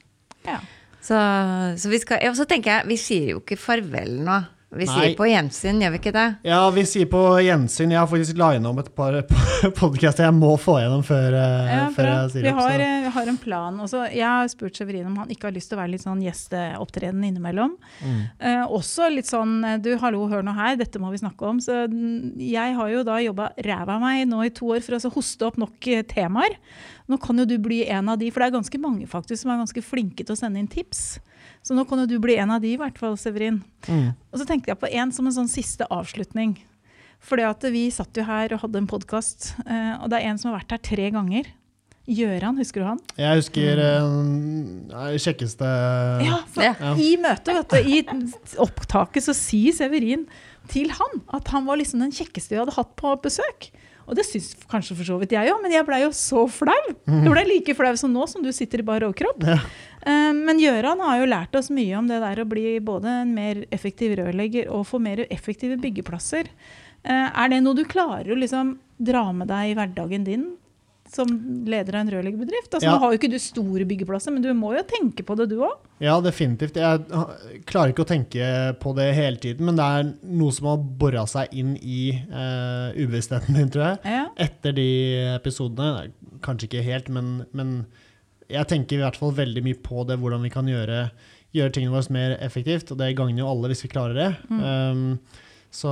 Ja. 0.45 0.59
Så, 1.03 1.17
så 1.79 1.89
vi 1.91 1.99
skal 1.99 2.21
Og 2.29 2.35
så 2.39 2.45
tenker 2.47 2.77
jeg, 2.77 2.87
vi 2.91 2.99
sier 2.99 3.31
jo 3.33 3.41
ikke 3.41 3.57
farvel 3.59 4.19
nå. 4.27 4.41
Vi 4.73 4.87
Nei. 4.87 4.93
sier 4.93 5.15
på 5.17 5.27
gjensyn, 5.29 5.81
gjør 5.83 5.91
vi 5.93 5.99
ikke 5.99 6.13
det? 6.15 6.25
Ja, 6.49 6.59
vi 6.73 6.83
sier 6.89 7.05
på 7.11 7.19
gjensyn. 7.45 7.91
Jeg 7.93 7.99
har 8.01 8.07
faktisk 8.09 8.37
lina 8.39 8.69
om 8.71 8.79
et 8.81 8.89
par 8.97 9.19
podkaster 9.79 10.25
jeg 10.25 10.33
må 10.33 10.53
få 10.61 10.79
gjennom 10.81 11.03
før, 11.05 11.35
eh, 11.37 11.69
Ja, 11.69 11.83
før 11.93 12.07
jeg 12.09 12.31
sier 12.33 12.47
Vi 12.47 12.53
opp. 12.53 12.61
har, 12.63 12.83
eh, 12.85 12.95
vi 13.05 13.11
har 13.17 13.29
en 13.29 13.37
plan. 13.37 13.77
Også, 13.85 14.01
jeg 14.09 14.25
har 14.25 14.49
spurt 14.49 14.79
Severin 14.79 15.05
om 15.11 15.19
han 15.21 15.29
ikke 15.33 15.49
har 15.49 15.53
lyst 15.53 15.69
til 15.69 15.77
å 15.77 15.81
være 15.83 15.93
litt 15.93 16.05
sånn 16.05 16.23
gjesteopptreden 16.25 17.21
innimellom. 17.27 17.75
Mm. 18.01 18.21
Eh, 18.39 18.63
også 18.65 19.11
litt 19.13 19.29
sånn 19.29 19.59
eh, 19.67 19.77
Du, 19.83 19.91
hallo, 20.01 20.25
hør 20.31 20.41
nå 20.47 20.55
her, 20.57 20.75
dette 20.79 21.01
må 21.01 21.11
vi 21.13 21.21
snakke 21.21 21.49
om. 21.51 21.61
Så 21.61 21.83
mm, 21.91 22.33
jeg 22.41 22.73
har 22.79 22.89
jo 22.95 23.03
da 23.05 23.19
jobba 23.21 23.51
ræva 23.61 23.99
av 23.99 24.01
meg 24.01 24.25
nå 24.31 24.41
i 24.47 24.53
to 24.57 24.71
år 24.73 24.81
for 24.81 24.97
å 24.97 25.03
så 25.03 25.13
hoste 25.13 25.45
opp 25.45 25.59
nok 25.61 25.91
temaer. 26.09 26.57
Nå 27.11 27.19
kan 27.21 27.37
jo 27.37 27.45
du 27.45 27.57
bli 27.61 27.83
en 27.91 28.09
av 28.09 28.17
de, 28.17 28.31
for 28.31 28.41
det 28.41 28.49
er 28.49 28.57
ganske 28.57 28.79
mange 28.81 29.05
faktisk 29.11 29.43
som 29.43 29.53
er 29.53 29.61
ganske 29.61 29.83
flinke 29.85 30.23
til 30.23 30.33
å 30.33 30.39
sende 30.39 30.61
inn 30.61 30.71
tips. 30.71 31.19
Så 31.63 31.75
nå 31.77 31.85
kan 31.87 32.03
jo 32.03 32.09
du 32.11 32.17
bli 32.19 32.35
en 32.43 32.51
av 32.51 32.61
de, 32.63 32.73
i 32.75 32.79
hvert 32.79 32.97
fall, 32.99 33.15
Severin. 33.19 33.61
Mm. 33.87 34.11
Og 34.33 34.39
så 34.41 34.47
tenkte 34.49 34.73
jeg 34.73 34.81
på 34.81 34.91
en 34.91 35.11
som 35.15 35.27
en 35.29 35.35
sånn 35.37 35.51
siste 35.51 35.87
avslutning. 35.87 36.57
Fordi 37.23 37.45
at 37.47 37.63
vi 37.71 37.85
satt 37.95 38.19
jo 38.19 38.25
her 38.27 38.51
og 38.51 38.65
hadde 38.65 38.81
en 38.81 38.89
podkast, 38.91 39.53
og 39.63 40.09
det 40.11 40.17
er 40.19 40.27
en 40.27 40.39
som 40.41 40.51
har 40.51 40.59
vært 40.59 40.73
her 40.75 40.81
tre 40.83 41.05
ganger. 41.15 41.47
Gjøran, 42.03 42.57
husker 42.59 42.83
du 42.83 42.87
han? 42.89 42.97
Jeg 43.15 43.39
husker 43.39 43.79
uh, 43.79 45.13
kjekkeste 45.23 45.69
Ja, 46.25 46.41
for 46.51 46.65
Ja. 46.67 46.91
i 46.99 47.13
møtet, 47.15 47.53
vet 47.55 47.71
du, 47.71 47.77
i 47.87 48.57
opptaket, 48.59 49.23
så 49.23 49.31
sier 49.37 49.71
Severin 49.71 50.25
til 50.67 50.91
han 50.91 51.23
at 51.31 51.47
han 51.55 51.63
var 51.67 51.79
liksom 51.79 52.03
den 52.03 52.11
kjekkeste 52.11 52.51
vi 52.51 52.59
hadde 52.59 52.75
hatt 52.75 52.91
på 52.99 53.15
besøk. 53.23 53.69
Og 54.03 54.17
det 54.19 54.25
syns 54.27 54.51
kanskje 54.67 54.97
for 54.99 55.07
så 55.07 55.15
vidt 55.21 55.31
jeg 55.31 55.47
òg, 55.47 55.61
men 55.63 55.71
jeg 55.71 55.87
blei 55.87 56.01
jo 56.03 56.11
så 56.11 56.43
flau. 56.51 56.75
Jeg 57.07 57.31
blei 57.31 57.45
like 57.47 57.75
flau 57.77 57.93
som 57.95 58.11
nå, 58.11 58.27
som 58.27 58.43
du 58.43 58.51
sitter 58.51 58.83
i 58.83 58.87
bar 58.87 59.05
overkropp. 59.07 59.39
Ja. 59.47 59.61
Eh, 60.05 60.31
Men 60.35 60.59
Gjøran 60.59 60.99
har 60.99 61.19
jo 61.21 61.29
lært 61.31 61.55
oss 61.55 61.69
mye 61.73 61.95
om 61.99 62.07
det 62.11 62.19
der 62.23 62.41
å 62.43 62.47
bli 62.49 62.79
både 62.83 63.21
en 63.23 63.33
mer 63.35 63.63
effektiv 63.71 64.17
rørlegger 64.19 64.67
og 64.73 64.87
få 64.89 64.99
mer 65.03 65.25
effektive 65.29 65.77
byggeplasser. 65.81 66.49
Eh, 67.03 67.29
Er 67.43 67.49
det 67.49 67.61
noe 67.63 67.75
du 67.75 67.85
klarer 67.85 68.33
å 68.33 68.39
liksom 68.39 68.77
dra 68.99 69.29
med 69.31 69.47
deg 69.51 69.71
i 69.71 69.77
hverdagen 69.79 70.23
din 70.27 70.45
som 71.13 71.27
leder 71.67 71.95
av 71.97 72.01
en 72.05 72.11
rørleggerbedrift? 72.13 72.71
Altså, 72.73 72.87
Ja. 72.87 72.93
Nå 72.95 72.99
har 73.03 73.11
jo 73.11 73.17
ikke 73.19 73.29
du 73.31 73.37
store 73.39 73.85
byggeplasser, 73.85 74.31
men 74.31 74.41
du 74.41 74.51
må 74.55 74.71
jo 74.75 74.83
tenke 74.87 75.23
på 75.27 75.35
det, 75.37 75.49
du 75.51 75.57
òg. 75.61 75.75
Ja, 75.99 76.15
definitivt. 76.23 76.75
Jeg 76.79 77.03
klarer 77.67 77.91
ikke 77.93 78.05
å 78.05 78.09
tenke 78.09 78.47
på 78.79 78.95
det 78.95 79.09
hele 79.13 79.37
tiden, 79.37 79.65
men 79.67 79.75
det 79.75 79.83
er 79.83 80.13
noe 80.23 80.51
som 80.51 80.67
har 80.71 80.77
bora 80.77 81.25
seg 81.27 81.51
inn 81.53 81.75
i 81.81 82.15
uh, 82.31 82.91
ubevisstheten 82.95 83.53
din, 83.59 83.69
tror 83.69 83.85
jeg. 83.91 83.99
Ja. 84.15 84.25
Etter 84.47 84.73
de 84.73 84.87
episodene. 85.35 86.09
Kanskje 86.41 86.67
ikke 86.71 86.83
helt, 86.87 87.09
men, 87.13 87.45
men 87.53 87.85
jeg 88.53 88.69
tenker 88.69 88.99
i 88.99 89.03
hvert 89.03 89.17
fall 89.19 89.33
veldig 89.35 89.63
mye 89.65 89.79
på 89.83 90.05
det, 90.09 90.19
hvordan 90.21 90.43
vi 90.45 90.51
kan 90.53 90.69
gjøre, 90.69 91.07
gjøre 91.55 91.73
tingene 91.75 91.95
våre 91.95 92.15
mer 92.15 92.35
effektivt, 92.43 92.93
og 92.93 93.01
det 93.01 93.13
gagner 93.17 93.43
jo 93.43 93.49
alle 93.49 93.71
hvis 93.71 93.83
vi 93.85 93.91
klarer 93.93 94.19
det. 94.19 94.29
Um, 94.53 95.19
så, 95.73 95.91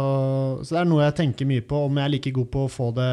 så 0.62 0.76
det 0.76 0.80
er 0.84 0.90
noe 0.90 1.06
jeg 1.08 1.18
tenker 1.18 1.50
mye 1.50 1.66
på. 1.66 1.86
Om 1.88 1.98
jeg 1.98 2.06
er 2.06 2.14
like 2.14 2.34
god 2.36 2.50
på 2.54 2.66
å 2.68 2.72
få 2.72 2.92
det, 2.98 3.12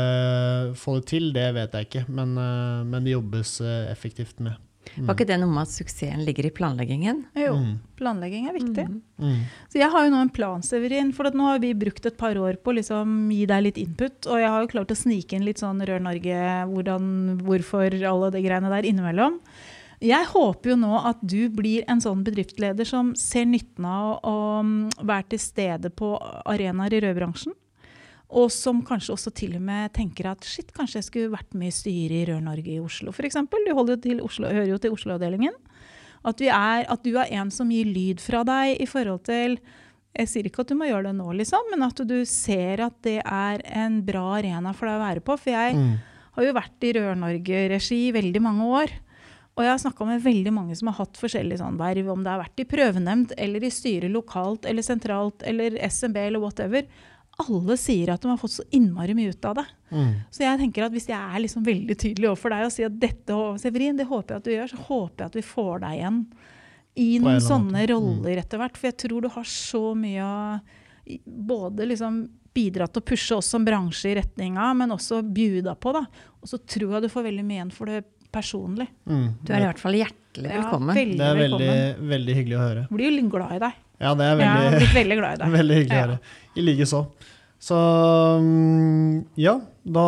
få 0.76 0.98
det 0.98 1.06
til, 1.08 1.30
det 1.36 1.48
vet 1.56 1.76
jeg 1.78 1.88
ikke, 1.88 2.06
men, 2.12 2.36
uh, 2.36 2.84
men 2.84 3.06
det 3.06 3.16
jobbes 3.16 3.58
uh, 3.64 3.86
effektivt 3.88 4.42
med. 4.44 4.58
Var 4.96 5.14
ikke 5.14 5.26
det 5.28 5.36
noe 5.40 5.52
med 5.52 5.62
at 5.66 5.72
suksessen 5.74 6.24
ligger 6.24 6.46
i 6.48 6.50
planleggingen? 6.54 7.24
Jo, 7.36 7.54
Mm. 7.58 7.78
planlegging 7.96 8.48
er 8.48 8.54
viktig. 8.56 8.86
Mm. 9.20 9.40
Så 9.68 9.78
jeg 9.80 9.90
har 9.90 10.04
jo 10.04 10.10
nå 10.14 10.20
en 10.22 10.30
plan, 10.30 10.62
Severin, 10.62 11.12
for 11.12 11.26
at 11.26 11.34
nå 11.34 11.44
har 11.44 11.58
vi 11.58 11.72
brukt 11.74 12.06
et 12.06 12.16
par 12.16 12.34
år 12.34 12.56
på 12.62 12.72
å 12.72 12.76
liksom 12.78 13.30
gi 13.30 13.46
deg 13.46 13.62
litt 13.62 13.76
input. 13.78 14.26
Og 14.26 14.38
jeg 14.38 14.48
har 14.48 14.60
jo 14.62 14.68
klart 14.72 14.94
å 14.94 14.96
snike 14.96 15.32
inn 15.34 15.44
litt 15.44 15.58
sånn 15.58 15.80
Rør 15.84 16.00
Norge, 16.00 16.38
hvordan, 16.70 17.38
hvorfor, 17.42 17.90
alle 18.04 18.30
de 18.30 18.42
greiene 18.42 18.70
der 18.70 18.82
innimellom. 18.88 19.40
Jeg 20.00 20.26
håper 20.30 20.70
jo 20.70 20.76
nå 20.76 20.94
at 21.04 21.18
du 21.26 21.48
blir 21.50 21.82
en 21.88 21.98
sånn 22.00 22.22
bedriftsleder 22.22 22.86
som 22.86 23.14
ser 23.18 23.46
nytten 23.50 23.84
av 23.84 24.20
å 24.22 24.60
um, 24.60 24.88
være 25.02 25.30
til 25.30 25.38
stede 25.42 25.90
på 25.90 26.12
arenaer 26.46 26.94
i 26.94 27.00
rødbransjen. 27.02 27.52
Og 28.30 28.50
som 28.52 28.82
kanskje 28.84 29.14
også 29.14 29.30
til 29.32 29.54
og 29.56 29.62
med 29.64 29.92
tenker 29.96 30.26
at 30.28 30.44
shit, 30.44 30.68
kanskje 30.76 30.98
jeg 31.00 31.06
skulle 31.06 31.32
vært 31.32 31.54
med 31.56 31.70
i 31.70 31.76
styret 31.76 32.12
i 32.12 32.24
Rør 32.28 32.42
Norge 32.44 32.74
i 32.74 32.80
Oslo 32.82 33.10
f.eks. 33.14 33.38
Du 33.48 33.70
holder 33.74 33.94
jo 33.96 34.00
til 34.04 34.20
Oslo, 34.20 34.50
hører 34.52 34.68
jo 34.68 34.78
til 34.78 34.92
Oslo-avdelingen. 34.92 35.54
At, 36.28 36.42
at 36.42 37.04
du 37.06 37.14
er 37.16 37.30
en 37.40 37.50
som 37.54 37.70
gir 37.72 37.88
lyd 37.88 38.20
fra 38.20 38.42
deg 38.44 38.82
i 38.82 38.88
forhold 38.90 39.22
til 39.28 39.56
Jeg 40.18 40.28
sier 40.28 40.48
ikke 40.48 40.64
at 40.64 40.68
du 40.72 40.74
må 40.74 40.88
gjøre 40.88 41.08
det 41.08 41.16
nå, 41.16 41.28
liksom, 41.40 41.68
men 41.70 41.84
at 41.86 42.00
du 42.04 42.16
ser 42.26 42.80
at 42.84 42.96
det 43.06 43.20
er 43.22 43.62
en 43.78 44.00
bra 44.04 44.24
arena 44.40 44.72
for 44.74 44.88
deg 44.90 44.98
å 44.98 45.04
være 45.04 45.22
på. 45.24 45.36
For 45.38 45.50
jeg 45.54 45.76
Mm. 45.78 45.98
har 46.34 46.44
jo 46.44 46.52
vært 46.56 46.84
i 46.88 46.92
Rør-Norge-regi 46.96 48.08
i 48.08 48.12
veldig 48.12 48.42
mange 48.42 48.64
år. 48.66 48.90
Og 49.56 49.64
jeg 49.64 49.70
har 49.72 49.78
snakka 49.82 50.06
med 50.06 50.22
veldig 50.22 50.52
mange 50.54 50.76
som 50.78 50.88
har 50.90 50.98
hatt 51.00 51.16
forskjellige 51.18 51.58
sånn 51.58 51.78
verv, 51.78 52.08
om 52.12 52.22
det 52.22 52.30
har 52.30 52.42
vært 52.44 52.60
i 52.62 52.66
prøvenemnd 52.68 53.32
eller 53.38 53.64
i 53.64 53.70
styret 53.74 54.10
lokalt 54.12 54.66
eller 54.70 54.82
sentralt 54.86 55.42
eller 55.46 55.78
SMB 55.88 56.16
eller 56.16 56.38
whatever. 56.42 56.82
Alle 57.38 57.76
sier 57.78 58.10
at 58.10 58.24
de 58.24 58.30
har 58.32 58.40
fått 58.40 58.56
så 58.56 58.64
innmari 58.74 59.14
mye 59.14 59.30
ut 59.30 59.46
av 59.46 59.60
det. 59.60 59.66
Mm. 59.94 60.12
Så 60.34 60.42
jeg 60.42 60.58
tenker 60.62 60.86
at 60.86 60.94
hvis 60.94 61.08
jeg 61.10 61.18
er 61.18 61.42
liksom 61.44 61.66
veldig 61.66 61.96
tydelig 61.98 62.30
overfor 62.32 62.54
deg 62.54 62.66
og 62.66 62.74
sier 62.74 62.90
at 62.90 62.98
dette, 62.98 63.38
Severin, 63.62 63.98
det 63.98 64.08
håper 64.08 64.34
jeg 64.34 64.42
at 64.42 64.48
du 64.48 64.54
gjør, 64.54 64.72
så 64.72 64.86
håper 64.88 65.22
jeg 65.22 65.30
at 65.30 65.38
vi 65.38 65.44
får 65.46 65.84
deg 65.84 66.00
igjen 66.00 66.18
i 66.98 67.08
noen 67.22 67.44
sånne 67.44 67.70
måte. 67.76 67.84
Mm. 67.84 67.92
roller 67.92 68.42
etter 68.42 68.62
hvert. 68.62 68.80
For 68.80 68.90
jeg 68.90 68.98
tror 69.04 69.24
du 69.24 69.30
har 69.36 69.48
så 69.52 69.84
mye 69.94 70.26
å 70.26 70.36
både 71.24 71.86
liksom 71.88 72.20
bidra 72.58 72.88
til 72.90 73.02
å 73.02 73.06
pushe 73.06 73.38
oss 73.38 73.52
som 73.54 73.64
bransje 73.64 74.10
i 74.10 74.16
retninga, 74.18 74.72
men 74.76 74.92
også 74.96 75.22
bjuda 75.22 75.76
på. 75.78 75.94
da. 75.94 76.04
Og 76.42 76.50
så 76.50 76.58
tror 76.58 76.96
jeg 76.96 77.06
du 77.06 77.12
får 77.12 77.28
veldig 77.30 77.46
mye 77.46 77.60
igjen 77.60 77.74
for 77.74 77.92
det 77.92 78.02
personlig. 78.34 78.88
Mm. 79.08 79.28
Du 79.42 79.52
er 79.54 79.62
i 79.62 79.68
hvert 79.68 79.80
fall 79.80 79.96
hjertelig 80.38 80.58
velkommen. 80.62 80.94
Ja, 80.94 81.00
veldig 81.00 81.18
Det 81.18 81.26
er 81.28 81.40
veldig, 81.42 81.70
velkommen. 81.70 82.10
veldig 82.12 82.36
hyggelig 82.38 82.58
å 82.58 82.62
høre. 82.62 82.84
Jeg 82.84 82.98
blir 82.98 83.08
jo 83.08 83.16
litt 83.16 83.32
glad 83.32 83.56
i 83.56 83.64
deg. 83.64 83.80
Ja, 83.98 84.12
det 84.14 84.28
er 84.28 84.38
Jeg 84.38 84.48
har 84.48 84.62
veldig, 84.62 84.78
blitt 84.78 84.94
veldig 84.98 85.18
glad 85.18 85.32
i 85.32 85.42
deg. 85.42 85.50
veldig 85.58 85.80
hyggelig 85.80 85.98
å 85.98 86.06
høre. 86.06 86.20
I 86.54 86.68
like 86.68 86.88
så. 86.88 87.02
Så 87.58 87.74
mm, 88.38 89.14
ja, 89.34 89.56
da 89.82 90.04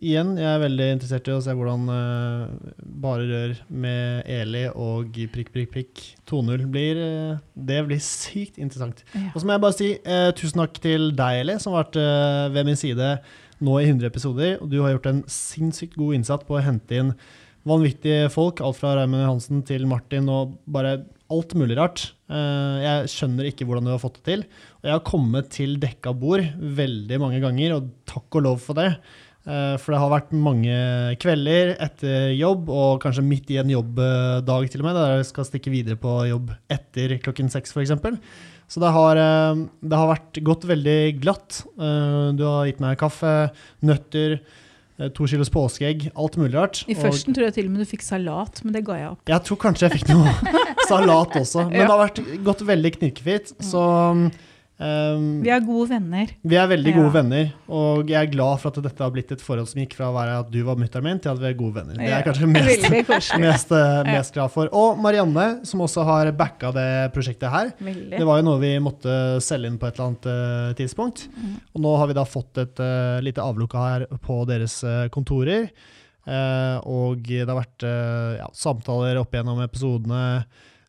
igjen, 0.00 0.30
jeg 0.40 0.48
er 0.48 0.62
veldig 0.62 0.86
interessert 0.94 1.26
i 1.28 1.34
å 1.34 1.42
se 1.44 1.52
hvordan 1.52 1.82
uh, 1.92 2.70
Bare 2.80 3.26
Rør 3.28 3.58
med 3.68 4.30
Eli 4.32 4.62
og 4.72 5.18
prikk, 5.34 5.50
prikk, 5.52 5.68
prikk 5.74 6.00
2.0 6.30 6.64
blir. 6.72 7.02
Uh, 7.02 7.42
det 7.52 7.82
blir 7.90 8.00
sykt 8.00 8.56
interessant. 8.56 9.04
Ja. 9.12 9.26
Og 9.34 9.42
så 9.42 9.44
må 9.44 9.58
jeg 9.58 9.64
bare 9.66 9.76
si 9.76 9.90
uh, 10.06 10.30
tusen 10.38 10.64
takk 10.64 10.80
til 10.80 11.10
deg, 11.18 11.42
Eli, 11.42 11.58
som 11.60 11.76
har 11.76 11.84
vært 11.84 12.00
ved 12.56 12.70
min 12.70 12.80
side 12.80 13.12
nå 13.60 13.76
i 13.82 13.90
100 13.90 14.08
episoder. 14.08 14.56
Og 14.62 14.72
du 14.72 14.80
har 14.80 14.96
gjort 14.96 15.10
en 15.12 15.20
sinnssykt 15.28 15.98
god 16.00 16.16
innsats 16.16 16.48
på 16.48 16.56
å 16.56 16.64
hente 16.64 17.02
inn 17.02 17.12
vanvittige 17.66 18.28
folk. 18.32 18.60
Alt 18.64 18.78
fra 18.80 18.94
Raymond 18.98 19.24
Johansen 19.24 19.62
til 19.66 19.86
Martin 19.90 20.28
og 20.32 20.58
bare 20.70 21.00
alt 21.28 21.54
mulig 21.58 21.76
rart. 21.76 22.06
Eh, 22.32 22.76
jeg 22.84 23.10
skjønner 23.12 23.48
ikke 23.50 23.66
hvordan 23.68 23.88
du 23.88 23.92
har 23.92 24.00
fått 24.02 24.20
det 24.20 24.26
til. 24.30 24.44
Og 24.80 24.88
jeg 24.88 24.94
har 24.96 25.06
kommet 25.08 25.50
til 25.52 25.74
dekka 25.80 26.14
bord 26.16 26.44
veldig 26.58 27.18
mange 27.20 27.40
ganger, 27.44 27.74
og 27.76 27.90
takk 28.08 28.38
og 28.40 28.46
lov 28.46 28.62
for 28.64 28.78
det. 28.78 28.90
Eh, 29.48 29.74
For 29.80 29.92
det 29.92 30.00
har 30.00 30.12
vært 30.12 30.32
mange 30.32 30.78
kvelder 31.20 31.74
etter 31.84 32.30
jobb, 32.36 32.68
og 32.72 33.02
kanskje 33.04 33.24
midt 33.26 33.50
i 33.52 33.58
en 33.60 33.74
jobbdag 33.74 34.70
til 34.72 34.80
og 34.84 34.88
med, 34.88 34.96
der 34.96 35.18
jeg 35.18 35.28
skal 35.32 35.48
stikke 35.48 35.72
videre 35.72 36.00
på 36.00 36.14
jobb 36.30 36.54
etter 36.72 37.18
klokken 37.20 37.52
seks 37.52 37.76
f.eks. 37.76 37.92
Så 38.68 38.80
det 38.84 38.92
har, 38.92 39.16
eh, 39.16 39.66
det 39.84 40.00
har 40.00 40.08
vært 40.14 40.40
gått 40.44 40.64
veldig 40.68 40.98
glatt. 41.20 41.62
Du 41.76 42.42
har 42.44 42.68
gitt 42.68 42.80
meg 42.84 42.98
kaffe, 43.00 43.50
nøtter, 43.84 44.40
to 45.14 45.26
kilos 45.30 45.48
påskeegg, 45.54 46.08
alt 46.18 46.36
mulig 46.36 46.54
rart. 46.54 46.84
I 46.88 46.94
Og- 46.96 47.04
førsten 47.04 47.34
tror 47.34 47.44
jeg 47.48 47.54
til 47.54 47.66
og 47.66 47.70
med 47.70 47.80
du 47.84 47.86
fikk 47.86 48.02
salat, 48.02 48.64
men 48.64 48.72
det 48.74 48.84
ga 48.84 48.94
jeg 48.98 49.08
opp. 49.12 49.20
jeg 49.28 49.44
tror 49.44 49.56
kanskje 49.62 49.86
jeg 49.88 49.92
fikk 50.00 50.08
noe 50.10 50.32
salat 50.88 51.36
også, 51.38 51.64
men 51.70 51.76
Ja. 51.80 51.86
det 51.86 51.90
har 51.90 52.02
vært 52.08 52.44
gått 52.44 52.64
veldig 52.66 52.92
knirkefritt. 52.98 53.52
Så 53.62 53.82
um, 54.78 55.42
Vi 55.42 55.50
er 55.50 55.60
gode 55.66 55.88
venner. 55.90 56.30
vi 56.42 56.56
er 56.56 56.68
veldig 56.70 56.92
Ja. 56.92 56.96
gode 57.02 57.12
venner, 57.14 57.52
og 57.68 58.08
jeg 58.08 58.18
er 58.18 58.30
glad 58.32 58.60
for 58.62 58.70
at 58.70 58.82
dette 58.82 59.02
har 59.02 59.10
blitt 59.14 59.32
et 59.34 59.42
forhold 59.42 59.68
som 59.68 59.80
gikk 59.82 59.94
fra 59.98 60.08
å 60.10 60.14
være 60.14 60.38
at 60.40 60.50
du 60.54 60.62
var 60.64 60.78
mutter'n 60.80 61.02
min, 61.02 61.18
til 61.18 61.32
at 61.32 61.40
vi 61.42 61.48
er 61.50 61.56
gode 61.58 61.74
venner. 61.80 61.98
Det 61.98 62.06
er 62.06 62.22
jeg 62.22 62.26
kanskje 62.28 62.48
mest, 62.52 63.34
mest, 63.46 63.72
eh, 63.72 64.02
mest 64.08 64.34
glad 64.34 64.50
for. 64.54 64.70
Og 64.72 64.98
Marianne, 65.02 65.64
som 65.66 65.80
også 65.84 66.04
har 66.06 66.32
backa 66.32 66.72
det 66.72 66.88
prosjektet 67.14 67.50
her. 67.50 67.72
Veldig. 67.80 68.16
Det 68.18 68.26
var 68.26 68.40
jo 68.40 68.46
noe 68.48 68.62
vi 68.62 68.72
måtte 68.78 69.40
selge 69.44 69.66
inn 69.72 69.78
på 69.78 69.88
et 69.88 69.98
eller 69.98 70.12
annet 70.12 70.30
eh, 70.32 70.74
tidspunkt. 70.78 71.28
Og 71.74 71.82
nå 71.84 71.96
har 71.98 72.08
vi 72.10 72.16
da 72.18 72.24
fått 72.28 72.58
et 72.62 72.80
uh, 72.82 73.18
lite 73.24 73.42
avlukke 73.42 73.78
her 73.78 74.06
på 74.24 74.40
deres 74.48 74.80
uh, 74.86 75.08
kontorer. 75.14 75.68
Uh, 76.28 76.76
og 76.84 77.22
det 77.24 77.46
har 77.46 77.56
vært 77.56 77.84
ja, 77.84 78.48
samtaler 78.52 79.16
opp 79.20 79.32
gjennom 79.32 79.62
episodene. 79.64 80.44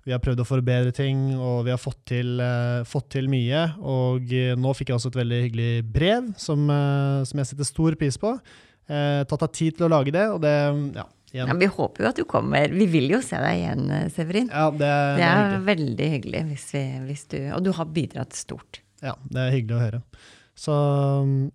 Vi 0.08 0.14
har 0.16 0.22
prøvd 0.24 0.42
å 0.42 0.48
forbedre 0.48 0.94
ting, 0.96 1.20
og 1.36 1.66
vi 1.68 1.74
har 1.74 1.82
fått 1.82 2.00
til, 2.08 2.40
eh, 2.42 2.82
fått 2.88 3.10
til 3.18 3.28
mye. 3.32 3.66
Og 3.84 4.32
eh, 4.34 4.56
nå 4.58 4.72
fikk 4.78 4.92
jeg 4.94 5.00
også 5.00 5.12
et 5.12 5.20
veldig 5.20 5.40
hyggelig 5.44 5.72
brev, 5.92 6.32
som, 6.40 6.64
eh, 6.72 7.22
som 7.28 7.42
jeg 7.42 7.50
setter 7.52 7.68
stor 7.68 7.98
pris 8.00 8.18
på. 8.22 8.34
Eh, 8.90 9.22
tatt 9.30 9.44
deg 9.46 9.56
tid 9.60 9.78
til 9.78 9.90
å 9.90 9.92
lage 9.92 10.14
det, 10.16 10.26
og 10.34 10.42
det 10.46 10.56
ja. 10.98 11.06
Ja, 11.36 11.46
vi 11.54 11.68
håper 11.70 12.02
jo 12.02 12.10
at 12.10 12.18
du 12.18 12.24
kommer. 12.26 12.72
Vi 12.74 12.88
vil 12.90 13.12
jo 13.12 13.20
se 13.22 13.38
deg 13.38 13.60
igjen, 13.60 13.84
Severin. 14.16 14.48
Ja, 14.50 14.72
det, 14.74 14.80
Det 14.80 15.20
det 15.20 15.28
er 15.28 15.52
er 15.60 15.68
veldig 15.68 16.08
hyggelig 16.16 16.42
hvis, 16.48 16.64
vi, 16.74 16.82
hvis 17.06 17.28
du 17.30 17.38
Og 17.54 17.62
du 17.68 17.70
har 17.78 17.86
bidratt 17.86 18.34
stort. 18.34 18.80
Ja, 19.06 19.14
det 19.30 19.44
er 19.44 19.54
hyggelig 19.54 19.78
å 19.78 19.84
høre. 19.84 20.00
Så 20.58 20.78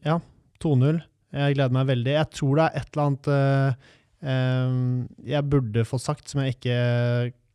ja, 0.06 0.20
2-0. 0.62 1.02
Jeg 1.34 1.56
gleder 1.56 1.74
meg 1.74 1.88
veldig. 1.90 2.14
Jeg 2.14 2.30
tror 2.38 2.60
det 2.60 2.68
er 2.68 2.78
et 2.78 2.94
eller 2.94 3.08
annet 3.08 3.32
eh, 3.34 3.90
jeg 5.34 5.50
burde 5.50 5.84
få 5.88 5.98
sagt 6.00 6.30
som 6.30 6.44
jeg 6.44 6.54
ikke 6.54 6.78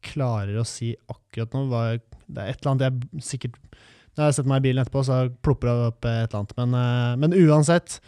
klarer 0.05 0.59
å 0.59 0.67
si 0.67 0.93
akkurat 1.11 1.55
nå. 1.55 1.65
Det 1.69 2.41
er 2.41 2.53
et 2.53 2.61
eller 2.61 2.71
annet 2.73 2.87
jeg 2.87 3.25
sikkert 3.25 3.59
Når 4.15 4.25
jeg 4.25 4.35
setter 4.37 4.49
meg 4.51 4.61
i 4.61 4.65
bilen 4.67 4.83
etterpå, 4.83 5.03
så 5.05 5.19
plopper 5.45 5.69
det 5.69 5.91
opp 5.91 6.07
et 6.09 6.17
eller 6.25 6.41
annet. 6.41 6.57
Men, 6.57 6.73
eh, 6.79 7.13
men 7.21 7.37
uansett. 7.45 7.99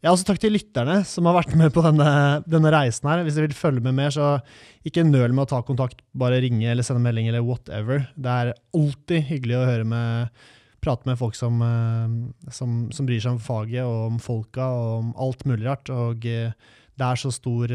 Har 0.00 0.14
også 0.14 0.30
takk 0.30 0.38
til 0.40 0.54
lytterne 0.54 1.00
som 1.04 1.26
har 1.28 1.36
vært 1.36 1.56
med 1.60 1.74
på 1.74 1.82
denne, 1.84 2.06
denne 2.48 2.70
reisen 2.72 3.08
her. 3.10 3.24
Hvis 3.26 3.36
dere 3.36 3.50
vil 3.50 3.58
følge 3.58 3.82
med 3.84 3.98
mer, 3.98 4.14
så 4.14 4.38
ikke 4.86 5.04
nøl 5.04 5.34
med 5.34 5.44
å 5.44 5.50
ta 5.50 5.60
kontakt. 5.66 6.00
Bare 6.16 6.38
ringe 6.40 6.70
eller 6.70 6.86
sende 6.86 7.02
melding 7.04 7.28
eller 7.28 7.44
whatever. 7.44 8.06
Det 8.16 8.36
er 8.36 8.54
alltid 8.76 9.26
hyggelig 9.28 9.58
å 9.58 9.66
høre 9.68 9.88
med 9.90 10.46
prate 10.80 11.04
med 11.04 11.18
folk 11.20 11.36
som, 11.36 11.60
eh, 11.66 12.52
som, 12.54 12.86
som 12.94 13.08
bryr 13.08 13.20
seg 13.20 13.34
om 13.34 13.42
faget 13.42 13.84
og 13.84 14.14
om 14.14 14.22
folka 14.22 14.70
og 14.72 14.94
om 15.02 15.10
alt 15.26 15.44
mulig 15.50 15.66
rart. 15.66 15.92
Og 15.92 16.24
eh, 16.24 16.54
det 16.96 17.10
er 17.10 17.20
så 17.20 17.32
stor 17.34 17.74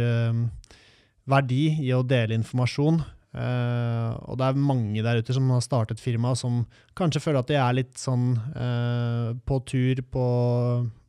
verdi 1.30 1.64
i 1.82 1.92
å 1.96 2.06
dele 2.06 2.38
informasjon. 2.38 3.02
Eh, 3.36 4.12
og 4.30 4.38
det 4.40 4.48
er 4.48 4.60
mange 4.64 5.04
der 5.04 5.20
ute 5.20 5.36
som 5.36 5.50
har 5.52 5.64
startet 5.64 6.00
firma, 6.00 6.32
som 6.40 6.62
kanskje 6.96 7.22
føler 7.24 7.42
at 7.42 7.52
de 7.52 7.58
er 7.60 7.78
litt 7.82 7.98
sånn 8.00 8.30
uh, 8.56 9.36
på 9.44 9.60
tur 9.68 10.00
på 10.12 10.28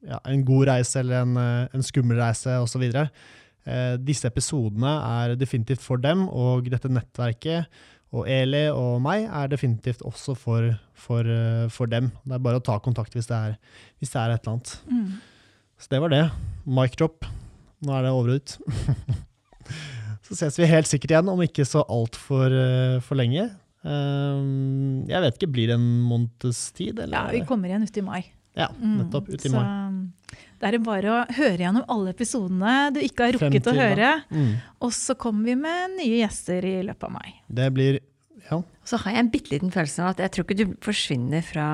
ja, 0.06 0.18
en 0.26 0.42
god 0.46 0.66
reise 0.72 1.02
eller 1.02 1.22
en, 1.22 1.36
eh, 1.38 1.74
en 1.76 1.86
skummel 1.86 2.18
reise 2.18 2.56
osv. 2.62 2.82
Uh, 2.90 3.94
disse 4.02 4.26
episodene 4.26 4.96
er 5.20 5.36
definitivt 5.38 5.84
for 5.84 6.02
dem, 6.02 6.26
og 6.26 6.66
dette 6.72 6.90
nettverket 6.90 7.70
og 8.16 8.26
Eli 8.30 8.64
og 8.70 9.00
meg 9.04 9.26
er 9.26 9.50
definitivt 9.50 10.02
også 10.06 10.34
for, 10.38 10.72
for, 10.98 11.26
uh, 11.26 11.70
for 11.70 11.90
dem. 11.90 12.10
Det 12.24 12.38
er 12.38 12.42
bare 12.42 12.58
å 12.58 12.66
ta 12.66 12.80
kontakt 12.82 13.14
hvis 13.14 13.30
det 13.30 13.38
er, 13.38 13.56
hvis 14.00 14.14
det 14.14 14.22
er 14.22 14.34
et 14.34 14.42
eller 14.42 14.56
annet. 14.56 14.74
Mm. 14.90 15.08
Så 15.78 15.94
det 15.94 16.02
var 16.02 16.14
det. 16.14 16.26
Mic 16.66 16.98
drop. 16.98 17.26
Nå 17.86 17.94
er 17.94 18.06
det 18.06 18.14
over 18.16 18.34
og 18.34 18.42
ut. 18.42 18.58
så 20.26 20.36
ses 20.38 20.58
vi 20.58 20.66
helt 20.70 20.88
sikkert 20.90 21.12
igjen 21.14 21.30
om 21.32 21.42
ikke 21.44 21.64
så 21.68 21.84
altfor 21.86 22.50
uh, 22.50 22.98
for 23.06 23.18
lenge. 23.18 23.46
Um, 23.86 25.04
jeg 25.06 25.22
vet 25.22 25.36
ikke, 25.38 25.52
blir 25.54 25.70
det 25.70 25.76
en 25.78 25.86
måneds 26.08 26.64
tid? 26.76 26.98
Ja, 27.06 27.26
vi 27.30 27.44
kommer 27.46 27.70
igjen 27.70 27.86
ut 27.86 28.00
i 28.00 28.04
mai. 28.04 28.22
Ja, 28.56 28.70
Mm, 28.80 28.96
nettopp. 29.02 29.28
Ut 29.28 29.44
i 29.44 29.50
så 29.52 29.60
mai. 29.60 30.08
det 30.58 30.68
er 30.72 30.78
bare 30.80 31.12
å 31.12 31.16
høre 31.36 31.60
gjennom 31.60 31.84
alle 31.92 32.14
episodene 32.14 32.90
du 32.94 33.02
ikke 33.04 33.26
har 33.28 33.36
rukket 33.36 33.60
å 33.60 33.70
til 33.70 33.76
da. 33.76 33.82
høre. 33.84 34.10
Mm. 34.32 34.52
Og 34.80 34.94
så 34.96 35.14
kommer 35.20 35.44
vi 35.50 35.56
med 35.60 35.96
nye 35.98 36.22
gjester 36.22 36.64
i 36.64 36.76
løpet 36.88 37.04
av 37.10 37.12
mai. 37.18 37.34
Det 37.48 37.70
blir 37.76 38.00
Ja. 38.46 38.62
Så 38.86 38.96
har 39.02 39.10
jeg 39.12 39.18
en 39.24 39.30
bitte 39.32 39.50
liten 39.50 39.72
følelse 39.74 40.02
av 40.04 40.08
at 40.14 40.18
jeg 40.22 40.30
tror 40.32 40.44
ikke 40.46 40.56
du 40.60 40.74
forsvinner 40.80 41.42
fra 41.42 41.66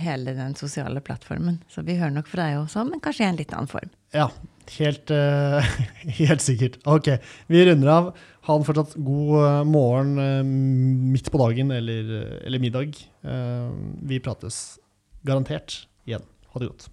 hele 0.00 0.32
den 0.34 0.54
sosiale 0.56 1.02
plattformen. 1.04 1.58
Så 1.68 1.84
vi 1.84 1.98
hører 2.00 2.14
nok 2.14 2.26
fra 2.26 2.46
deg 2.48 2.62
også, 2.62 2.84
men 2.88 3.00
kanskje 3.04 3.26
i 3.26 3.28
en 3.28 3.36
litt 3.36 3.52
annen 3.52 3.68
form. 3.68 3.90
ja 4.14 4.30
helt, 4.78 5.10
uh, 5.10 5.60
helt 6.20 6.44
sikkert. 6.44 6.78
Ok, 6.88 7.10
vi 7.46 7.64
runder 7.66 7.90
av. 7.92 8.14
Ha 8.44 8.56
en 8.58 8.64
fortsatt 8.66 8.92
god 9.00 9.30
eh, 9.40 9.62
morgen 9.64 10.18
eh, 10.20 10.42
midt 10.44 11.30
på 11.32 11.40
dagen 11.40 11.70
eller, 11.72 12.10
eller 12.44 12.60
middag. 12.60 12.98
Uh, 13.24 13.72
vi 14.04 14.20
prates 14.20 14.76
garantert 15.24 15.86
igjen. 16.04 16.26
Ha 16.52 16.60
det 16.60 16.68
godt. 16.68 16.90